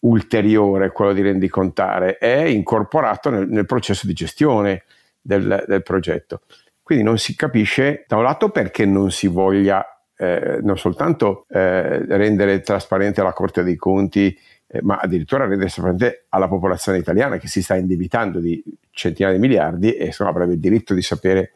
ulteriore 0.00 0.90
quello 0.90 1.12
di 1.12 1.20
rendicontare, 1.20 2.16
è 2.16 2.44
incorporato 2.44 3.28
nel, 3.28 3.46
nel 3.46 3.66
processo 3.66 4.06
di 4.06 4.14
gestione 4.14 4.84
del, 5.20 5.64
del, 5.66 5.82
progetto. 5.82 6.40
Quindi 6.82 7.04
non 7.04 7.18
si 7.18 7.36
capisce 7.36 8.06
da 8.08 8.16
un 8.16 8.22
lato 8.22 8.48
perché 8.48 8.86
non 8.86 9.10
si 9.10 9.26
voglia 9.26 9.84
eh, 10.16 10.60
non 10.62 10.78
soltanto 10.78 11.44
eh, 11.50 12.06
rendere 12.06 12.60
trasparente 12.60 13.22
la 13.22 13.34
Corte 13.34 13.62
dei 13.62 13.76
Conti, 13.76 14.34
eh, 14.66 14.80
ma 14.82 14.96
addirittura 14.96 15.46
rendere 15.46 15.68
trasparente 15.68 16.24
alla 16.30 16.48
popolazione 16.48 16.96
italiana 16.96 17.36
che 17.36 17.48
si 17.48 17.62
sta 17.62 17.74
indebitando 17.76 18.38
di 18.38 18.62
centinaia 18.90 19.34
di 19.34 19.40
miliardi 19.40 19.94
e 19.94 20.06
insomma, 20.06 20.30
avrebbe 20.30 20.52
il 20.54 20.60
diritto 20.60 20.94
di 20.94 21.02
sapere 21.02 21.52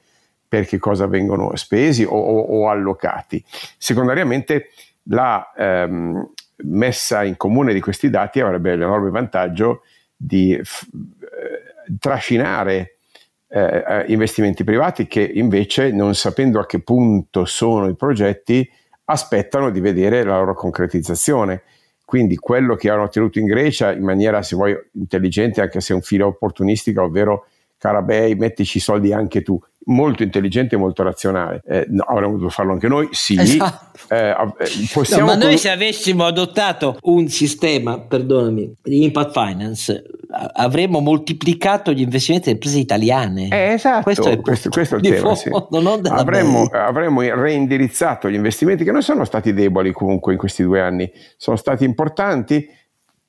per 0.55 0.66
che 0.66 0.78
cosa 0.78 1.09
vengono 1.09 1.57
spesi 1.57 2.05
o, 2.05 2.16
o, 2.16 2.40
o 2.40 2.70
allocati. 2.70 3.42
Secondariamente 3.76 4.70
la 5.09 5.52
ehm, 5.57 6.30
messa 6.59 7.24
in 7.24 7.36
comune 7.36 7.72
di 7.72 7.80
questi 7.80 8.09
dati 8.09 8.38
avrebbe 8.38 8.76
l'enorme 8.76 9.11
vantaggio 9.11 9.82
di 10.16 10.57
f- 10.62 10.86
eh, 10.92 11.96
trascinare 11.98 12.98
eh, 13.48 13.84
eh, 13.84 14.05
investimenti 14.07 14.62
privati 14.62 15.09
che 15.09 15.22
invece, 15.22 15.90
non 15.90 16.14
sapendo 16.14 16.61
a 16.61 16.66
che 16.66 16.80
punto 16.80 17.44
sono 17.46 17.88
i 17.88 17.96
progetti, 17.96 18.70
aspettano 19.07 19.70
di 19.70 19.80
vedere 19.80 20.22
la 20.22 20.38
loro 20.38 20.55
concretizzazione. 20.55 21.62
Quindi 22.05 22.36
quello 22.36 22.76
che 22.76 22.90
hanno 22.90 23.02
ottenuto 23.02 23.40
in 23.40 23.46
Grecia 23.46 23.90
in 23.90 24.05
maniera, 24.05 24.40
se 24.42 24.55
vuoi, 24.55 24.76
intelligente, 24.92 25.61
anche 25.61 25.80
se 25.80 25.94
un 25.94 26.02
filo 26.02 26.28
opportunistica, 26.28 27.02
ovvero 27.02 27.46
Carabei, 27.85 28.35
mettici 28.35 28.78
i 28.78 28.80
soldi 28.80 29.12
anche 29.12 29.43
tu 29.43 29.61
molto 29.89 30.22
intelligente 30.22 30.74
e 30.74 30.78
molto 30.78 31.03
razionale. 31.03 31.61
Eh, 31.66 31.85
no, 31.91 32.03
avremmo 32.05 32.32
dovuto 32.32 32.49
farlo 32.49 32.72
anche 32.72 32.89
noi, 32.89 33.09
sì. 33.11 33.39
Esatto. 33.39 33.99
Eh, 34.09 34.30
eh 34.30 35.18
no, 35.18 35.26
ma 35.26 35.35
noi 35.35 35.59
se 35.59 35.68
avessimo 35.68 36.24
adottato 36.24 36.97
un 37.03 37.28
sistema, 37.28 38.01
perdonami, 38.01 38.76
di 38.82 39.05
impact 39.05 39.32
finance, 39.39 40.03
avremmo 40.55 41.01
moltiplicato 41.01 41.93
gli 41.93 42.01
investimenti 42.01 42.47
delle 42.47 42.57
imprese 42.57 42.78
italiane. 42.78 43.49
Eh, 43.51 43.72
esatto, 43.74 44.03
questo 44.05 44.30
è, 44.30 44.41
questo, 44.41 44.70
questo 44.70 44.95
è 44.95 44.99
il 45.03 45.05
tema. 45.05 45.35
Sì. 45.35 45.51
Avremmo, 46.09 46.64
avremmo, 46.72 47.20
reindirizzato 47.20 48.30
gli 48.30 48.35
investimenti 48.35 48.82
che 48.82 48.93
non 48.93 49.03
sono 49.03 49.26
stati 49.26 49.53
deboli 49.53 49.93
comunque 49.93 50.32
in 50.32 50.39
questi 50.39 50.62
due 50.62 50.80
anni, 50.80 51.12
sono 51.37 51.59
stati 51.59 51.85
importanti 51.85 52.66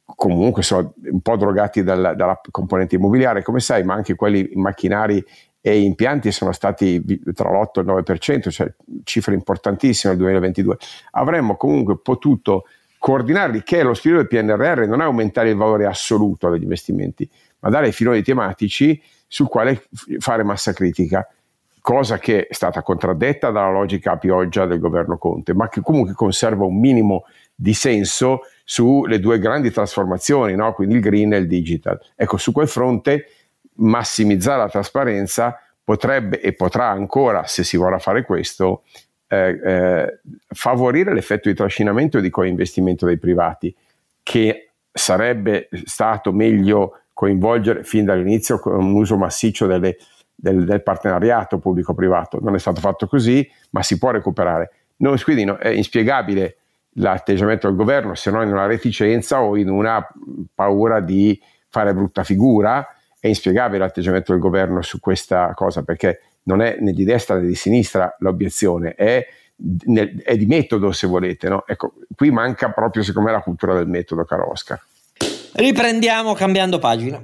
comunque 0.05 0.61
sono 0.61 0.93
un 1.11 1.21
po' 1.21 1.35
drogati 1.35 1.83
dalla, 1.83 2.13
dalla 2.13 2.39
componente 2.51 2.95
immobiliare, 2.95 3.41
come 3.41 3.59
sai, 3.59 3.83
ma 3.83 3.95
anche 3.95 4.15
quelli 4.15 4.49
macchinari 4.53 5.23
e 5.61 5.81
impianti 5.81 6.31
sono 6.31 6.51
stati 6.51 7.03
tra 7.33 7.49
l'8 7.49 7.79
e 7.79 7.81
il 7.81 7.87
9%, 7.87 8.49
cioè 8.51 8.71
cifre 9.03 9.33
importantissime 9.33 10.13
nel 10.13 10.21
2022. 10.21 10.77
Avremmo 11.11 11.55
comunque 11.55 11.97
potuto 11.97 12.65
coordinarli, 12.99 13.63
che 13.63 13.79
è 13.79 13.83
lo 13.83 13.95
spirito 13.95 14.21
del 14.21 14.27
PNRR, 14.27 14.85
non 14.85 15.01
è 15.01 15.05
aumentare 15.05 15.49
il 15.49 15.55
valore 15.55 15.87
assoluto 15.87 16.49
degli 16.49 16.63
investimenti, 16.63 17.27
ma 17.59 17.69
dare 17.69 17.91
filoni 17.91 18.21
tematici 18.21 19.01
sul 19.27 19.47
quale 19.47 19.87
fare 20.19 20.43
massa 20.43 20.71
critica, 20.71 21.27
cosa 21.81 22.19
che 22.19 22.47
è 22.47 22.53
stata 22.53 22.83
contraddetta 22.83 23.49
dalla 23.49 23.71
logica 23.71 24.11
a 24.11 24.17
pioggia 24.17 24.65
del 24.67 24.79
governo 24.79 25.17
Conte, 25.17 25.53
ma 25.53 25.67
che 25.67 25.81
comunque 25.81 26.13
conserva 26.13 26.65
un 26.65 26.79
minimo 26.79 27.25
di 27.55 27.73
senso 27.73 28.41
sulle 28.67 29.19
due 29.19 29.37
grandi 29.37 29.71
trasformazioni, 29.71 30.55
no? 30.55 30.73
quindi 30.73 30.95
il 30.95 31.01
green 31.01 31.33
e 31.33 31.37
il 31.37 31.47
digital. 31.47 32.01
Ecco, 32.15 32.37
su 32.37 32.51
quel 32.51 32.67
fronte 32.67 33.27
massimizzare 33.75 34.57
la 34.57 34.69
trasparenza 34.69 35.59
potrebbe 35.83 36.41
e 36.41 36.53
potrà 36.53 36.89
ancora, 36.89 37.45
se 37.45 37.63
si 37.63 37.77
vorrà 37.77 37.99
fare 37.99 38.23
questo, 38.23 38.83
eh, 39.27 39.59
eh, 39.63 40.19
favorire 40.47 41.13
l'effetto 41.13 41.47
di 41.47 41.55
trascinamento 41.55 42.17
e 42.17 42.21
di 42.21 42.31
coinvestimento 42.31 43.05
dei 43.05 43.19
privati, 43.19 43.73
che 44.23 44.71
sarebbe 44.91 45.69
stato 45.83 46.31
meglio 46.31 47.01
coinvolgere 47.13 47.83
fin 47.83 48.03
dall'inizio 48.03 48.57
con 48.57 48.73
un 48.83 48.93
uso 48.93 49.15
massiccio 49.15 49.67
delle, 49.67 49.97
del, 50.33 50.65
del, 50.65 50.81
partenariato 50.81 51.59
pubblico-privato. 51.59 52.39
Non 52.41 52.55
è 52.55 52.59
stato 52.59 52.81
fatto 52.81 53.05
così, 53.07 53.47
ma 53.71 53.83
si 53.83 53.99
può 53.99 54.09
recuperare. 54.09 54.71
Non, 54.97 55.17
quindi 55.23 55.43
no, 55.43 55.57
è 55.57 55.69
inspiegabile 55.69 56.57
l'atteggiamento 56.97 57.67
del 57.67 57.75
governo 57.75 58.15
se 58.15 58.31
non 58.31 58.45
in 58.45 58.51
una 58.51 58.65
reticenza 58.65 59.41
o 59.41 59.57
in 59.57 59.69
una 59.69 60.05
paura 60.53 60.99
di 60.99 61.39
fare 61.67 61.93
brutta 61.93 62.23
figura 62.23 62.85
è 63.19 63.27
inspiegabile 63.27 63.79
l'atteggiamento 63.79 64.31
del 64.31 64.41
governo 64.41 64.81
su 64.81 64.99
questa 64.99 65.51
cosa 65.55 65.83
perché 65.83 66.21
non 66.45 66.61
è 66.61 66.77
né 66.79 66.93
di 66.93 67.03
destra 67.03 67.37
né 67.37 67.47
di 67.47 67.55
sinistra 67.55 68.15
l'obiezione, 68.19 68.93
è, 68.93 69.25
è 70.23 70.37
di 70.37 70.45
metodo 70.45 70.91
se 70.91 71.07
volete. 71.07 71.49
No? 71.49 71.63
Ecco, 71.65 71.93
qui 72.15 72.31
manca 72.31 72.69
proprio 72.71 73.03
secondo 73.03 73.29
me 73.29 73.35
la 73.35 73.41
cultura 73.41 73.73
del 73.73 73.87
metodo, 73.87 74.23
caro 74.25 74.49
Oscar. 74.49 74.79
Riprendiamo 75.53 76.33
cambiando 76.33 76.79
pagina. 76.79 77.21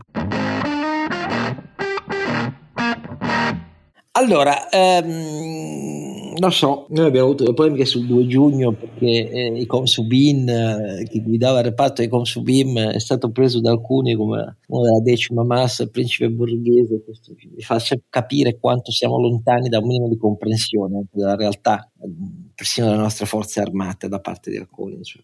Allora, 4.22 4.70
ehm, 4.70 6.34
non 6.38 6.52
so, 6.52 6.86
noi 6.90 7.08
abbiamo 7.08 7.30
avuto 7.30 7.52
polemiche 7.54 7.86
sul 7.86 8.06
2 8.06 8.28
giugno 8.28 8.72
perché 8.72 9.28
eh, 9.32 9.60
i 9.60 9.66
Consubin, 9.66 10.48
eh, 10.48 11.08
chi 11.10 11.24
guidava 11.24 11.58
il 11.58 11.66
reparto 11.66 12.02
dei 12.02 12.08
Consubin 12.08 12.92
è 12.94 13.00
stato 13.00 13.32
preso 13.32 13.60
da 13.62 13.72
alcuni 13.72 14.14
come 14.14 14.58
uno 14.68 14.84
della 14.84 15.02
decima 15.02 15.44
massa, 15.44 15.82
il 15.82 15.90
principe 15.90 16.30
borghese, 16.30 17.02
questo 17.04 17.34
mi 17.36 17.64
fa 17.64 17.82
capire 18.10 18.60
quanto 18.60 18.92
siamo 18.92 19.20
lontani 19.20 19.70
da 19.70 19.80
un 19.80 19.88
minimo 19.88 20.08
di 20.08 20.18
comprensione 20.18 21.08
della 21.12 21.36
realtà, 21.36 21.90
persino 22.62 22.86
delle 22.86 23.00
nostre 23.00 23.26
forze 23.26 23.60
armate 23.60 24.08
da 24.08 24.20
parte 24.20 24.52
di 24.52 24.58
alcuni. 24.58 25.04
Cioè, 25.04 25.20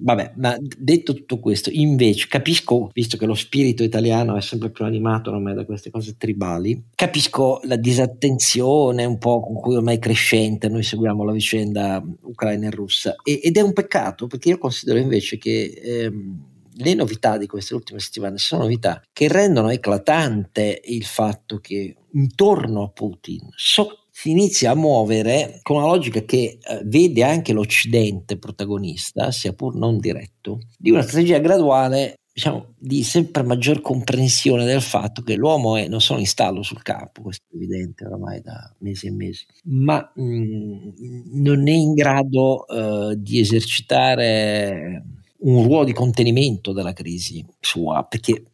Vabbè, 0.00 0.32
ma 0.36 0.56
detto 0.78 1.12
tutto 1.12 1.38
questo, 1.38 1.68
invece 1.70 2.28
capisco, 2.28 2.88
visto 2.94 3.18
che 3.18 3.26
lo 3.26 3.34
spirito 3.34 3.82
italiano 3.82 4.36
è 4.36 4.40
sempre 4.40 4.70
più 4.70 4.86
animato 4.86 5.30
ormai 5.30 5.54
da 5.54 5.66
queste 5.66 5.90
cose 5.90 6.16
tribali, 6.16 6.82
capisco 6.94 7.60
la 7.64 7.76
disattenzione 7.76 9.04
un 9.04 9.18
po' 9.18 9.40
con 9.40 9.56
cui 9.56 9.76
ormai 9.76 9.96
è 9.96 9.98
crescente 9.98 10.68
noi 10.68 10.82
seguiamo 10.82 11.24
la 11.24 11.32
vicenda 11.32 12.02
ucraina 12.22 12.68
e 12.68 12.70
russa 12.70 13.16
e, 13.22 13.40
ed 13.42 13.56
è 13.56 13.60
un 13.60 13.72
peccato 13.72 14.28
perché 14.28 14.50
io 14.50 14.58
considero 14.58 14.98
invece 14.98 15.36
che 15.36 15.80
ehm, 15.82 16.44
le 16.74 16.94
novità 16.94 17.36
di 17.36 17.46
queste 17.46 17.74
ultime 17.74 17.98
settimane 17.98 18.38
sono 18.38 18.62
novità 18.62 19.02
che 19.12 19.26
rendono 19.26 19.68
eclatante 19.70 20.80
il 20.84 21.04
fatto 21.04 21.58
che 21.58 21.96
intorno 22.12 22.84
a 22.84 22.88
Putin 22.88 23.48
so 23.56 23.97
si 24.20 24.30
inizia 24.30 24.72
a 24.72 24.74
muovere 24.74 25.60
con 25.62 25.76
una 25.76 25.86
logica 25.86 26.22
che 26.22 26.58
eh, 26.60 26.80
vede 26.84 27.22
anche 27.22 27.52
l'Occidente 27.52 28.36
protagonista, 28.36 29.30
sia 29.30 29.52
pur 29.52 29.76
non 29.76 29.98
diretto, 29.98 30.58
di 30.76 30.90
una 30.90 31.02
strategia 31.02 31.38
graduale 31.38 32.14
diciamo, 32.32 32.74
di 32.76 33.04
sempre 33.04 33.44
maggior 33.44 33.80
comprensione 33.80 34.64
del 34.64 34.80
fatto 34.80 35.22
che 35.22 35.36
l'uomo 35.36 35.76
è 35.76 35.86
non 35.86 36.00
solo 36.00 36.18
in 36.18 36.26
stallo 36.26 36.64
sul 36.64 36.82
campo, 36.82 37.22
questo 37.22 37.44
è 37.52 37.54
evidente 37.54 38.06
oramai 38.06 38.40
da 38.40 38.74
mesi 38.78 39.06
e 39.06 39.12
mesi, 39.12 39.46
ma 39.66 40.10
mh, 40.16 40.22
mm, 40.22 40.90
non 41.34 41.68
è 41.68 41.72
in 41.72 41.94
grado 41.94 42.64
uh, 42.66 43.14
di 43.14 43.38
esercitare 43.38 45.04
un 45.40 45.62
ruolo 45.62 45.84
di 45.84 45.92
contenimento 45.92 46.72
della 46.72 46.92
crisi 46.92 47.46
sua, 47.60 48.04
perché 48.08 48.46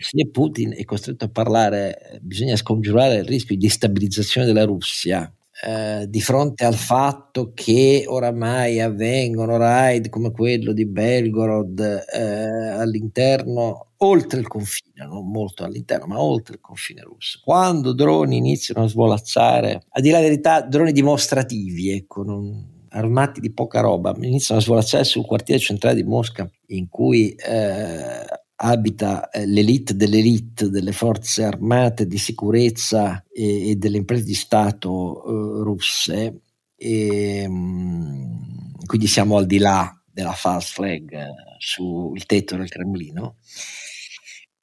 se 0.00 0.28
Putin 0.30 0.74
è 0.76 0.84
costretto 0.84 1.26
a 1.26 1.30
parlare, 1.30 2.18
bisogna 2.22 2.56
scongiurare 2.56 3.16
il 3.16 3.24
rischio 3.24 3.56
di 3.56 3.66
destabilizzazione 3.66 4.46
della 4.46 4.64
Russia 4.64 5.32
eh, 5.62 6.06
di 6.08 6.22
fronte 6.22 6.64
al 6.64 6.74
fatto 6.74 7.52
che 7.54 8.04
oramai 8.06 8.80
avvengono 8.80 9.58
raid 9.58 10.08
come 10.08 10.30
quello 10.30 10.72
di 10.72 10.86
Belgorod 10.86 11.80
eh, 11.80 12.20
all'interno, 12.20 13.88
oltre 13.98 14.40
il 14.40 14.48
confine, 14.48 15.04
non 15.04 15.28
molto 15.30 15.64
all'interno, 15.64 16.06
ma 16.06 16.22
oltre 16.22 16.54
il 16.54 16.60
confine 16.60 17.02
russo. 17.02 17.40
Quando 17.44 17.92
droni 17.92 18.38
iniziano 18.38 18.84
a 18.84 18.88
svolazzare, 18.88 19.82
a 19.86 20.00
dire 20.00 20.16
la 20.16 20.22
verità, 20.22 20.62
droni 20.62 20.92
dimostrativi, 20.92 21.90
ecco, 21.90 22.22
non, 22.22 22.86
armati 22.88 23.40
di 23.40 23.52
poca 23.52 23.80
roba, 23.80 24.14
iniziano 24.18 24.60
a 24.60 24.64
svolazzare 24.64 25.04
sul 25.04 25.26
quartiere 25.26 25.60
centrale 25.60 25.96
di 25.96 26.04
Mosca, 26.04 26.50
in 26.68 26.88
cui 26.88 27.34
eh, 27.34 28.24
abita 28.62 29.30
eh, 29.30 29.46
l'elite 29.46 29.96
dell'elite 29.96 30.68
delle 30.68 30.92
forze 30.92 31.44
armate 31.44 32.06
di 32.06 32.18
sicurezza 32.18 33.24
e, 33.32 33.70
e 33.70 33.76
delle 33.76 33.96
imprese 33.96 34.24
di 34.24 34.34
Stato 34.34 35.24
eh, 35.24 35.62
russe, 35.64 36.42
e, 36.76 37.48
mh, 37.48 37.52
mm, 37.52 38.74
quindi 38.84 39.06
siamo 39.06 39.36
al 39.36 39.46
di 39.46 39.58
là 39.58 39.90
della 40.12 40.32
false 40.32 40.72
flag 40.74 41.12
eh, 41.12 41.28
sul 41.58 42.24
tetto 42.26 42.56
del 42.56 42.68
Cremlino. 42.68 43.36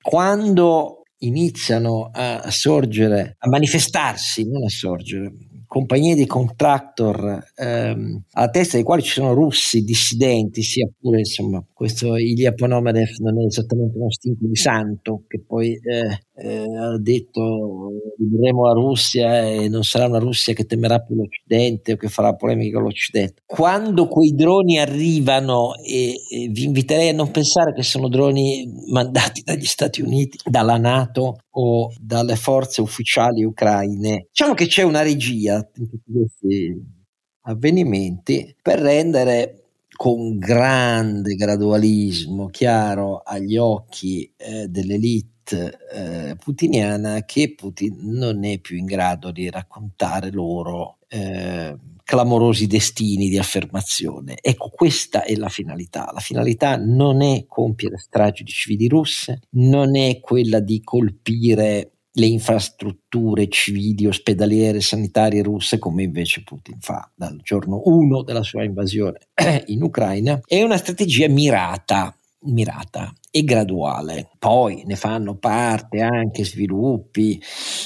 Quando 0.01 1.03
iniziano 1.19 2.09
a 2.13 2.51
sorgere, 2.51 3.35
a 3.39 3.49
manifestarsi, 3.49 4.47
non 4.47 4.63
a 4.63 4.69
sorgere, 4.69 5.33
compagnie 5.67 6.15
di 6.15 6.25
contractor 6.25 7.51
ehm, 7.55 8.23
alla 8.31 8.49
testa 8.49 8.77
dei 8.77 8.85
quali 8.85 9.01
ci 9.01 9.11
sono 9.11 9.33
russi 9.33 9.81
dissidenti, 9.81 10.63
sia 10.63 10.89
pure 10.99 11.19
insomma 11.19 11.63
questo 11.73 12.15
Ilya 12.15 12.53
Ponomarev 12.53 13.09
non 13.19 13.41
è 13.41 13.45
esattamente 13.45 13.97
uno 13.97 14.11
stinco 14.11 14.47
di 14.47 14.55
santo 14.55 15.23
che 15.27 15.43
poi 15.45 15.73
eh, 15.73 16.26
eh, 16.39 16.65
ha 16.77 16.97
detto 16.99 17.89
vivremo 18.17 18.65
la 18.65 18.73
Russia 18.73 19.41
e 19.41 19.67
non 19.69 19.83
sarà 19.83 20.05
una 20.05 20.19
Russia 20.19 20.53
che 20.53 20.65
temerà 20.65 20.99
più 20.99 21.15
l'Occidente 21.15 21.93
o 21.93 21.95
che 21.95 22.09
farà 22.09 22.35
polemiche 22.35 22.73
con 22.73 22.83
l'Occidente. 22.83 23.41
Quando 23.45 24.07
quei 24.07 24.33
droni 24.35 24.77
arrivano 24.77 25.75
e, 25.77 26.15
e 26.29 26.47
vi 26.49 26.65
inviterei 26.65 27.09
a 27.09 27.13
non 27.13 27.31
pensare 27.31 27.73
che 27.73 27.83
sono 27.83 28.07
droni 28.07 28.69
mandati 28.91 29.41
dagli 29.43 29.65
Stati 29.65 30.01
Uniti, 30.01 30.37
dalla 30.45 30.77
Nato 30.77 31.37
o 31.49 31.91
dalle 31.99 32.35
forze 32.35 32.81
ufficiali 32.81 33.43
ucraine, 33.43 34.27
diciamo 34.29 34.53
che 34.53 34.67
c'è 34.67 34.83
una 34.83 35.01
regia 35.01 35.55
in 35.75 35.89
tutti 35.89 36.11
questi 36.11 36.95
avvenimenti 37.41 38.55
per 38.61 38.79
rendere 38.79 39.61
con 39.95 40.37
grande 40.37 41.33
gradualismo 41.33 42.47
chiaro 42.47 43.21
agli 43.23 43.57
occhi 43.57 44.31
eh, 44.37 44.67
dell'elite 44.67 45.36
eh, 45.51 46.35
putiniana 46.35 47.23
che 47.25 47.53
Putin 47.55 47.97
non 48.01 48.43
è 48.43 48.59
più 48.59 48.77
in 48.77 48.85
grado 48.85 49.31
di 49.31 49.49
raccontare 49.49 50.31
loro 50.31 50.97
eh, 51.07 51.75
clamorosi 52.03 52.67
destini 52.67 53.27
di 53.27 53.37
affermazione. 53.37 54.37
Ecco, 54.41 54.69
questa 54.69 55.23
è 55.23 55.35
la 55.35 55.49
finalità. 55.49 56.09
La 56.13 56.21
finalità 56.21 56.77
non 56.77 57.21
è 57.21 57.45
compiere 57.47 57.97
stragi 57.97 58.43
di 58.43 58.51
civili 58.51 58.87
russe, 58.87 59.41
non 59.51 59.97
è 59.97 60.19
quella 60.21 60.61
di 60.61 60.81
colpire 60.81 61.91
le 62.17 62.25
infrastrutture 62.25 63.47
civili, 63.49 64.07
ospedaliere, 64.07 64.81
sanitarie 64.81 65.43
russe, 65.43 65.77
come 65.79 66.03
invece 66.03 66.43
Putin 66.43 66.79
fa 66.79 67.11
dal 67.13 67.39
giorno 67.43 67.81
1 67.83 68.23
della 68.23 68.41
sua 68.41 68.63
invasione 68.63 69.19
in 69.67 69.83
Ucraina, 69.83 70.39
è 70.45 70.63
una 70.63 70.77
strategia 70.77 71.27
mirata 71.27 72.15
mirata 72.41 73.13
e 73.37 73.43
graduale. 73.43 74.29
Poi 74.39 74.83
ne 74.85 74.95
fanno 74.95 75.37
parte 75.37 76.01
anche 76.01 76.43
sviluppi 76.43 77.39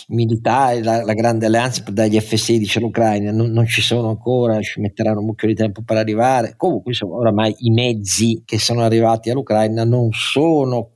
militari, 0.08 0.82
la, 0.82 1.04
la 1.04 1.14
grande 1.14 1.46
alleanza 1.46 1.84
per 1.84 1.94
dare 1.94 2.10
gli 2.10 2.20
F-16 2.20 2.78
all'Ucraina, 2.78 3.32
non, 3.32 3.52
non, 3.52 3.66
ci 3.66 3.82
sono 3.82 4.10
ancora, 4.10 4.62
ci 4.62 4.80
metteranno 4.80 5.20
un 5.20 5.26
mucchio 5.26 5.50
di 5.50 5.56
tempo 5.56 5.82
per 5.84 5.98
arrivare. 5.98 6.54
Comunque, 6.56 6.92
insomma, 6.92 7.16
oramai 7.16 7.54
i 7.60 7.70
mezzi 7.70 8.44
che 8.46 8.60
sono 8.60 8.82
arrivati 8.82 9.30
all'Ucraina 9.30 9.84
non 9.84 10.10
sono 10.12 10.92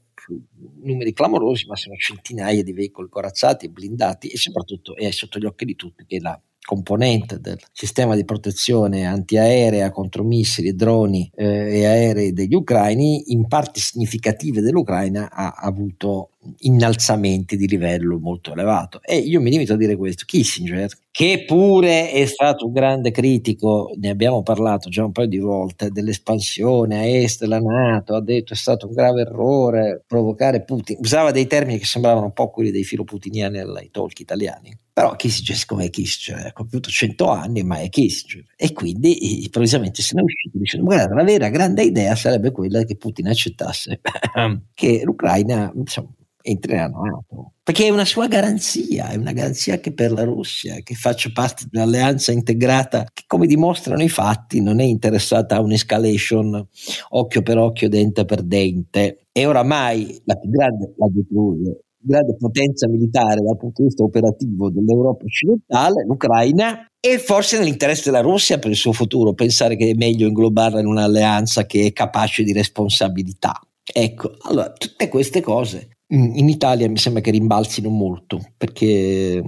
numeri 0.84 1.14
clamorosi, 1.14 1.66
ma 1.68 1.76
sono 1.76 1.96
centinaia 1.96 2.64
di 2.64 2.72
veicoli 2.72 3.10
corazzati 3.10 3.66
e 3.66 3.70
blindati 3.70 4.28
e 4.30 4.38
soprattutto 4.38 4.96
è 4.96 5.12
sotto 5.12 5.40
gli 5.40 5.46
occhi 5.46 5.66
di 5.66 5.76
tutti 5.76 6.06
che 6.06 6.20
la 6.20 6.40
componente 6.66 7.40
del 7.40 7.60
sistema 7.72 8.16
di 8.16 8.26
protezione 8.26 9.06
antiaerea 9.06 9.92
contro 9.92 10.24
missili, 10.24 10.76
droni 10.76 11.30
eh, 11.36 11.80
e 11.80 11.86
aerei 11.86 12.34
degli 12.34 12.56
ucraini, 12.56 13.32
in 13.32 13.48
parti 13.48 13.80
significative 13.80 14.62
dell'Ucraina 14.62 15.32
ha 15.32 15.54
avuto 15.58 16.32
innalzamenti 16.60 17.58
di 17.58 17.68
livello 17.68 18.20
molto 18.20 18.52
elevato. 18.54 19.02
E 19.02 19.18
io 19.18 19.42
mi 19.42 19.50
limito 19.50 19.74
a 19.74 19.78
dire 19.78 19.96
questo, 19.96 20.24
Kissinger, 20.26 20.90
che 21.12 21.44
pure 21.46 22.12
è 22.12 22.26
stato 22.26 22.66
un 22.66 22.74
grande 22.74 23.12
critico, 23.12 23.92
ne 23.98 24.10
abbiamo 24.10 24.44
parlato 24.44 24.90
già 24.90 25.06
un 25.06 25.12
paio 25.12 25.28
di 25.28 25.40
volte, 25.40 25.90
dell'espansione 25.90 26.98
a 26.98 27.06
est 27.06 27.40
della 27.40 27.60
Nato, 27.60 28.16
ha 28.16 28.22
detto 28.22 28.54
è 28.54 28.56
stato 28.56 28.88
un 28.88 28.94
grave 28.94 29.22
errore 29.22 30.04
provocare 30.06 30.64
Putin, 30.64 30.98
usava 31.00 31.32
dei 31.32 31.48
termini 31.48 31.80
che 31.80 31.86
sembravano 31.86 32.26
un 32.26 32.34
po' 32.34 32.50
quelli 32.50 32.72
dei 32.72 32.84
filoputiniani 32.84 33.60
ai 33.60 33.90
talk 33.92 34.20
italiani. 34.20 34.78
Però 34.92 35.16
Kissinger, 35.16 35.58
siccome 35.58 35.86
è 35.86 35.90
Kissinger, 35.90 36.48
ha 36.48 36.54
compiuto 36.54 36.90
100 36.90 37.28
anni, 37.30 37.64
ma 37.64 37.80
è 37.80 37.90
Kissinger. 37.90 38.46
E 38.56 38.72
quindi 38.72 39.44
improvvisamente 39.44 40.02
se 40.02 40.16
ne 40.16 40.22
è 40.22 40.24
uscito 40.24 40.58
dicendo: 40.58 40.86
Guarda, 40.86 41.16
la 41.16 41.24
vera 41.24 41.50
grande 41.50 41.84
idea 41.84 42.16
sarebbe 42.16 42.52
quella 42.52 42.84
che 42.84 42.96
Putin 42.96 43.28
accettasse 43.28 44.00
che 44.74 45.02
l'Ucraina 45.04 45.72
insomma, 45.76 46.10
entrerà 46.46 46.86
a 46.86 46.88
NATO. 46.88 47.54
Perché 47.64 47.88
è 47.88 47.90
una 47.90 48.06
sua 48.06 48.28
garanzia, 48.28 49.10
è 49.10 49.16
una 49.16 49.32
garanzia 49.32 49.74
anche 49.74 49.92
per 49.92 50.12
la 50.12 50.24
Russia, 50.24 50.76
che 50.84 50.94
faccia 50.94 51.32
parte 51.34 51.66
dell'alleanza 51.70 52.32
integrata, 52.32 53.06
che 53.12 53.24
come 53.26 53.48
dimostrano 53.48 54.04
i 54.04 54.10
fatti 54.10 54.62
non 54.62 54.80
è 54.80 54.84
interessata 54.84 55.56
a 55.56 55.62
un'escalation 55.62 56.68
occhio 57.10 57.42
per 57.42 57.58
occhio, 57.58 57.90
dente 57.90 58.24
per 58.26 58.44
dente. 58.44 59.26
E 59.32 59.46
oramai 59.48 60.22
la 60.26 60.36
più 60.36 60.50
grande, 60.50 60.94
la 60.96 61.08
detruge, 61.10 61.80
grande 61.98 62.36
potenza 62.38 62.88
militare 62.88 63.42
dal 63.42 63.58
punto 63.58 63.82
di 63.82 63.88
vista 63.88 64.04
operativo 64.04 64.70
dell'Europa 64.70 65.26
occidentale, 65.26 66.06
l'Ucraina, 66.06 66.86
e 67.00 67.18
forse 67.18 67.58
nell'interesse 67.58 68.12
della 68.12 68.22
Russia 68.22 68.60
per 68.60 68.70
il 68.70 68.78
suo 68.78 68.94
futuro, 68.94 69.34
pensare 69.34 69.76
che 69.76 69.90
è 69.90 69.94
meglio 69.96 70.28
inglobarla 70.28 70.80
in 70.80 70.86
un'alleanza 70.86 71.66
che 71.66 71.88
è 71.88 71.94
capace 71.94 72.44
di 72.44 72.54
responsabilità. 72.54 73.60
Ecco, 73.92 74.36
allora, 74.42 74.72
tutte 74.72 75.08
queste 75.10 75.42
cose 75.42 75.95
in 76.08 76.50
Italia 76.50 76.90
mi 76.90 76.98
sembra 76.98 77.22
che 77.22 77.32
rimbalzino 77.32 77.90
molto 77.90 78.40
perché 78.58 79.42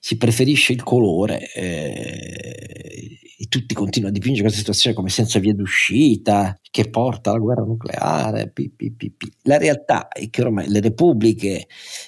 si 0.00 0.16
preferisce 0.16 0.72
il 0.72 0.82
colore 0.82 1.52
eh, 1.52 3.18
e 3.40 3.46
tutti 3.48 3.74
continuano 3.74 4.14
a 4.14 4.18
dipingere 4.18 4.44
questa 4.44 4.60
situazione 4.60 4.96
come 4.96 5.10
senza 5.10 5.38
via 5.38 5.54
d'uscita 5.54 6.58
che 6.70 6.88
porta 6.88 7.30
alla 7.30 7.38
guerra 7.38 7.62
nucleare. 7.62 8.50
Pi, 8.50 8.70
pi, 8.70 8.90
pi, 8.92 9.14
La 9.42 9.58
realtà 9.58 10.08
è 10.08 10.28
che 10.30 10.42
ormai 10.42 10.68
le 10.68 10.80
repubbliche 10.80 11.66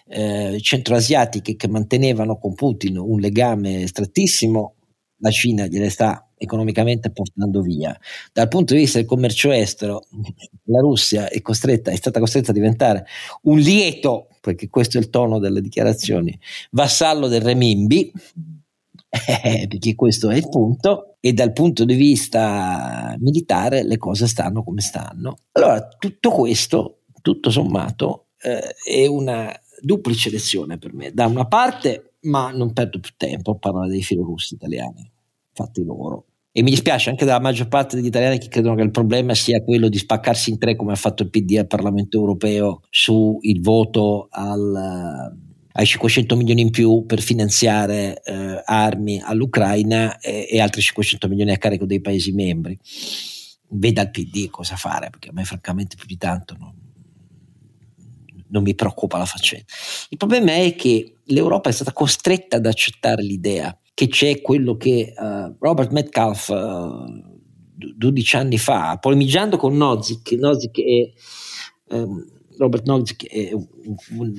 eh, 0.08 0.58
centroasiatiche 0.60 1.56
che 1.56 1.68
mantenevano 1.68 2.38
con 2.38 2.54
Putin 2.54 2.96
un 2.96 3.20
legame 3.20 3.86
strettissimo, 3.86 4.76
la 5.18 5.30
Cina 5.30 5.66
gliene 5.66 5.90
sta 5.90 6.29
economicamente 6.42 7.10
portando 7.10 7.60
via. 7.60 7.96
Dal 8.32 8.48
punto 8.48 8.72
di 8.72 8.80
vista 8.80 8.98
del 8.98 9.06
commercio 9.06 9.50
estero, 9.50 10.06
la 10.64 10.80
Russia 10.80 11.28
è, 11.28 11.42
costretta, 11.42 11.90
è 11.90 11.96
stata 11.96 12.18
costretta 12.18 12.50
a 12.50 12.54
diventare 12.54 13.04
un 13.42 13.58
lieto, 13.58 14.28
perché 14.40 14.70
questo 14.70 14.96
è 14.96 15.00
il 15.00 15.10
tono 15.10 15.38
delle 15.38 15.60
dichiarazioni, 15.60 16.36
vassallo 16.70 17.28
del 17.28 17.42
renminbi, 17.42 18.10
eh, 19.10 19.66
perché 19.68 19.94
questo 19.94 20.30
è 20.30 20.36
il 20.36 20.48
punto, 20.48 21.16
e 21.20 21.34
dal 21.34 21.52
punto 21.52 21.84
di 21.84 21.94
vista 21.94 23.14
militare 23.18 23.82
le 23.82 23.98
cose 23.98 24.26
stanno 24.26 24.64
come 24.64 24.80
stanno. 24.80 25.36
Allora, 25.52 25.86
tutto 25.98 26.30
questo, 26.30 27.00
tutto 27.20 27.50
sommato, 27.50 28.28
eh, 28.40 28.74
è 28.82 29.06
una 29.06 29.54
duplice 29.82 30.30
lezione 30.30 30.78
per 30.78 30.94
me. 30.94 31.12
Da 31.12 31.26
una 31.26 31.46
parte, 31.46 32.14
ma 32.22 32.50
non 32.50 32.72
perdo 32.72 32.98
più 32.98 33.12
tempo 33.18 33.50
a 33.50 33.56
parlare 33.56 33.90
dei 33.90 34.02
filorussi 34.02 34.54
italiani, 34.54 35.10
fatti 35.52 35.84
loro. 35.84 36.24
E 36.52 36.62
mi 36.62 36.70
dispiace 36.70 37.10
anche 37.10 37.24
della 37.24 37.38
maggior 37.38 37.68
parte 37.68 37.96
degli 37.96 38.06
italiani 38.06 38.38
che 38.38 38.48
credono 38.48 38.74
che 38.74 38.82
il 38.82 38.90
problema 38.90 39.34
sia 39.34 39.62
quello 39.62 39.88
di 39.88 39.98
spaccarsi 39.98 40.50
in 40.50 40.58
tre 40.58 40.74
come 40.74 40.92
ha 40.92 40.96
fatto 40.96 41.22
il 41.22 41.30
PD 41.30 41.56
al 41.58 41.68
Parlamento 41.68 42.18
europeo 42.18 42.82
sul 42.90 43.38
voto 43.60 44.26
al 44.30 45.38
ai 45.72 45.86
500 45.86 46.36
milioni 46.36 46.62
in 46.62 46.70
più 46.70 47.04
per 47.06 47.20
finanziare 47.20 48.20
eh, 48.22 48.62
armi 48.64 49.20
all'Ucraina 49.20 50.18
e, 50.18 50.48
e, 50.50 50.60
altri 50.60 50.82
500 50.82 51.28
milioni 51.28 51.52
a 51.52 51.58
carico 51.58 51.86
dei 51.86 52.00
Paesi 52.00 52.32
membri. 52.32 52.78
Veda 53.68 54.02
il 54.02 54.10
PD 54.10 54.50
cosa 54.50 54.74
fare, 54.74 55.10
perché 55.10 55.28
a 55.28 55.32
me 55.32 55.44
francamente 55.44 55.94
più 55.96 56.06
di 56.06 56.16
tanto 56.16 56.56
non, 56.58 56.74
non 58.48 58.62
mi 58.62 58.74
preoccupa 58.74 59.16
la 59.16 59.24
faccenda. 59.24 59.66
Il 60.08 60.16
problema 60.16 60.54
è 60.54 60.74
che 60.74 61.14
l'Europa 61.24 61.70
è 61.70 61.72
stata 61.72 61.92
costretta 61.92 62.56
ad 62.56 62.66
accettare 62.66 63.22
l'idea 63.22 63.76
che 64.00 64.08
c'è 64.08 64.40
quello 64.40 64.78
che 64.78 65.12
uh, 65.14 65.54
Robert 65.58 65.90
Metcalf 65.90 66.48
uh, 66.48 67.38
12 67.76 68.36
anni 68.36 68.56
fa, 68.56 68.96
polemiggiando 68.98 69.58
con 69.58 69.76
Nozick, 69.76 70.32
Nozick 70.38 70.80
è, 70.80 71.94
um, 71.94 72.24
Robert 72.56 72.86
Nozick 72.86 73.28
è 73.28 73.52
un, 73.52 73.66
un, 74.16 74.32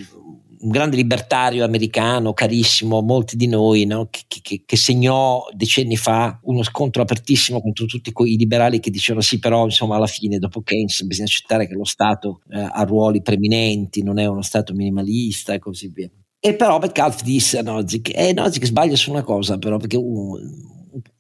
un 0.62 0.70
grande 0.70 0.96
libertario 0.96 1.64
americano, 1.64 2.34
carissimo, 2.34 3.04
molti 3.04 3.36
di 3.36 3.46
noi, 3.46 3.86
no? 3.86 4.08
che, 4.10 4.24
che, 4.42 4.64
che, 4.66 4.78
segnò 4.78 5.46
decenni 5.54 5.96
fa 5.96 6.40
uno 6.46 6.64
scontro 6.64 7.04
apertissimo 7.04 7.62
contro 7.62 7.86
tutti 7.86 8.12
i 8.12 8.38
liberali 8.38 8.80
che 8.80 8.90
dicevano 8.90 9.24
sì, 9.24 9.38
però 9.38 9.66
insomma 9.66 9.98
alla 9.98 10.08
fine 10.08 10.40
dopo 10.40 10.64
Keynes 10.64 11.04
bisogna 11.04 11.28
accettare 11.28 11.68
che 11.68 11.76
lo 11.76 11.86
Stato 11.86 12.42
eh, 12.50 12.60
ha 12.60 12.82
ruoli 12.82 13.22
preminenti, 13.22 14.02
non 14.02 14.18
è 14.18 14.26
uno 14.26 14.42
Stato 14.42 14.74
minimalista 14.74 15.54
e 15.54 15.60
così 15.60 15.88
via. 15.94 16.10
E 16.44 16.56
però 16.56 16.80
Metcalf 16.80 17.22
disse 17.22 17.60
a 17.60 17.62
Nozick, 17.62 18.18
eh, 18.18 18.34
Nozick 18.34 18.66
sbaglia 18.66 18.96
su 18.96 19.12
una 19.12 19.22
cosa 19.22 19.60
però, 19.60 19.78
perché 19.78 19.96
uh, 19.96 20.40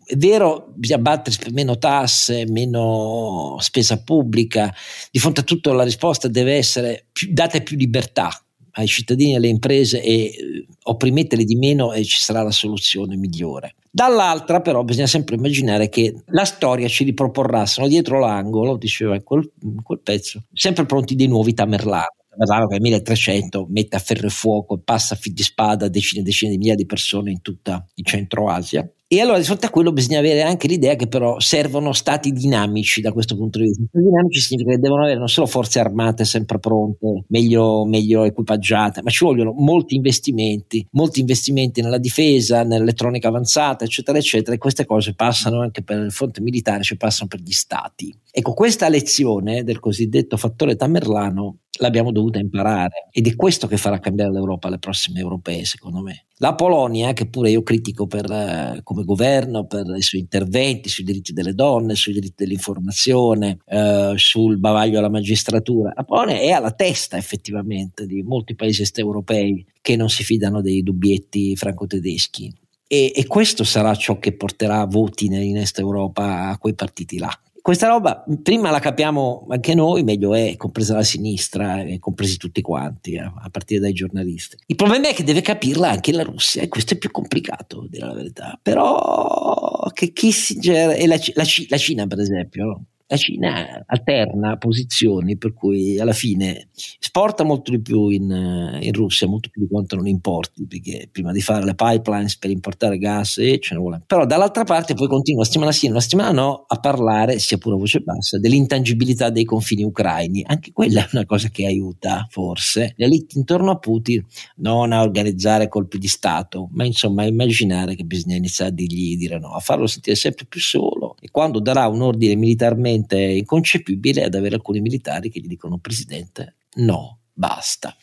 è 0.03 0.15
vero, 0.17 0.73
bisogna 0.73 0.99
battersi 0.99 1.37
per 1.37 1.53
meno 1.53 1.77
tasse, 1.77 2.45
meno 2.49 3.55
spesa 3.59 4.01
pubblica, 4.01 4.73
di 5.11 5.19
fronte 5.19 5.41
a 5.41 5.43
tutto 5.43 5.73
la 5.73 5.83
risposta 5.83 6.27
deve 6.27 6.55
essere 6.55 7.05
più, 7.11 7.31
date 7.31 7.61
più 7.61 7.77
libertà 7.77 8.31
ai 8.71 8.87
cittadini 8.87 9.33
e 9.33 9.35
alle 9.35 9.47
imprese 9.47 10.01
e 10.01 10.13
eh, 10.13 10.65
opprimeteli 10.83 11.45
di 11.45 11.55
meno 11.55 11.93
e 11.93 12.03
ci 12.03 12.19
sarà 12.19 12.41
la 12.41 12.51
soluzione 12.51 13.15
migliore. 13.15 13.75
Dall'altra 13.91 14.59
però 14.59 14.83
bisogna 14.83 15.05
sempre 15.05 15.35
immaginare 15.35 15.87
che 15.89 16.15
la 16.27 16.45
storia 16.45 16.87
ci 16.87 17.03
riproporrà, 17.03 17.67
sono 17.67 17.87
dietro 17.87 18.19
l'angolo, 18.19 18.75
diceva 18.75 19.19
quel, 19.21 19.49
in 19.61 19.83
quel 19.83 19.99
pezzo, 20.01 20.45
sempre 20.51 20.85
pronti 20.85 21.15
dei 21.15 21.27
nuovi 21.27 21.53
Tamerlano. 21.53 22.15
Tamerlano 22.31 22.67
che 22.67 22.73
nel 22.73 22.81
1300 22.81 23.67
mette 23.69 23.97
a 23.97 23.99
ferro 23.99 24.27
e 24.27 24.29
fuoco 24.29 24.75
e 24.75 24.81
passa 24.83 25.15
a 25.15 25.17
fil 25.17 25.33
di 25.33 25.43
spada 25.43 25.89
decine 25.89 26.21
e 26.21 26.23
decine 26.23 26.51
di 26.51 26.57
migliaia 26.57 26.77
di 26.77 26.85
persone 26.85 27.29
in 27.31 27.41
tutta 27.41 27.85
il 27.95 28.05
centro 28.05 28.49
Asia 28.49 28.89
e 29.13 29.19
allora 29.19 29.39
di 29.39 29.43
fronte 29.43 29.65
a 29.65 29.69
quello 29.69 29.91
bisogna 29.91 30.19
avere 30.19 30.41
anche 30.41 30.67
l'idea 30.67 30.95
che 30.95 31.05
però 31.05 31.37
servono 31.37 31.91
stati 31.91 32.31
dinamici 32.31 33.01
da 33.01 33.11
questo 33.11 33.35
punto 33.35 33.59
di 33.59 33.65
vista. 33.65 33.83
Stati 33.89 34.05
dinamici 34.05 34.39
significa 34.39 34.73
che 34.73 34.79
devono 34.79 35.03
avere 35.03 35.19
non 35.19 35.27
solo 35.27 35.47
forze 35.47 35.81
armate 35.81 36.23
sempre 36.23 36.59
pronte, 36.59 37.25
meglio, 37.27 37.83
meglio 37.85 38.23
equipaggiate, 38.23 39.01
ma 39.01 39.09
ci 39.09 39.25
vogliono 39.25 39.51
molti 39.51 39.95
investimenti, 39.95 40.87
molti 40.91 41.19
investimenti 41.19 41.81
nella 41.81 41.97
difesa, 41.97 42.63
nell'elettronica 42.63 43.27
avanzata, 43.27 43.83
eccetera, 43.83 44.17
eccetera. 44.17 44.55
E 44.55 44.59
queste 44.59 44.85
cose 44.85 45.13
passano 45.13 45.59
anche 45.59 45.83
per 45.83 45.99
il 45.99 46.11
fronte 46.13 46.39
militare, 46.39 46.83
ci 46.83 46.95
passano 46.95 47.27
per 47.27 47.41
gli 47.41 47.51
stati. 47.51 48.17
Ecco, 48.33 48.53
questa 48.53 48.87
lezione 48.87 49.65
del 49.65 49.79
cosiddetto 49.79 50.37
fattore 50.37 50.77
Tamerlano 50.77 51.57
l'abbiamo 51.79 52.13
dovuta 52.13 52.39
imparare 52.39 53.07
ed 53.11 53.27
è 53.27 53.35
questo 53.35 53.67
che 53.67 53.75
farà 53.75 53.99
cambiare 53.99 54.31
l'Europa 54.31 54.69
alle 54.69 54.79
prossime 54.79 55.19
europee, 55.19 55.65
secondo 55.65 55.99
me. 55.99 56.27
La 56.37 56.55
Polonia, 56.55 57.11
che 57.11 57.27
pure 57.27 57.49
io 57.49 57.61
critico 57.61 58.07
per, 58.07 58.31
eh, 58.31 58.79
come 58.83 59.03
governo 59.03 59.65
per 59.65 59.85
i 59.97 60.01
suoi 60.01 60.21
interventi 60.21 60.87
sui 60.87 61.03
diritti 61.03 61.33
delle 61.33 61.53
donne, 61.53 61.95
sui 61.95 62.13
diritti 62.13 62.45
dell'informazione, 62.45 63.57
eh, 63.65 64.13
sul 64.15 64.57
bavaglio 64.59 64.99
alla 64.99 65.09
magistratura, 65.09 65.91
la 65.93 66.03
Polonia 66.05 66.39
è 66.39 66.51
alla 66.51 66.71
testa 66.71 67.17
effettivamente 67.17 68.05
di 68.05 68.23
molti 68.23 68.55
paesi 68.55 68.83
est 68.83 68.97
europei 68.97 69.65
che 69.81 69.97
non 69.97 70.07
si 70.07 70.23
fidano 70.23 70.61
dei 70.61 70.83
dubbietti 70.83 71.57
franco-tedeschi. 71.57 72.53
E, 72.87 73.11
e 73.13 73.27
questo 73.27 73.65
sarà 73.65 73.93
ciò 73.95 74.19
che 74.19 74.33
porterà 74.37 74.85
voti 74.85 75.25
in 75.25 75.57
Est 75.57 75.79
Europa 75.79 76.47
a 76.47 76.57
quei 76.57 76.75
partiti 76.75 77.17
là 77.17 77.31
questa 77.61 77.87
roba 77.87 78.23
prima 78.41 78.71
la 78.71 78.79
capiamo 78.79 79.47
anche 79.49 79.75
noi, 79.75 80.03
meglio 80.03 80.33
è, 80.33 80.55
compresa 80.57 80.95
la 80.95 81.03
sinistra 81.03 81.83
compresi 81.99 82.37
tutti 82.37 82.61
quanti, 82.61 83.13
eh, 83.13 83.19
a 83.19 83.49
partire 83.51 83.79
dai 83.79 83.93
giornalisti. 83.93 84.57
Il 84.65 84.75
problema 84.75 85.09
è 85.09 85.13
che 85.13 85.23
deve 85.23 85.41
capirla 85.41 85.89
anche 85.89 86.11
la 86.11 86.23
Russia 86.23 86.61
e 86.61 86.67
questo 86.67 86.93
è 86.93 86.97
più 86.97 87.11
complicato, 87.11 87.85
dire 87.89 88.05
la 88.05 88.13
verità. 88.13 88.59
Però 88.61 89.89
che 89.93 90.11
Kissinger 90.11 90.91
e 90.91 91.07
la, 91.07 91.17
la, 91.33 91.45
la 91.69 91.77
Cina, 91.77 92.07
per 92.07 92.19
esempio, 92.19 92.65
no? 92.65 92.85
La 93.11 93.17
Cina 93.17 93.83
alterna 93.87 94.55
posizioni 94.55 95.37
per 95.37 95.53
cui 95.53 95.99
alla 95.99 96.13
fine 96.13 96.69
esporta 96.97 97.43
molto 97.43 97.71
di 97.71 97.81
più 97.81 98.07
in, 98.07 98.31
eh, 98.31 98.85
in, 98.85 98.93
Russia, 98.93 99.27
molto 99.27 99.49
più 99.49 99.63
di 99.63 99.67
quanto 99.67 99.97
non 99.97 100.07
importi, 100.07 100.65
perché 100.65 101.09
prima 101.11 101.33
di 101.33 101.41
fare 101.41 101.65
le 101.65 101.75
pipelines 101.75 102.37
per 102.37 102.49
importare 102.49 102.97
gas 102.97 103.37
e 103.37 103.59
ce 103.59 103.73
ne 103.73 103.81
vuole. 103.81 104.01
Però 104.07 104.25
dall'altra 104.25 104.63
parte 104.63 104.93
poi 104.93 105.09
continua 105.09 105.43
settimana 105.43 105.73
sì, 105.73 105.87
una 105.87 105.99
settimana 105.99 106.31
no 106.31 106.63
a 106.65 106.79
parlare, 106.79 107.37
sia 107.39 107.57
pure 107.57 107.75
a 107.75 107.79
voce 107.79 107.99
bassa, 107.99 108.39
dell'intangibilità 108.39 109.29
dei 109.29 109.43
confini 109.43 109.83
ucraini. 109.83 110.43
Anche 110.47 110.71
quella 110.71 111.01
è 111.01 111.09
una 111.11 111.25
cosa 111.25 111.49
che 111.49 111.65
aiuta 111.65 112.25
forse 112.29 112.93
le 112.95 113.05
elite 113.05 113.37
intorno 113.37 113.71
a 113.71 113.77
Putin 113.77 114.25
non 114.57 114.93
a 114.93 115.01
organizzare 115.01 115.67
colpi 115.67 115.97
di 115.97 116.07
Stato, 116.07 116.69
ma 116.71 116.85
insomma 116.85 117.23
a 117.23 117.27
immaginare 117.27 117.95
che 117.95 118.03
bisogna 118.03 118.37
iniziare 118.37 118.71
a 118.71 118.73
dirgli 118.73 119.17
dire 119.17 119.37
no, 119.37 119.53
a 119.53 119.59
farlo 119.59 119.85
sentire 119.85 120.15
sempre 120.15 120.45
più 120.45 120.61
solo 120.61 121.00
e 121.19 121.29
quando 121.31 121.59
darà 121.59 121.87
un 121.87 122.01
ordine 122.01 122.35
militarmente 122.35 123.19
inconcepibile 123.19 124.23
ad 124.23 124.35
avere 124.35 124.55
alcuni 124.55 124.79
militari 124.79 125.29
che 125.29 125.39
gli 125.39 125.47
dicono 125.47 125.77
Presidente, 125.77 126.55
no, 126.75 127.19
basta. 127.33 127.95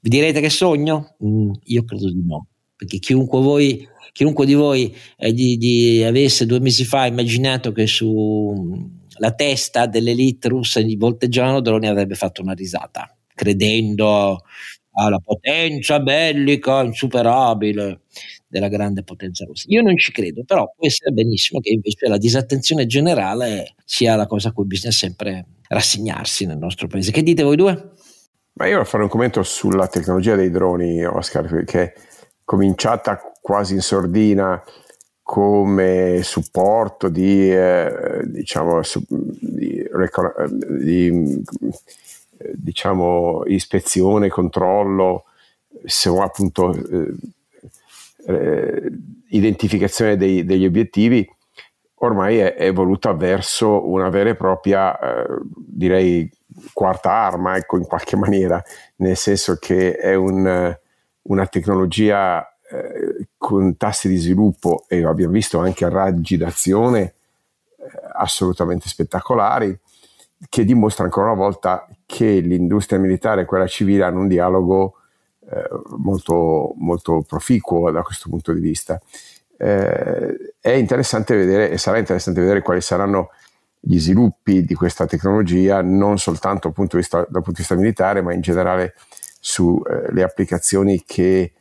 Vi 0.00 0.10
direte 0.10 0.40
che 0.40 0.50
sogno? 0.50 1.16
Mm, 1.24 1.52
io 1.64 1.84
credo 1.84 2.10
di 2.10 2.24
no, 2.24 2.46
perché 2.76 2.98
chiunque, 2.98 3.40
voi, 3.40 3.86
chiunque 4.12 4.46
di 4.46 4.54
voi 4.54 4.94
eh, 5.16 5.32
di, 5.32 5.56
di 5.56 6.02
avesse 6.02 6.46
due 6.46 6.60
mesi 6.60 6.84
fa 6.84 7.06
immaginato 7.06 7.72
che 7.72 7.86
sulla 7.86 8.56
mm, 8.56 9.36
testa 9.36 9.86
dell'elite 9.86 10.48
russa 10.48 10.80
gli 10.80 10.96
volteggiavano 10.96 11.60
droni 11.60 11.86
avrebbe 11.86 12.14
fatto 12.14 12.42
una 12.42 12.54
risata, 12.54 13.16
credendo 13.34 14.42
alla 14.94 15.18
potenza 15.18 16.00
bellica 16.00 16.82
insuperabile 16.82 18.00
della 18.52 18.68
grande 18.68 19.02
potenza 19.02 19.46
russa. 19.46 19.64
Io 19.68 19.80
non 19.80 19.96
ci 19.96 20.12
credo, 20.12 20.44
però 20.44 20.70
può 20.76 20.86
essere 20.86 21.10
benissimo 21.10 21.58
che 21.58 21.70
invece 21.70 22.06
la 22.06 22.18
disattenzione 22.18 22.84
generale 22.84 23.74
sia 23.86 24.14
la 24.14 24.26
cosa 24.26 24.50
a 24.50 24.52
cui 24.52 24.66
bisogna 24.66 24.92
sempre 24.92 25.46
rassegnarsi 25.68 26.44
nel 26.44 26.58
nostro 26.58 26.86
paese. 26.86 27.12
Che 27.12 27.22
dite 27.22 27.42
voi 27.42 27.56
due? 27.56 27.92
Ma 28.52 28.66
io 28.66 28.74
voglio 28.74 28.84
fare 28.84 29.04
un 29.04 29.08
commento 29.08 29.42
sulla 29.42 29.88
tecnologia 29.88 30.36
dei 30.36 30.50
droni, 30.50 31.02
Oscar, 31.02 31.64
che 31.64 31.80
è 31.80 31.92
cominciata 32.44 33.18
quasi 33.40 33.72
in 33.72 33.80
sordina 33.80 34.62
come 35.22 36.20
supporto 36.22 37.08
di, 37.08 37.50
eh, 37.50 38.20
diciamo, 38.26 38.82
di, 39.40 39.88
di 40.68 41.42
diciamo, 42.52 43.44
ispezione, 43.46 44.28
controllo, 44.28 45.24
se 45.86 46.10
appunto 46.10 46.74
eh, 46.74 47.14
eh, 48.26 48.90
identificazione 49.28 50.16
dei, 50.16 50.44
degli 50.44 50.64
obiettivi, 50.64 51.28
ormai 51.96 52.38
è, 52.38 52.56
evoluta 52.58 53.12
verso 53.12 53.88
una 53.88 54.08
vera 54.08 54.30
e 54.30 54.34
propria, 54.34 54.98
eh, 54.98 55.26
direi, 55.54 56.30
quarta 56.72 57.10
arma, 57.10 57.56
ecco, 57.56 57.76
in 57.76 57.84
qualche 57.84 58.16
maniera, 58.16 58.62
nel 58.96 59.16
senso 59.16 59.56
che 59.56 59.96
è 59.96 60.14
un, 60.14 60.76
una 61.22 61.46
tecnologia 61.46 62.46
eh, 62.70 63.28
con 63.36 63.76
tassi 63.76 64.08
di 64.08 64.16
sviluppo 64.16 64.84
e 64.88 65.04
abbiamo 65.04 65.32
visto 65.32 65.58
anche 65.58 65.88
raggi 65.88 66.36
d'azione 66.36 67.02
eh, 67.02 67.14
assolutamente 68.14 68.88
spettacolari, 68.88 69.78
che 70.48 70.64
dimostra 70.64 71.04
ancora 71.04 71.30
una 71.30 71.40
volta 71.40 71.86
che 72.04 72.40
l'industria 72.40 72.98
militare 72.98 73.42
e 73.42 73.44
quella 73.44 73.66
civile 73.66 74.04
hanno 74.04 74.20
un 74.20 74.28
dialogo 74.28 74.96
eh, 75.50 75.68
molto, 75.96 76.72
molto 76.76 77.24
proficuo 77.26 77.90
da 77.90 78.02
questo 78.02 78.28
punto 78.28 78.52
di 78.52 78.60
vista. 78.60 79.00
Eh, 79.56 80.54
è 80.60 80.70
interessante 80.70 81.36
vedere 81.36 81.70
e 81.70 81.78
sarà 81.78 81.98
interessante 81.98 82.40
vedere 82.40 82.62
quali 82.62 82.80
saranno 82.80 83.30
gli 83.78 83.98
sviluppi 83.98 84.64
di 84.64 84.74
questa 84.74 85.06
tecnologia, 85.06 85.82
non 85.82 86.18
soltanto 86.18 86.68
dal 86.68 86.72
punto 86.72 86.96
di 86.96 87.02
vista, 87.02 87.24
punto 87.24 87.50
di 87.50 87.56
vista 87.56 87.74
militare, 87.74 88.22
ma 88.22 88.32
in 88.32 88.40
generale 88.40 88.94
sulle 89.40 90.20
eh, 90.20 90.22
applicazioni 90.22 91.02
che 91.04 91.52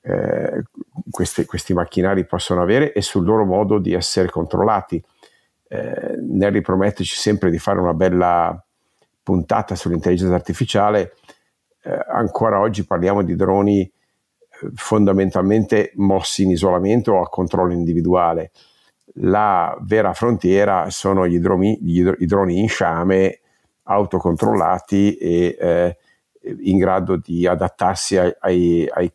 eh, 0.00 0.62
queste, 1.10 1.46
questi 1.46 1.74
macchinari 1.74 2.26
possono 2.26 2.62
avere 2.62 2.92
e 2.92 3.02
sul 3.02 3.24
loro 3.24 3.44
modo 3.44 3.78
di 3.78 3.92
essere 3.92 4.30
controllati. 4.30 5.02
Eh, 5.66 6.16
nel 6.20 6.52
riprometterci 6.52 7.16
sempre 7.16 7.50
di 7.50 7.58
fare 7.58 7.80
una 7.80 7.94
bella 7.94 8.62
puntata 9.22 9.74
sull'intelligenza 9.74 10.34
artificiale, 10.34 11.14
eh, 11.84 12.04
ancora 12.08 12.60
oggi 12.60 12.86
parliamo 12.86 13.22
di 13.22 13.36
droni 13.36 13.82
eh, 13.82 13.90
fondamentalmente 14.74 15.92
mossi 15.96 16.42
in 16.42 16.50
isolamento 16.50 17.12
o 17.12 17.20
a 17.20 17.28
controllo 17.28 17.74
individuale. 17.74 18.52
La 19.18 19.76
vera 19.82 20.14
frontiera 20.14 20.88
sono 20.88 21.28
gli, 21.28 21.38
dromi, 21.38 21.78
gli, 21.80 22.02
i 22.18 22.26
droni 22.26 22.58
in 22.58 22.68
sciame 22.68 23.40
autocontrollati 23.82 25.16
e 25.16 25.56
eh, 25.60 25.96
in 26.62 26.78
grado 26.78 27.16
di 27.16 27.46
adattarsi 27.46 28.16
ai, 28.16 28.34
ai, 28.40 28.88
ai, 28.94 29.12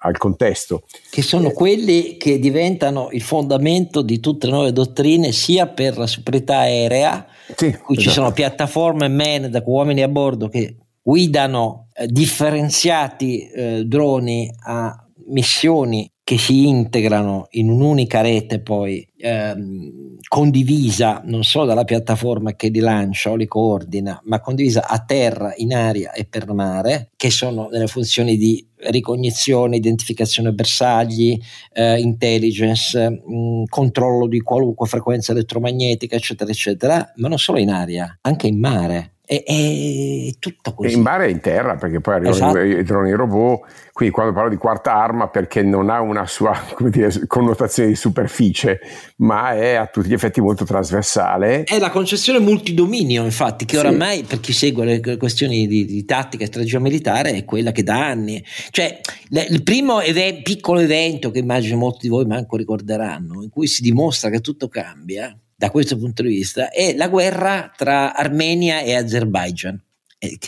al 0.00 0.18
contesto. 0.18 0.84
Che 1.10 1.22
sono 1.22 1.50
quelli 1.50 2.18
che 2.18 2.38
diventano 2.38 3.08
il 3.12 3.22
fondamento 3.22 4.02
di 4.02 4.20
tutte 4.20 4.46
le 4.46 4.52
nuove 4.52 4.72
dottrine, 4.72 5.32
sia 5.32 5.66
per 5.66 5.96
la 5.96 6.06
superiorità 6.06 6.58
aerea, 6.58 7.26
sì, 7.56 7.72
qui 7.72 7.96
esatto. 7.96 8.00
ci 8.00 8.10
sono 8.10 8.32
piattaforme 8.32 9.08
man 9.08 9.50
da 9.50 9.62
uomini 9.64 10.02
a 10.02 10.08
bordo 10.08 10.48
che 10.48 10.76
guidano 11.06 11.86
eh, 11.94 12.08
differenziati 12.08 13.48
eh, 13.48 13.84
droni 13.84 14.52
a 14.64 15.06
missioni 15.28 16.10
che 16.24 16.36
si 16.36 16.66
integrano 16.66 17.46
in 17.50 17.70
un'unica 17.70 18.22
rete 18.22 18.60
poi 18.60 19.06
ehm, 19.16 20.16
condivisa 20.26 21.22
non 21.24 21.44
solo 21.44 21.66
dalla 21.66 21.84
piattaforma 21.84 22.56
che 22.56 22.70
li 22.70 22.80
lancia 22.80 23.30
o 23.30 23.36
li 23.36 23.46
coordina, 23.46 24.20
ma 24.24 24.40
condivisa 24.40 24.88
a 24.88 24.98
terra, 24.98 25.52
in 25.58 25.72
aria 25.72 26.10
e 26.10 26.24
per 26.24 26.52
mare, 26.52 27.12
che 27.14 27.30
sono 27.30 27.68
delle 27.70 27.86
funzioni 27.86 28.36
di 28.36 28.66
ricognizione, 28.88 29.76
identificazione 29.76 30.50
bersagli, 30.50 31.38
eh, 31.72 32.00
intelligence, 32.00 33.08
mh, 33.08 33.32
mm, 33.32 33.62
controllo 33.68 34.26
di 34.26 34.40
qualunque 34.40 34.88
frequenza 34.88 35.30
elettromagnetica, 35.30 36.16
eccetera, 36.16 36.50
eccetera, 36.50 37.12
ma 37.14 37.28
non 37.28 37.38
solo 37.38 37.60
in 37.60 37.70
aria, 37.70 38.18
anche 38.22 38.48
in 38.48 38.58
mare. 38.58 39.12
È, 39.26 39.42
è 39.44 40.38
tutto 40.38 40.72
così. 40.72 40.94
In 40.94 41.02
mare 41.02 41.26
e 41.26 41.30
in 41.30 41.40
terra, 41.40 41.74
perché 41.74 42.00
poi 42.00 42.14
arrivano 42.14 42.36
esatto. 42.36 42.60
i, 42.60 42.78
i 42.78 42.82
droni 42.84 43.10
robot. 43.10 43.64
Quindi, 43.92 44.14
quando 44.14 44.32
parlo 44.32 44.50
di 44.50 44.56
quarta 44.56 44.94
arma, 44.94 45.28
perché 45.28 45.62
non 45.62 45.90
ha 45.90 46.00
una 46.00 46.26
sua 46.26 46.56
dire, 46.78 47.10
connotazione 47.26 47.88
di 47.88 47.96
superficie, 47.96 48.78
ma 49.16 49.54
è 49.54 49.74
a 49.74 49.86
tutti 49.86 50.08
gli 50.08 50.12
effetti 50.12 50.40
molto 50.40 50.64
trasversale. 50.64 51.64
È 51.64 51.78
la 51.80 51.90
concezione 51.90 52.38
multidominio, 52.38 53.24
infatti, 53.24 53.64
che 53.64 53.78
sì. 53.78 53.84
oramai 53.84 54.22
per 54.22 54.38
chi 54.38 54.52
segue 54.52 54.84
le 54.84 55.16
questioni 55.16 55.66
di, 55.66 55.84
di 55.84 56.04
tattica 56.04 56.44
e 56.44 56.46
strategia 56.46 56.78
militare 56.78 57.32
è 57.32 57.44
quella 57.44 57.72
che 57.72 57.82
da 57.82 58.06
anni. 58.06 58.44
Cioè, 58.70 59.00
le, 59.30 59.46
il 59.50 59.64
primo 59.64 60.00
eve- 60.00 60.40
piccolo 60.42 60.78
evento 60.78 61.32
che 61.32 61.40
immagino 61.40 61.76
molti 61.76 62.02
di 62.02 62.08
voi 62.08 62.26
manco 62.26 62.56
ricorderanno, 62.56 63.42
in 63.42 63.50
cui 63.50 63.66
si 63.66 63.82
dimostra 63.82 64.30
che 64.30 64.40
tutto 64.40 64.68
cambia 64.68 65.36
da 65.56 65.70
questo 65.70 65.96
punto 65.96 66.22
di 66.22 66.28
vista 66.28 66.70
è 66.70 66.94
la 66.94 67.08
guerra 67.08 67.72
tra 67.74 68.14
Armenia 68.14 68.80
e 68.80 68.94
Azerbaijan. 68.94 69.82
Eh, 70.18 70.38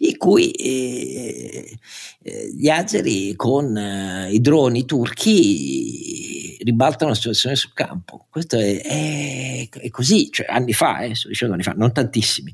in 0.00 0.16
cui 0.16 0.50
eh, 0.50 1.78
eh, 2.22 2.52
gli 2.52 2.68
azeri 2.68 3.34
con 3.36 3.76
eh, 3.76 4.32
i 4.32 4.40
droni 4.40 4.84
turchi 4.84 6.58
ribaltano 6.60 7.10
la 7.10 7.16
situazione 7.16 7.54
sul 7.54 7.72
campo. 7.72 8.26
Questo 8.28 8.56
è, 8.56 8.82
è, 8.82 9.68
è 9.68 9.88
così, 9.90 10.28
cioè 10.30 10.46
anni 10.48 10.72
fa, 10.72 11.00
eh, 11.00 11.14
sto 11.14 11.28
dicendo 11.28 11.54
anni 11.54 11.62
fa, 11.62 11.72
non 11.76 11.92
tantissimi, 11.92 12.52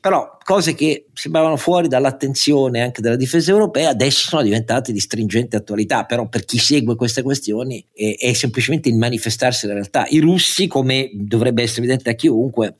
però 0.00 0.36
cose 0.42 0.74
che 0.74 1.06
sembravano 1.12 1.56
fuori 1.56 1.86
dall'attenzione 1.86 2.82
anche 2.82 3.00
della 3.00 3.16
difesa 3.16 3.52
europea 3.52 3.90
adesso 3.90 4.28
sono 4.28 4.42
diventate 4.42 4.92
di 4.92 4.98
stringente 4.98 5.56
attualità, 5.56 6.04
però 6.04 6.28
per 6.28 6.44
chi 6.44 6.58
segue 6.58 6.96
queste 6.96 7.22
questioni 7.22 7.86
è, 7.94 8.16
è 8.18 8.32
semplicemente 8.32 8.88
il 8.88 8.96
manifestarsi 8.96 9.66
della 9.66 9.78
realtà. 9.78 10.06
I 10.08 10.18
russi, 10.18 10.66
come 10.66 11.10
dovrebbe 11.14 11.62
essere 11.62 11.82
evidente 11.82 12.10
a 12.10 12.14
chiunque, 12.14 12.76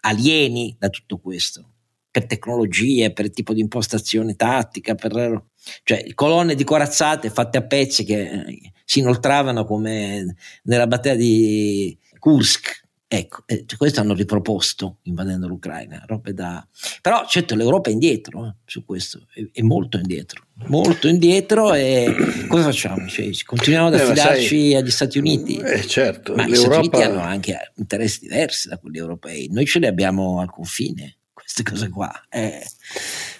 alieni 0.00 0.74
da 0.78 0.88
tutto 0.88 1.18
questo 1.18 1.72
per 2.16 2.24
tecnologie, 2.24 3.12
per 3.12 3.30
tipo 3.30 3.52
di 3.52 3.60
impostazione 3.60 4.36
tattica, 4.36 4.94
per 4.94 5.44
cioè 5.82 6.14
colonne 6.14 6.54
di 6.54 6.64
corazzate 6.64 7.28
fatte 7.28 7.58
a 7.58 7.62
pezzi 7.62 8.04
che 8.04 8.20
eh, 8.22 8.72
si 8.86 9.00
inoltravano 9.00 9.66
come 9.66 10.34
nella 10.62 10.86
battaglia 10.86 11.16
di 11.16 11.94
Kursk 12.18 12.86
Ecco, 13.08 13.44
eh, 13.46 13.62
cioè 13.66 13.78
questo 13.78 14.00
hanno 14.00 14.14
riproposto 14.14 14.98
invadendo 15.02 15.46
l'Ucraina, 15.46 16.04
da... 16.34 16.66
però 17.00 17.24
certo 17.28 17.54
l'Europa 17.54 17.88
è 17.88 17.92
indietro 17.92 18.46
eh, 18.46 18.54
su 18.64 18.84
questo, 18.84 19.28
è, 19.32 19.46
è, 19.52 19.62
molto 19.62 19.96
indietro, 19.96 20.46
molto 20.66 21.06
indietro 21.06 21.72
e 21.72 22.12
cosa 22.48 22.64
facciamo? 22.64 23.06
Cioè, 23.06 23.30
continuiamo 23.44 23.86
ad 23.86 23.94
eh, 23.94 24.02
affidarci 24.02 24.70
sai, 24.70 24.74
agli 24.74 24.90
Stati 24.90 25.18
Uniti? 25.18 25.56
Eh, 25.56 25.86
certo, 25.86 26.34
ma 26.34 26.48
gli 26.48 26.56
Stati 26.56 26.78
Uniti 26.78 27.00
hanno 27.00 27.20
anche 27.20 27.70
interessi 27.76 28.22
diversi 28.22 28.68
da 28.68 28.76
quelli 28.78 28.98
europei, 28.98 29.50
noi 29.52 29.66
ce 29.66 29.78
li 29.78 29.86
abbiamo 29.86 30.40
al 30.40 30.50
confine, 30.50 31.15
queste 31.46 31.62
cose 31.62 31.88
qua. 31.90 32.12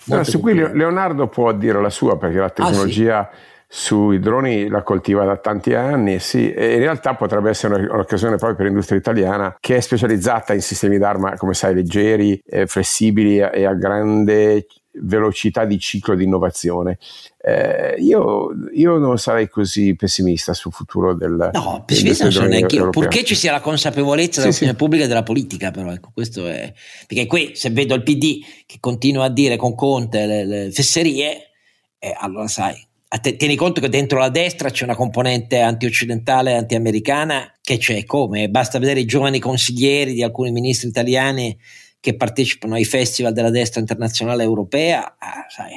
No, 0.05 0.23
su 0.23 0.39
cui 0.39 0.55
Leonardo 0.55 1.27
può 1.27 1.53
dire 1.53 1.81
la 1.81 1.91
sua 1.91 2.17
perché 2.17 2.39
la 2.39 2.51
tecnologia... 2.51 3.19
Ah, 3.19 3.31
sì 3.33 3.55
sui 3.69 4.21
droni 4.21 4.69
la 4.69 4.83
coltiva 4.83 5.25
da 5.25 5.37
tanti 5.39 5.75
anni, 5.75 6.21
sì, 6.21 6.53
e 6.53 6.75
in 6.75 6.79
realtà 6.79 7.15
potrebbe 7.15 7.51
essere 7.51 7.87
un'occasione 7.87 8.37
proprio 8.37 8.55
per 8.55 8.67
l'industria 8.67 8.97
italiana 8.99 9.57
che 9.59 9.77
è 9.77 9.81
specializzata 9.81 10.55
in 10.55 10.63
sistemi 10.63 10.99
d'arma, 10.99 11.37
come 11.37 11.53
sai, 11.53 11.75
leggeri, 11.75 12.41
eh, 12.47 12.67
flessibili 12.67 13.39
e 13.39 13.67
a 13.67 13.75
grande 13.75 14.67
velocità 15.01 15.65
di 15.65 15.79
ciclo 15.79 16.15
di 16.15 16.25
innovazione. 16.25 16.99
Eh, 17.41 17.97
io, 17.99 18.49
io, 18.75 18.99
non 18.99 19.19
sarei 19.19 19.49
così 19.49 19.95
pessimista 19.95 20.53
sul 20.53 20.73
futuro 20.73 21.15
del 21.15 21.51
No, 21.53 21.83
pessimista 21.87 22.25
non 22.25 22.33
sono 22.33 22.49
neanche 22.49 22.77
io, 22.77 22.91
purché 22.91 23.25
ci 23.25 23.35
sia 23.35 23.53
la 23.53 23.61
consapevolezza 23.61 24.41
sì, 24.41 24.47
dell'opinione 24.47 24.73
sì. 24.73 24.85
pubblica 24.85 25.05
e 25.05 25.09
della 25.09 25.23
politica, 25.23 25.71
però 25.71 25.93
ecco, 25.93 26.11
questo 26.13 26.47
è 26.49 26.73
perché 27.07 27.27
qui 27.27 27.53
se 27.55 27.71
vedo 27.71 27.95
il 27.95 28.03
PD 28.03 28.41
che 28.67 28.79
continua 28.81 29.25
a 29.25 29.31
dire 29.31 29.57
con 29.57 29.75
Conte 29.75 30.27
le, 30.27 30.45
le 30.45 30.71
fesserie, 30.73 31.51
eh, 31.99 32.17
allora 32.19 32.49
sai, 32.49 32.87
tieni 33.37 33.57
conto 33.57 33.81
che 33.81 33.89
dentro 33.89 34.19
la 34.19 34.29
destra 34.29 34.71
c'è 34.71 34.85
una 34.85 34.97
componente 34.97 35.61
anti-occidentale 35.61 36.51
e 36.51 36.55
anti-americana 36.55 37.55
che 37.63 37.79
c'è 37.79 38.05
come? 38.05 38.49
Basta 38.49 38.79
vedere 38.79 39.01
i 39.01 39.05
giovani 39.05 39.39
consiglieri 39.39 40.13
di 40.13 40.23
alcuni 40.23 40.51
ministri 40.51 40.89
italiani 40.89 41.57
che 42.01 42.17
partecipano 42.17 42.75
ai 42.75 42.85
festival 42.85 43.33
della 43.33 43.51
destra 43.51 43.81
internazionale 43.81 44.43
europea. 44.43 45.17
Ah, 45.19 45.47
sai, 45.49 45.73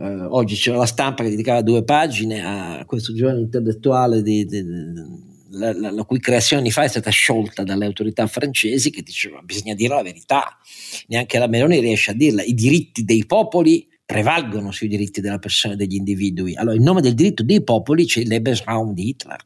eh, 0.00 0.24
oggi 0.28 0.54
c'era 0.54 0.76
la 0.76 0.86
stampa 0.86 1.22
che 1.22 1.30
dedicava 1.30 1.62
due 1.62 1.82
pagine 1.82 2.44
a 2.44 2.84
questo 2.84 3.12
giovane 3.12 3.40
intellettuale 3.40 4.22
di, 4.22 4.44
di, 4.44 4.62
di 4.64 5.26
la, 5.50 5.72
la, 5.72 5.90
la, 5.90 6.04
cui 6.04 6.20
creazione 6.20 6.62
di 6.62 6.70
fa 6.70 6.82
è 6.82 6.88
stata 6.88 7.10
sciolta 7.10 7.62
dalle 7.62 7.86
autorità 7.86 8.26
francesi 8.26 8.90
che 8.90 9.02
dicevano 9.02 9.42
bisogna 9.42 9.74
dire 9.74 9.94
la 9.94 10.02
verità, 10.02 10.58
neanche 11.06 11.38
la 11.38 11.46
Meloni 11.46 11.80
riesce 11.80 12.10
a 12.10 12.14
dirla, 12.14 12.42
i 12.42 12.54
diritti 12.54 13.04
dei 13.04 13.24
popoli 13.26 13.86
prevalgono 14.04 14.70
sui 14.70 14.88
diritti 14.88 15.20
della 15.20 15.38
persona 15.38 15.74
e 15.74 15.76
degli 15.76 15.96
individui. 15.96 16.54
Allora, 16.54 16.76
in 16.76 16.82
nome 16.82 17.00
del 17.00 17.14
diritto 17.14 17.42
dei 17.42 17.62
popoli 17.62 18.06
c'è 18.06 18.20
il 18.20 18.28
Lebensraum 18.28 18.94
di 18.94 19.08
Hitler. 19.08 19.44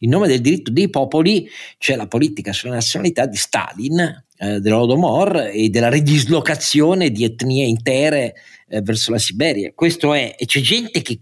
In 0.00 0.10
nome 0.10 0.28
del 0.28 0.40
diritto 0.40 0.70
dei 0.70 0.88
popoli 0.90 1.48
c'è 1.78 1.96
la 1.96 2.06
politica 2.06 2.52
sulla 2.52 2.74
nazionalità 2.74 3.26
di 3.26 3.36
Stalin, 3.36 4.24
eh, 4.38 4.60
dell'Odomor 4.60 5.50
e 5.52 5.68
della 5.68 5.88
ridislocazione 5.88 7.10
di 7.10 7.24
etnie 7.24 7.66
intere 7.66 8.34
eh, 8.68 8.82
verso 8.82 9.10
la 9.10 9.18
Siberia. 9.18 9.72
Questo 9.74 10.12
è, 10.14 10.34
e 10.38 10.44
c'è 10.46 10.60
gente 10.60 11.02
che 11.02 11.20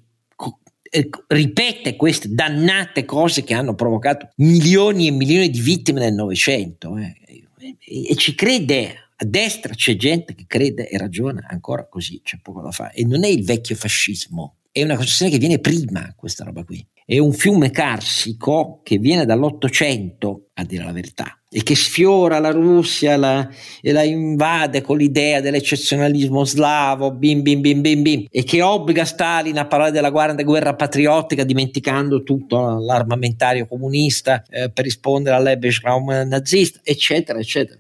eh, 0.91 1.09
ripete 1.29 1.97
queste 1.97 2.29
dannate 2.33 3.05
cose 3.05 3.43
che 3.43 3.55
hanno 3.55 3.75
provocato 3.75 4.31
milioni 4.37 5.09
e 5.09 5.11
milioni 5.11 5.51
di 5.51 5.61
vittime 5.61 6.01
nel 6.01 6.15
Novecento 6.15 6.97
eh, 6.97 7.15
e, 7.59 8.11
e 8.11 8.15
ci 8.17 8.35
crede 8.35 8.99
a 9.17 9.25
destra 9.25 9.75
c'è 9.75 9.97
gente 9.97 10.35
che 10.35 10.45
crede 10.47 10.89
e 10.89 10.99
ragiona 10.99 11.47
ancora 11.49 11.87
così, 11.89 12.21
c'è 12.23 12.39
poco 12.43 12.63
da 12.63 12.71
fare. 12.71 12.95
E 12.95 13.05
non 13.05 13.25
è 13.25 13.29
il 13.29 13.45
vecchio 13.45 13.77
fascismo, 13.77 14.57
è 14.73 14.83
una 14.83 14.97
concezione 14.97 15.31
che 15.31 15.39
viene 15.39 15.61
prima, 15.61 16.13
questa 16.17 16.45
roba 16.45 16.65
qui. 16.65 16.85
È 17.07 17.19
un 17.19 17.33
fiume 17.33 17.71
carsico 17.71 18.81
che 18.83 18.99
viene 18.99 19.27
dall'Ottocento, 19.27 20.49
a 20.55 20.65
dire 20.65 20.85
la 20.85 20.93
verità 20.93 21.39
e 21.57 21.63
che 21.63 21.77
sfiora 21.77 22.41
la 22.41 22.51
Russia 22.51 23.17
la, 23.17 23.49
e 23.81 23.93
la 23.93 24.03
invade 24.03 24.83
con 24.83 24.97
l'idea 24.97 25.41
dell'eccezionalismo 25.41 26.45
slavo, 26.45 27.13
bim 27.13 27.43
bim 27.43 27.61
bim 27.61 27.81
bim 27.81 28.03
bim, 28.03 28.27
e 28.29 28.43
che 28.43 28.61
obbliga 28.61 29.05
Stalin 29.05 29.57
a 29.59 29.67
parlare 29.69 29.93
della 29.93 30.11
guerra, 30.11 30.35
guerra 30.43 30.75
patriottica 30.75 31.45
dimenticando 31.45 32.25
tutto 32.25 32.81
l'armamentario 32.81 33.69
comunista 33.69 34.43
eh, 34.51 34.69
per 34.69 34.83
rispondere 34.83 35.37
all'Ebensraum 35.37 36.11
nazista, 36.27 36.81
eccetera, 36.83 37.39
eccetera. 37.39 37.79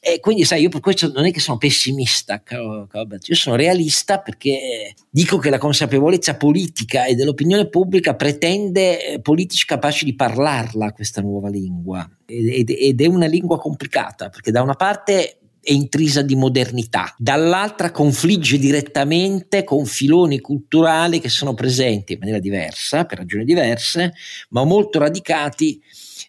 E 0.00 0.18
quindi 0.20 0.46
sai, 0.46 0.62
io 0.62 0.70
per 0.70 0.80
questo 0.80 1.12
non 1.12 1.26
è 1.26 1.30
che 1.30 1.40
sono 1.40 1.58
pessimista, 1.58 2.42
io 2.50 3.34
sono 3.34 3.54
realista 3.54 4.20
perché 4.20 4.94
dico 5.10 5.36
che 5.36 5.50
la 5.50 5.58
consapevolezza 5.58 6.36
politica 6.36 7.04
e 7.04 7.14
dell'opinione 7.14 7.68
pubblica 7.68 8.14
pretende 8.14 8.59
eh, 8.68 9.20
politici 9.20 9.64
capaci 9.64 10.04
di 10.04 10.14
parlarla 10.14 10.92
questa 10.92 11.20
nuova 11.20 11.48
lingua. 11.48 12.08
Ed, 12.26 12.70
ed 12.70 13.00
è 13.00 13.06
una 13.06 13.26
lingua 13.26 13.58
complicata 13.58 14.28
perché 14.28 14.50
da 14.50 14.62
una 14.62 14.74
parte 14.74 15.40
è 15.62 15.72
intrisa 15.72 16.22
di 16.22 16.36
modernità, 16.36 17.14
dall'altra 17.18 17.90
confligge 17.90 18.58
direttamente 18.58 19.62
con 19.62 19.84
filoni 19.84 20.40
culturali 20.40 21.20
che 21.20 21.28
sono 21.28 21.52
presenti 21.52 22.14
in 22.14 22.18
maniera 22.18 22.40
diversa, 22.40 23.04
per 23.04 23.18
ragioni 23.18 23.44
diverse, 23.44 24.14
ma 24.50 24.64
molto 24.64 24.98
radicati 24.98 25.80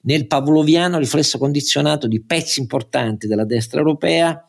nel 0.04 0.28
pavloviano 0.28 0.98
riflesso 0.98 1.38
condizionato 1.38 2.08
di 2.08 2.22
pezzi 2.22 2.60
importanti 2.60 3.28
della 3.28 3.46
destra 3.46 3.80
europea 3.80 4.46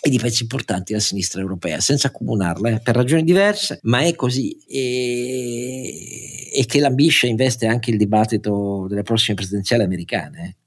e 0.00 0.10
di 0.10 0.18
pezzi 0.18 0.42
importanti 0.42 0.92
della 0.92 1.04
sinistra 1.04 1.40
europea, 1.40 1.80
senza 1.80 2.08
accomunarla, 2.08 2.70
eh, 2.70 2.80
per 2.80 2.94
ragioni 2.94 3.24
diverse, 3.24 3.80
ma 3.82 4.00
è 4.00 4.14
così. 4.14 4.56
E, 4.66 6.50
e 6.52 6.66
che 6.66 6.80
l'ambisce 6.80 7.26
investe 7.26 7.66
anche 7.66 7.90
il 7.90 7.96
dibattito 7.96 8.86
delle 8.88 9.02
prossime 9.02 9.36
presidenziali 9.36 9.82
americane. 9.82 10.46
Eh 10.46 10.66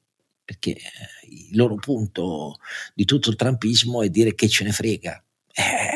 perché 0.52 0.72
eh, 0.72 0.82
il 1.30 1.56
loro 1.56 1.76
punto 1.76 2.58
di 2.94 3.06
tutto 3.06 3.30
il 3.30 3.38
trampismo 3.38 4.04
è 4.04 4.10
dire 4.10 4.36
che 4.36 4.50
ce 4.50 4.66
ne 4.66 4.72
frega. 4.72 5.24
Eh, 5.54 5.91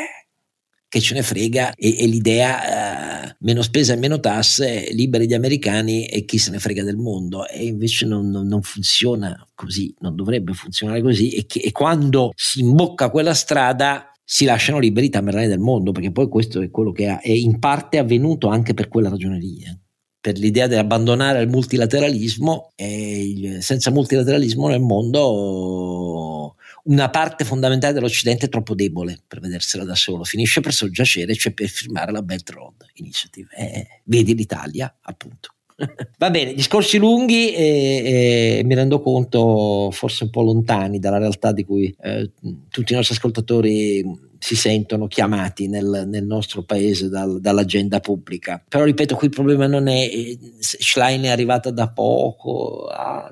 che 0.95 1.01
ce 1.01 1.13
ne 1.13 1.23
frega 1.23 1.73
e, 1.75 2.03
e 2.03 2.07
l'idea 2.07 3.25
eh, 3.27 3.35
meno 3.39 3.61
spesa 3.61 3.91
e 3.91 3.97
meno 3.97 4.21
tasse, 4.21 4.87
liberi 4.93 5.27
gli 5.27 5.33
americani 5.33 6.05
e 6.05 6.23
chi 6.23 6.37
se 6.37 6.51
ne 6.51 6.59
frega 6.59 6.83
del 6.83 6.95
mondo. 6.95 7.45
E 7.49 7.65
invece 7.65 8.05
non, 8.05 8.29
non, 8.29 8.47
non 8.47 8.61
funziona 8.61 9.45
così, 9.53 9.93
non 9.99 10.15
dovrebbe 10.15 10.53
funzionare 10.53 11.01
così 11.01 11.31
e, 11.31 11.45
che, 11.45 11.59
e 11.59 11.73
quando 11.73 12.31
si 12.33 12.61
imbocca 12.61 13.09
quella 13.09 13.33
strada 13.33 14.09
si 14.23 14.45
lasciano 14.45 14.79
liberi 14.79 15.07
i 15.07 15.09
tamerlani 15.09 15.47
del 15.47 15.59
mondo, 15.59 15.91
perché 15.91 16.13
poi 16.13 16.29
questo 16.29 16.61
è 16.61 16.71
quello 16.71 16.93
che 16.93 17.19
è 17.19 17.31
in 17.31 17.59
parte 17.59 17.97
avvenuto 17.97 18.47
anche 18.47 18.73
per 18.73 18.87
quella 18.87 19.09
ragione 19.09 19.37
lì. 19.37 19.63
Eh 19.63 19.79
per 20.25 20.39
l'idea 20.39 20.65
di 20.65 20.73
abbandonare 20.73 21.39
il 21.39 21.47
multilateralismo 21.47 22.71
e 22.73 23.29
il, 23.29 23.61
senza 23.61 23.91
multilateralismo 23.91 24.67
nel 24.67 24.81
mondo 24.81 26.44
una 26.85 27.09
parte 27.09 27.45
fondamentale 27.45 27.93
dell'Occidente 27.93 28.45
è 28.45 28.49
troppo 28.49 28.75
debole 28.75 29.19
per 29.27 29.39
vedersela 29.39 29.83
da 29.83 29.95
solo, 29.95 30.23
finisce 30.23 30.61
per 30.61 30.73
soggiacere, 30.73 31.33
cioè 31.35 31.53
per 31.53 31.67
firmare 31.67 32.11
la 32.11 32.21
Belt 32.21 32.49
Road 32.49 32.85
Initiative. 32.95 33.49
Eh, 33.55 34.01
vedi 34.03 34.35
l'Italia, 34.35 34.93
appunto. 35.01 35.49
Va 36.17 36.29
bene, 36.29 36.53
discorsi 36.53 36.97
lunghi 36.97 37.53
e, 37.53 38.59
e, 38.59 38.63
mi 38.63 38.75
rendo 38.75 39.01
conto 39.01 39.89
forse 39.91 40.25
un 40.25 40.29
po' 40.29 40.41
lontani 40.41 40.99
dalla 40.99 41.17
realtà 41.17 41.51
di 41.51 41.65
cui 41.65 41.93
eh, 42.01 42.31
tutti 42.69 42.93
i 42.93 42.95
nostri 42.95 43.15
ascoltatori 43.15 44.03
si 44.39 44.55
sentono 44.55 45.07
chiamati 45.07 45.67
nel, 45.67 46.05
nel 46.07 46.25
nostro 46.25 46.63
paese 46.63 47.09
dal, 47.09 47.39
dall'agenda 47.39 47.99
pubblica. 47.99 48.63
Però 48.67 48.83
ripeto, 48.83 49.15
qui 49.15 49.27
il 49.27 49.33
problema 49.33 49.67
non 49.67 49.87
è 49.87 50.03
eh, 50.03 50.37
Schlein 50.59 51.23
è 51.23 51.29
arrivata 51.29 51.71
da 51.71 51.89
poco, 51.89 52.87
a, 52.87 53.31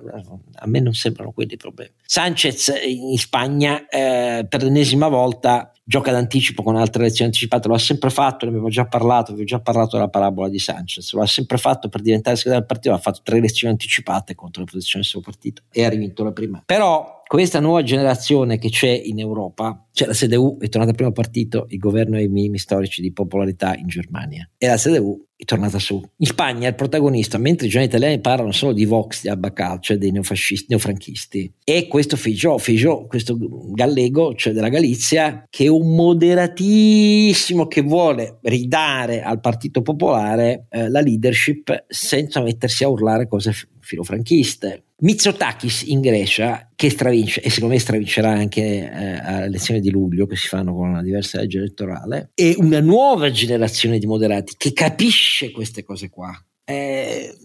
a 0.56 0.68
me 0.68 0.80
non 0.80 0.94
sembrano 0.94 1.32
quelli 1.32 1.54
i 1.54 1.58
problemi. 1.58 1.92
Sanchez 2.06 2.72
in 2.86 3.18
Spagna 3.18 3.88
eh, 3.88 4.46
per 4.48 4.64
l'ennesima 4.64 5.08
volta 5.08 5.74
gioca 5.86 6.12
d'anticipo 6.12 6.64
con 6.64 6.78
altre 6.78 7.04
elezioni 7.04 7.30
anticipate, 7.32 7.68
lo 7.68 7.74
ha 7.74 7.80
sempre 7.80 8.10
fatto, 8.10 8.46
ne 8.46 8.52
abbiamo 8.52 8.70
già 8.70 8.86
parlato, 8.86 9.34
vi 9.34 9.42
ho 9.42 9.46
già 9.46 9.60
parlato 9.60 9.98
della 9.98 10.08
parabola 10.08 10.48
di 10.48 10.60
Sanchez, 10.60 11.12
lo 11.14 11.22
ha 11.22 11.28
sempre 11.28 11.58
fatto 11.58 11.90
per 11.90 12.02
diventare 12.02 12.38
segretario 12.38 12.66
del 12.66 12.76
partito, 12.76 12.96
ha 12.96 13.00
fatto 13.02 13.20
tre 13.24 13.38
elezioni 13.38 13.74
anticipate 13.74 14.34
contro 14.34 14.62
le 14.62 14.70
posizioni 14.72 15.04
del 15.04 15.12
suo 15.12 15.22
partito 15.22 15.64
e 15.72 15.84
ha 15.84 15.90
rivinto 15.90 16.24
la 16.24 16.32
prima. 16.32 16.64
Però 16.66 17.23
questa 17.34 17.60
nuova 17.60 17.82
generazione 17.82 18.60
che 18.60 18.70
c'è 18.70 18.92
in 18.92 19.18
Europa, 19.18 19.88
cioè 19.92 20.08
la 20.08 20.14
CDU 20.14 20.60
è 20.60 20.70
tornata 20.70 20.92
al 20.92 20.96
primo 20.96 21.12
partito, 21.12 21.66
il 21.70 21.80
governo 21.80 22.16
ha 22.16 22.22
i 22.22 22.28
minimi 22.28 22.60
storici 22.60 23.02
di 23.02 23.12
popolarità 23.12 23.76
in 23.76 23.88
Germania 23.88 24.48
e 24.56 24.68
la 24.68 24.78
CDU 24.78 25.20
è 25.36 25.44
tornata 25.44 25.80
su. 25.80 26.00
In 26.18 26.28
Spagna 26.28 26.68
il 26.68 26.76
protagonista, 26.76 27.40
mentre 27.40 27.66
i 27.66 27.70
giornali 27.72 27.92
italiani 27.92 28.22
parlano 28.22 28.52
solo 28.52 28.72
di 28.72 28.86
Vox, 28.86 29.24
di 29.24 29.30
Abbacal, 29.30 29.82
cioè 29.82 29.98
dei 29.98 30.12
neofascisti, 30.12 30.68
neofranchisti, 30.70 31.52
e 31.64 31.88
questo 31.88 32.18
Fijó, 32.18 32.60
Fijó, 32.60 33.08
questo 33.08 33.36
gallego, 33.72 34.36
cioè 34.36 34.54
della 34.54 34.70
Galizia, 34.70 35.48
che 35.50 35.64
è 35.64 35.70
un 35.70 35.96
moderatissimo 35.96 37.66
che 37.66 37.82
vuole 37.82 38.38
ridare 38.44 39.24
al 39.24 39.40
Partito 39.40 39.82
Popolare 39.82 40.68
eh, 40.70 40.88
la 40.88 41.02
leadership 41.02 41.86
senza 41.88 42.44
mettersi 42.44 42.84
a 42.84 42.90
urlare 42.90 43.28
cose 43.28 43.54
filofranchiste. 43.84 44.84
Mitsotakis 45.04 45.84
in 45.84 46.00
Grecia, 46.00 46.70
che 46.76 46.90
stravince, 46.90 47.42
e 47.42 47.50
secondo 47.50 47.74
me 47.74 47.80
stravincerà 47.80 48.32
anche 48.32 48.62
eh, 48.62 49.20
alle 49.20 49.46
elezioni 49.46 49.82
di 49.82 49.92
luglio, 49.92 50.26
che 50.26 50.38
si 50.38 50.48
fanno 50.48 50.74
con 50.74 50.90
una 50.90 51.04
diversa 51.04 51.40
legge 51.40 51.58
elettorale, 51.58 52.32
e 52.34 52.56
una 52.58 52.80
nuova 52.80 53.30
generazione 53.30 54.00
di 54.00 54.06
moderati 54.06 54.54
che 54.58 54.72
capisce 54.72 55.52
queste 55.52 55.84
cose 55.84 56.10
qua. 56.10 56.34
Eh, 56.64 57.36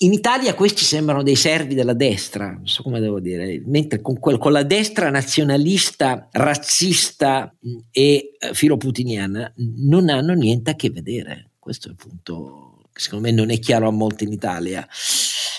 in 0.00 0.12
Italia 0.12 0.54
questi 0.54 0.84
sembrano 0.84 1.22
dei 1.22 1.36
servi 1.36 1.74
della 1.74 1.94
destra, 1.94 2.50
non 2.50 2.66
so 2.66 2.82
come 2.82 3.00
devo 3.00 3.18
dire, 3.18 3.62
mentre 3.64 4.02
con, 4.02 4.18
quel, 4.18 4.36
con 4.36 4.52
la 4.52 4.62
destra 4.62 5.08
nazionalista, 5.08 6.28
razzista 6.30 7.56
e 7.90 8.36
eh, 8.38 8.52
filoputiniana 8.52 9.52
non 9.78 10.10
hanno 10.10 10.34
niente 10.34 10.70
a 10.70 10.74
che 10.74 10.90
vedere. 10.90 11.52
Questo 11.58 11.88
è 11.88 11.90
il 11.92 11.96
punto 11.96 12.82
che 12.92 13.00
secondo 13.00 13.26
me 13.26 13.32
non 13.32 13.50
è 13.50 13.58
chiaro 13.58 13.88
a 13.88 13.90
molti 13.90 14.24
in 14.24 14.32
Italia. 14.32 14.86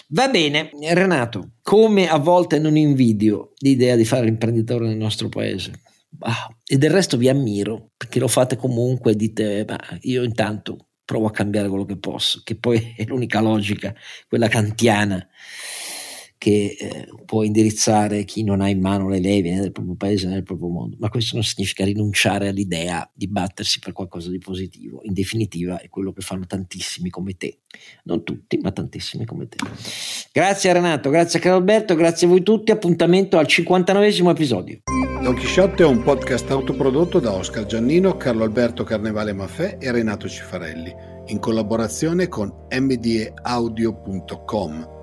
Va 0.10 0.30
bene, 0.30 0.70
Renato, 0.94 1.56
come 1.62 2.08
a 2.08 2.18
volte 2.18 2.60
non 2.60 2.78
invidio 2.78 3.52
l'idea 3.58 3.98
di 3.98 4.06
fare 4.06 4.24
l'imprenditore 4.24 4.88
nel 4.88 4.96
nostro 4.96 5.28
paese. 5.28 5.82
Ah, 6.20 6.48
e 6.66 6.78
del 6.78 6.92
resto 6.92 7.18
vi 7.18 7.28
ammiro 7.28 7.92
perché 7.98 8.20
lo 8.20 8.30
fate 8.30 8.56
comunque 8.56 9.12
e 9.12 9.16
dite, 9.16 9.66
ma 9.68 9.78
io 10.02 10.24
intanto 10.24 10.92
provo 11.04 11.28
a 11.28 11.32
cambiare 11.32 11.68
quello 11.68 11.84
che 11.84 11.98
posso, 11.98 12.42
che 12.46 12.58
poi 12.58 12.94
è 12.96 13.04
l'unica 13.04 13.42
logica, 13.42 13.94
quella 14.30 14.48
kantiana 14.48 15.28
che 16.38 16.78
eh, 16.80 17.08
può 17.26 17.44
indirizzare 17.44 18.24
chi 18.24 18.44
non 18.44 18.62
ha 18.62 18.70
in 18.70 18.80
mano 18.80 19.10
le 19.10 19.20
levi 19.20 19.50
né 19.50 19.60
del 19.62 19.72
proprio 19.72 19.96
paese 19.96 20.28
né 20.28 20.36
del 20.36 20.44
proprio 20.44 20.70
mondo, 20.70 20.96
ma 21.00 21.10
questo 21.10 21.36
non 21.36 21.44
significa 21.44 21.84
rinunciare 21.84 22.48
all'idea 22.48 23.10
di 23.14 23.28
battersi 23.28 23.80
per 23.80 23.94
qualcosa 23.94 24.30
di 24.30 24.38
positivo. 24.38 25.02
In 25.04 25.14
definitiva 25.14 25.80
è 25.80 25.90
quello 25.90 26.14
che 26.14 26.22
fanno 26.22 26.46
tantissimi 26.46 27.10
come 27.10 27.36
te, 27.38 27.62
non 28.04 28.24
tutti, 28.24 28.60
ma 28.60 28.72
tantissimi 28.72 29.26
come 29.26 29.48
te. 29.48 29.58
Grazie 30.32 30.74
Renato, 30.74 31.10
grazie 31.10 31.40
Carlo 31.40 31.58
Alberto, 31.58 31.96
grazie 31.96 32.28
a 32.28 32.30
voi 32.30 32.44
tutti, 32.44 32.72
appuntamento 32.72 33.38
al 33.38 33.48
59 33.48 34.30
episodio. 34.30 34.82
Don 35.22 35.34
Chisciotte 35.36 35.82
è 35.84 35.86
un 35.86 36.04
podcast 36.04 36.50
autoprodotto 36.52 37.20
da 37.20 37.34
Oscar 37.34 37.66
Giannino, 37.66 38.16
Carlo 38.18 38.44
Alberto 38.44 38.84
Carnevale 38.84 39.34
Maffè 39.34 39.78
e 39.80 39.92
Renato 39.92 40.30
Cifarelli, 40.30 40.94
in 41.28 41.40
collaborazione 41.40 42.28
con 42.28 42.54
mdeaudio.com. 42.70 43.86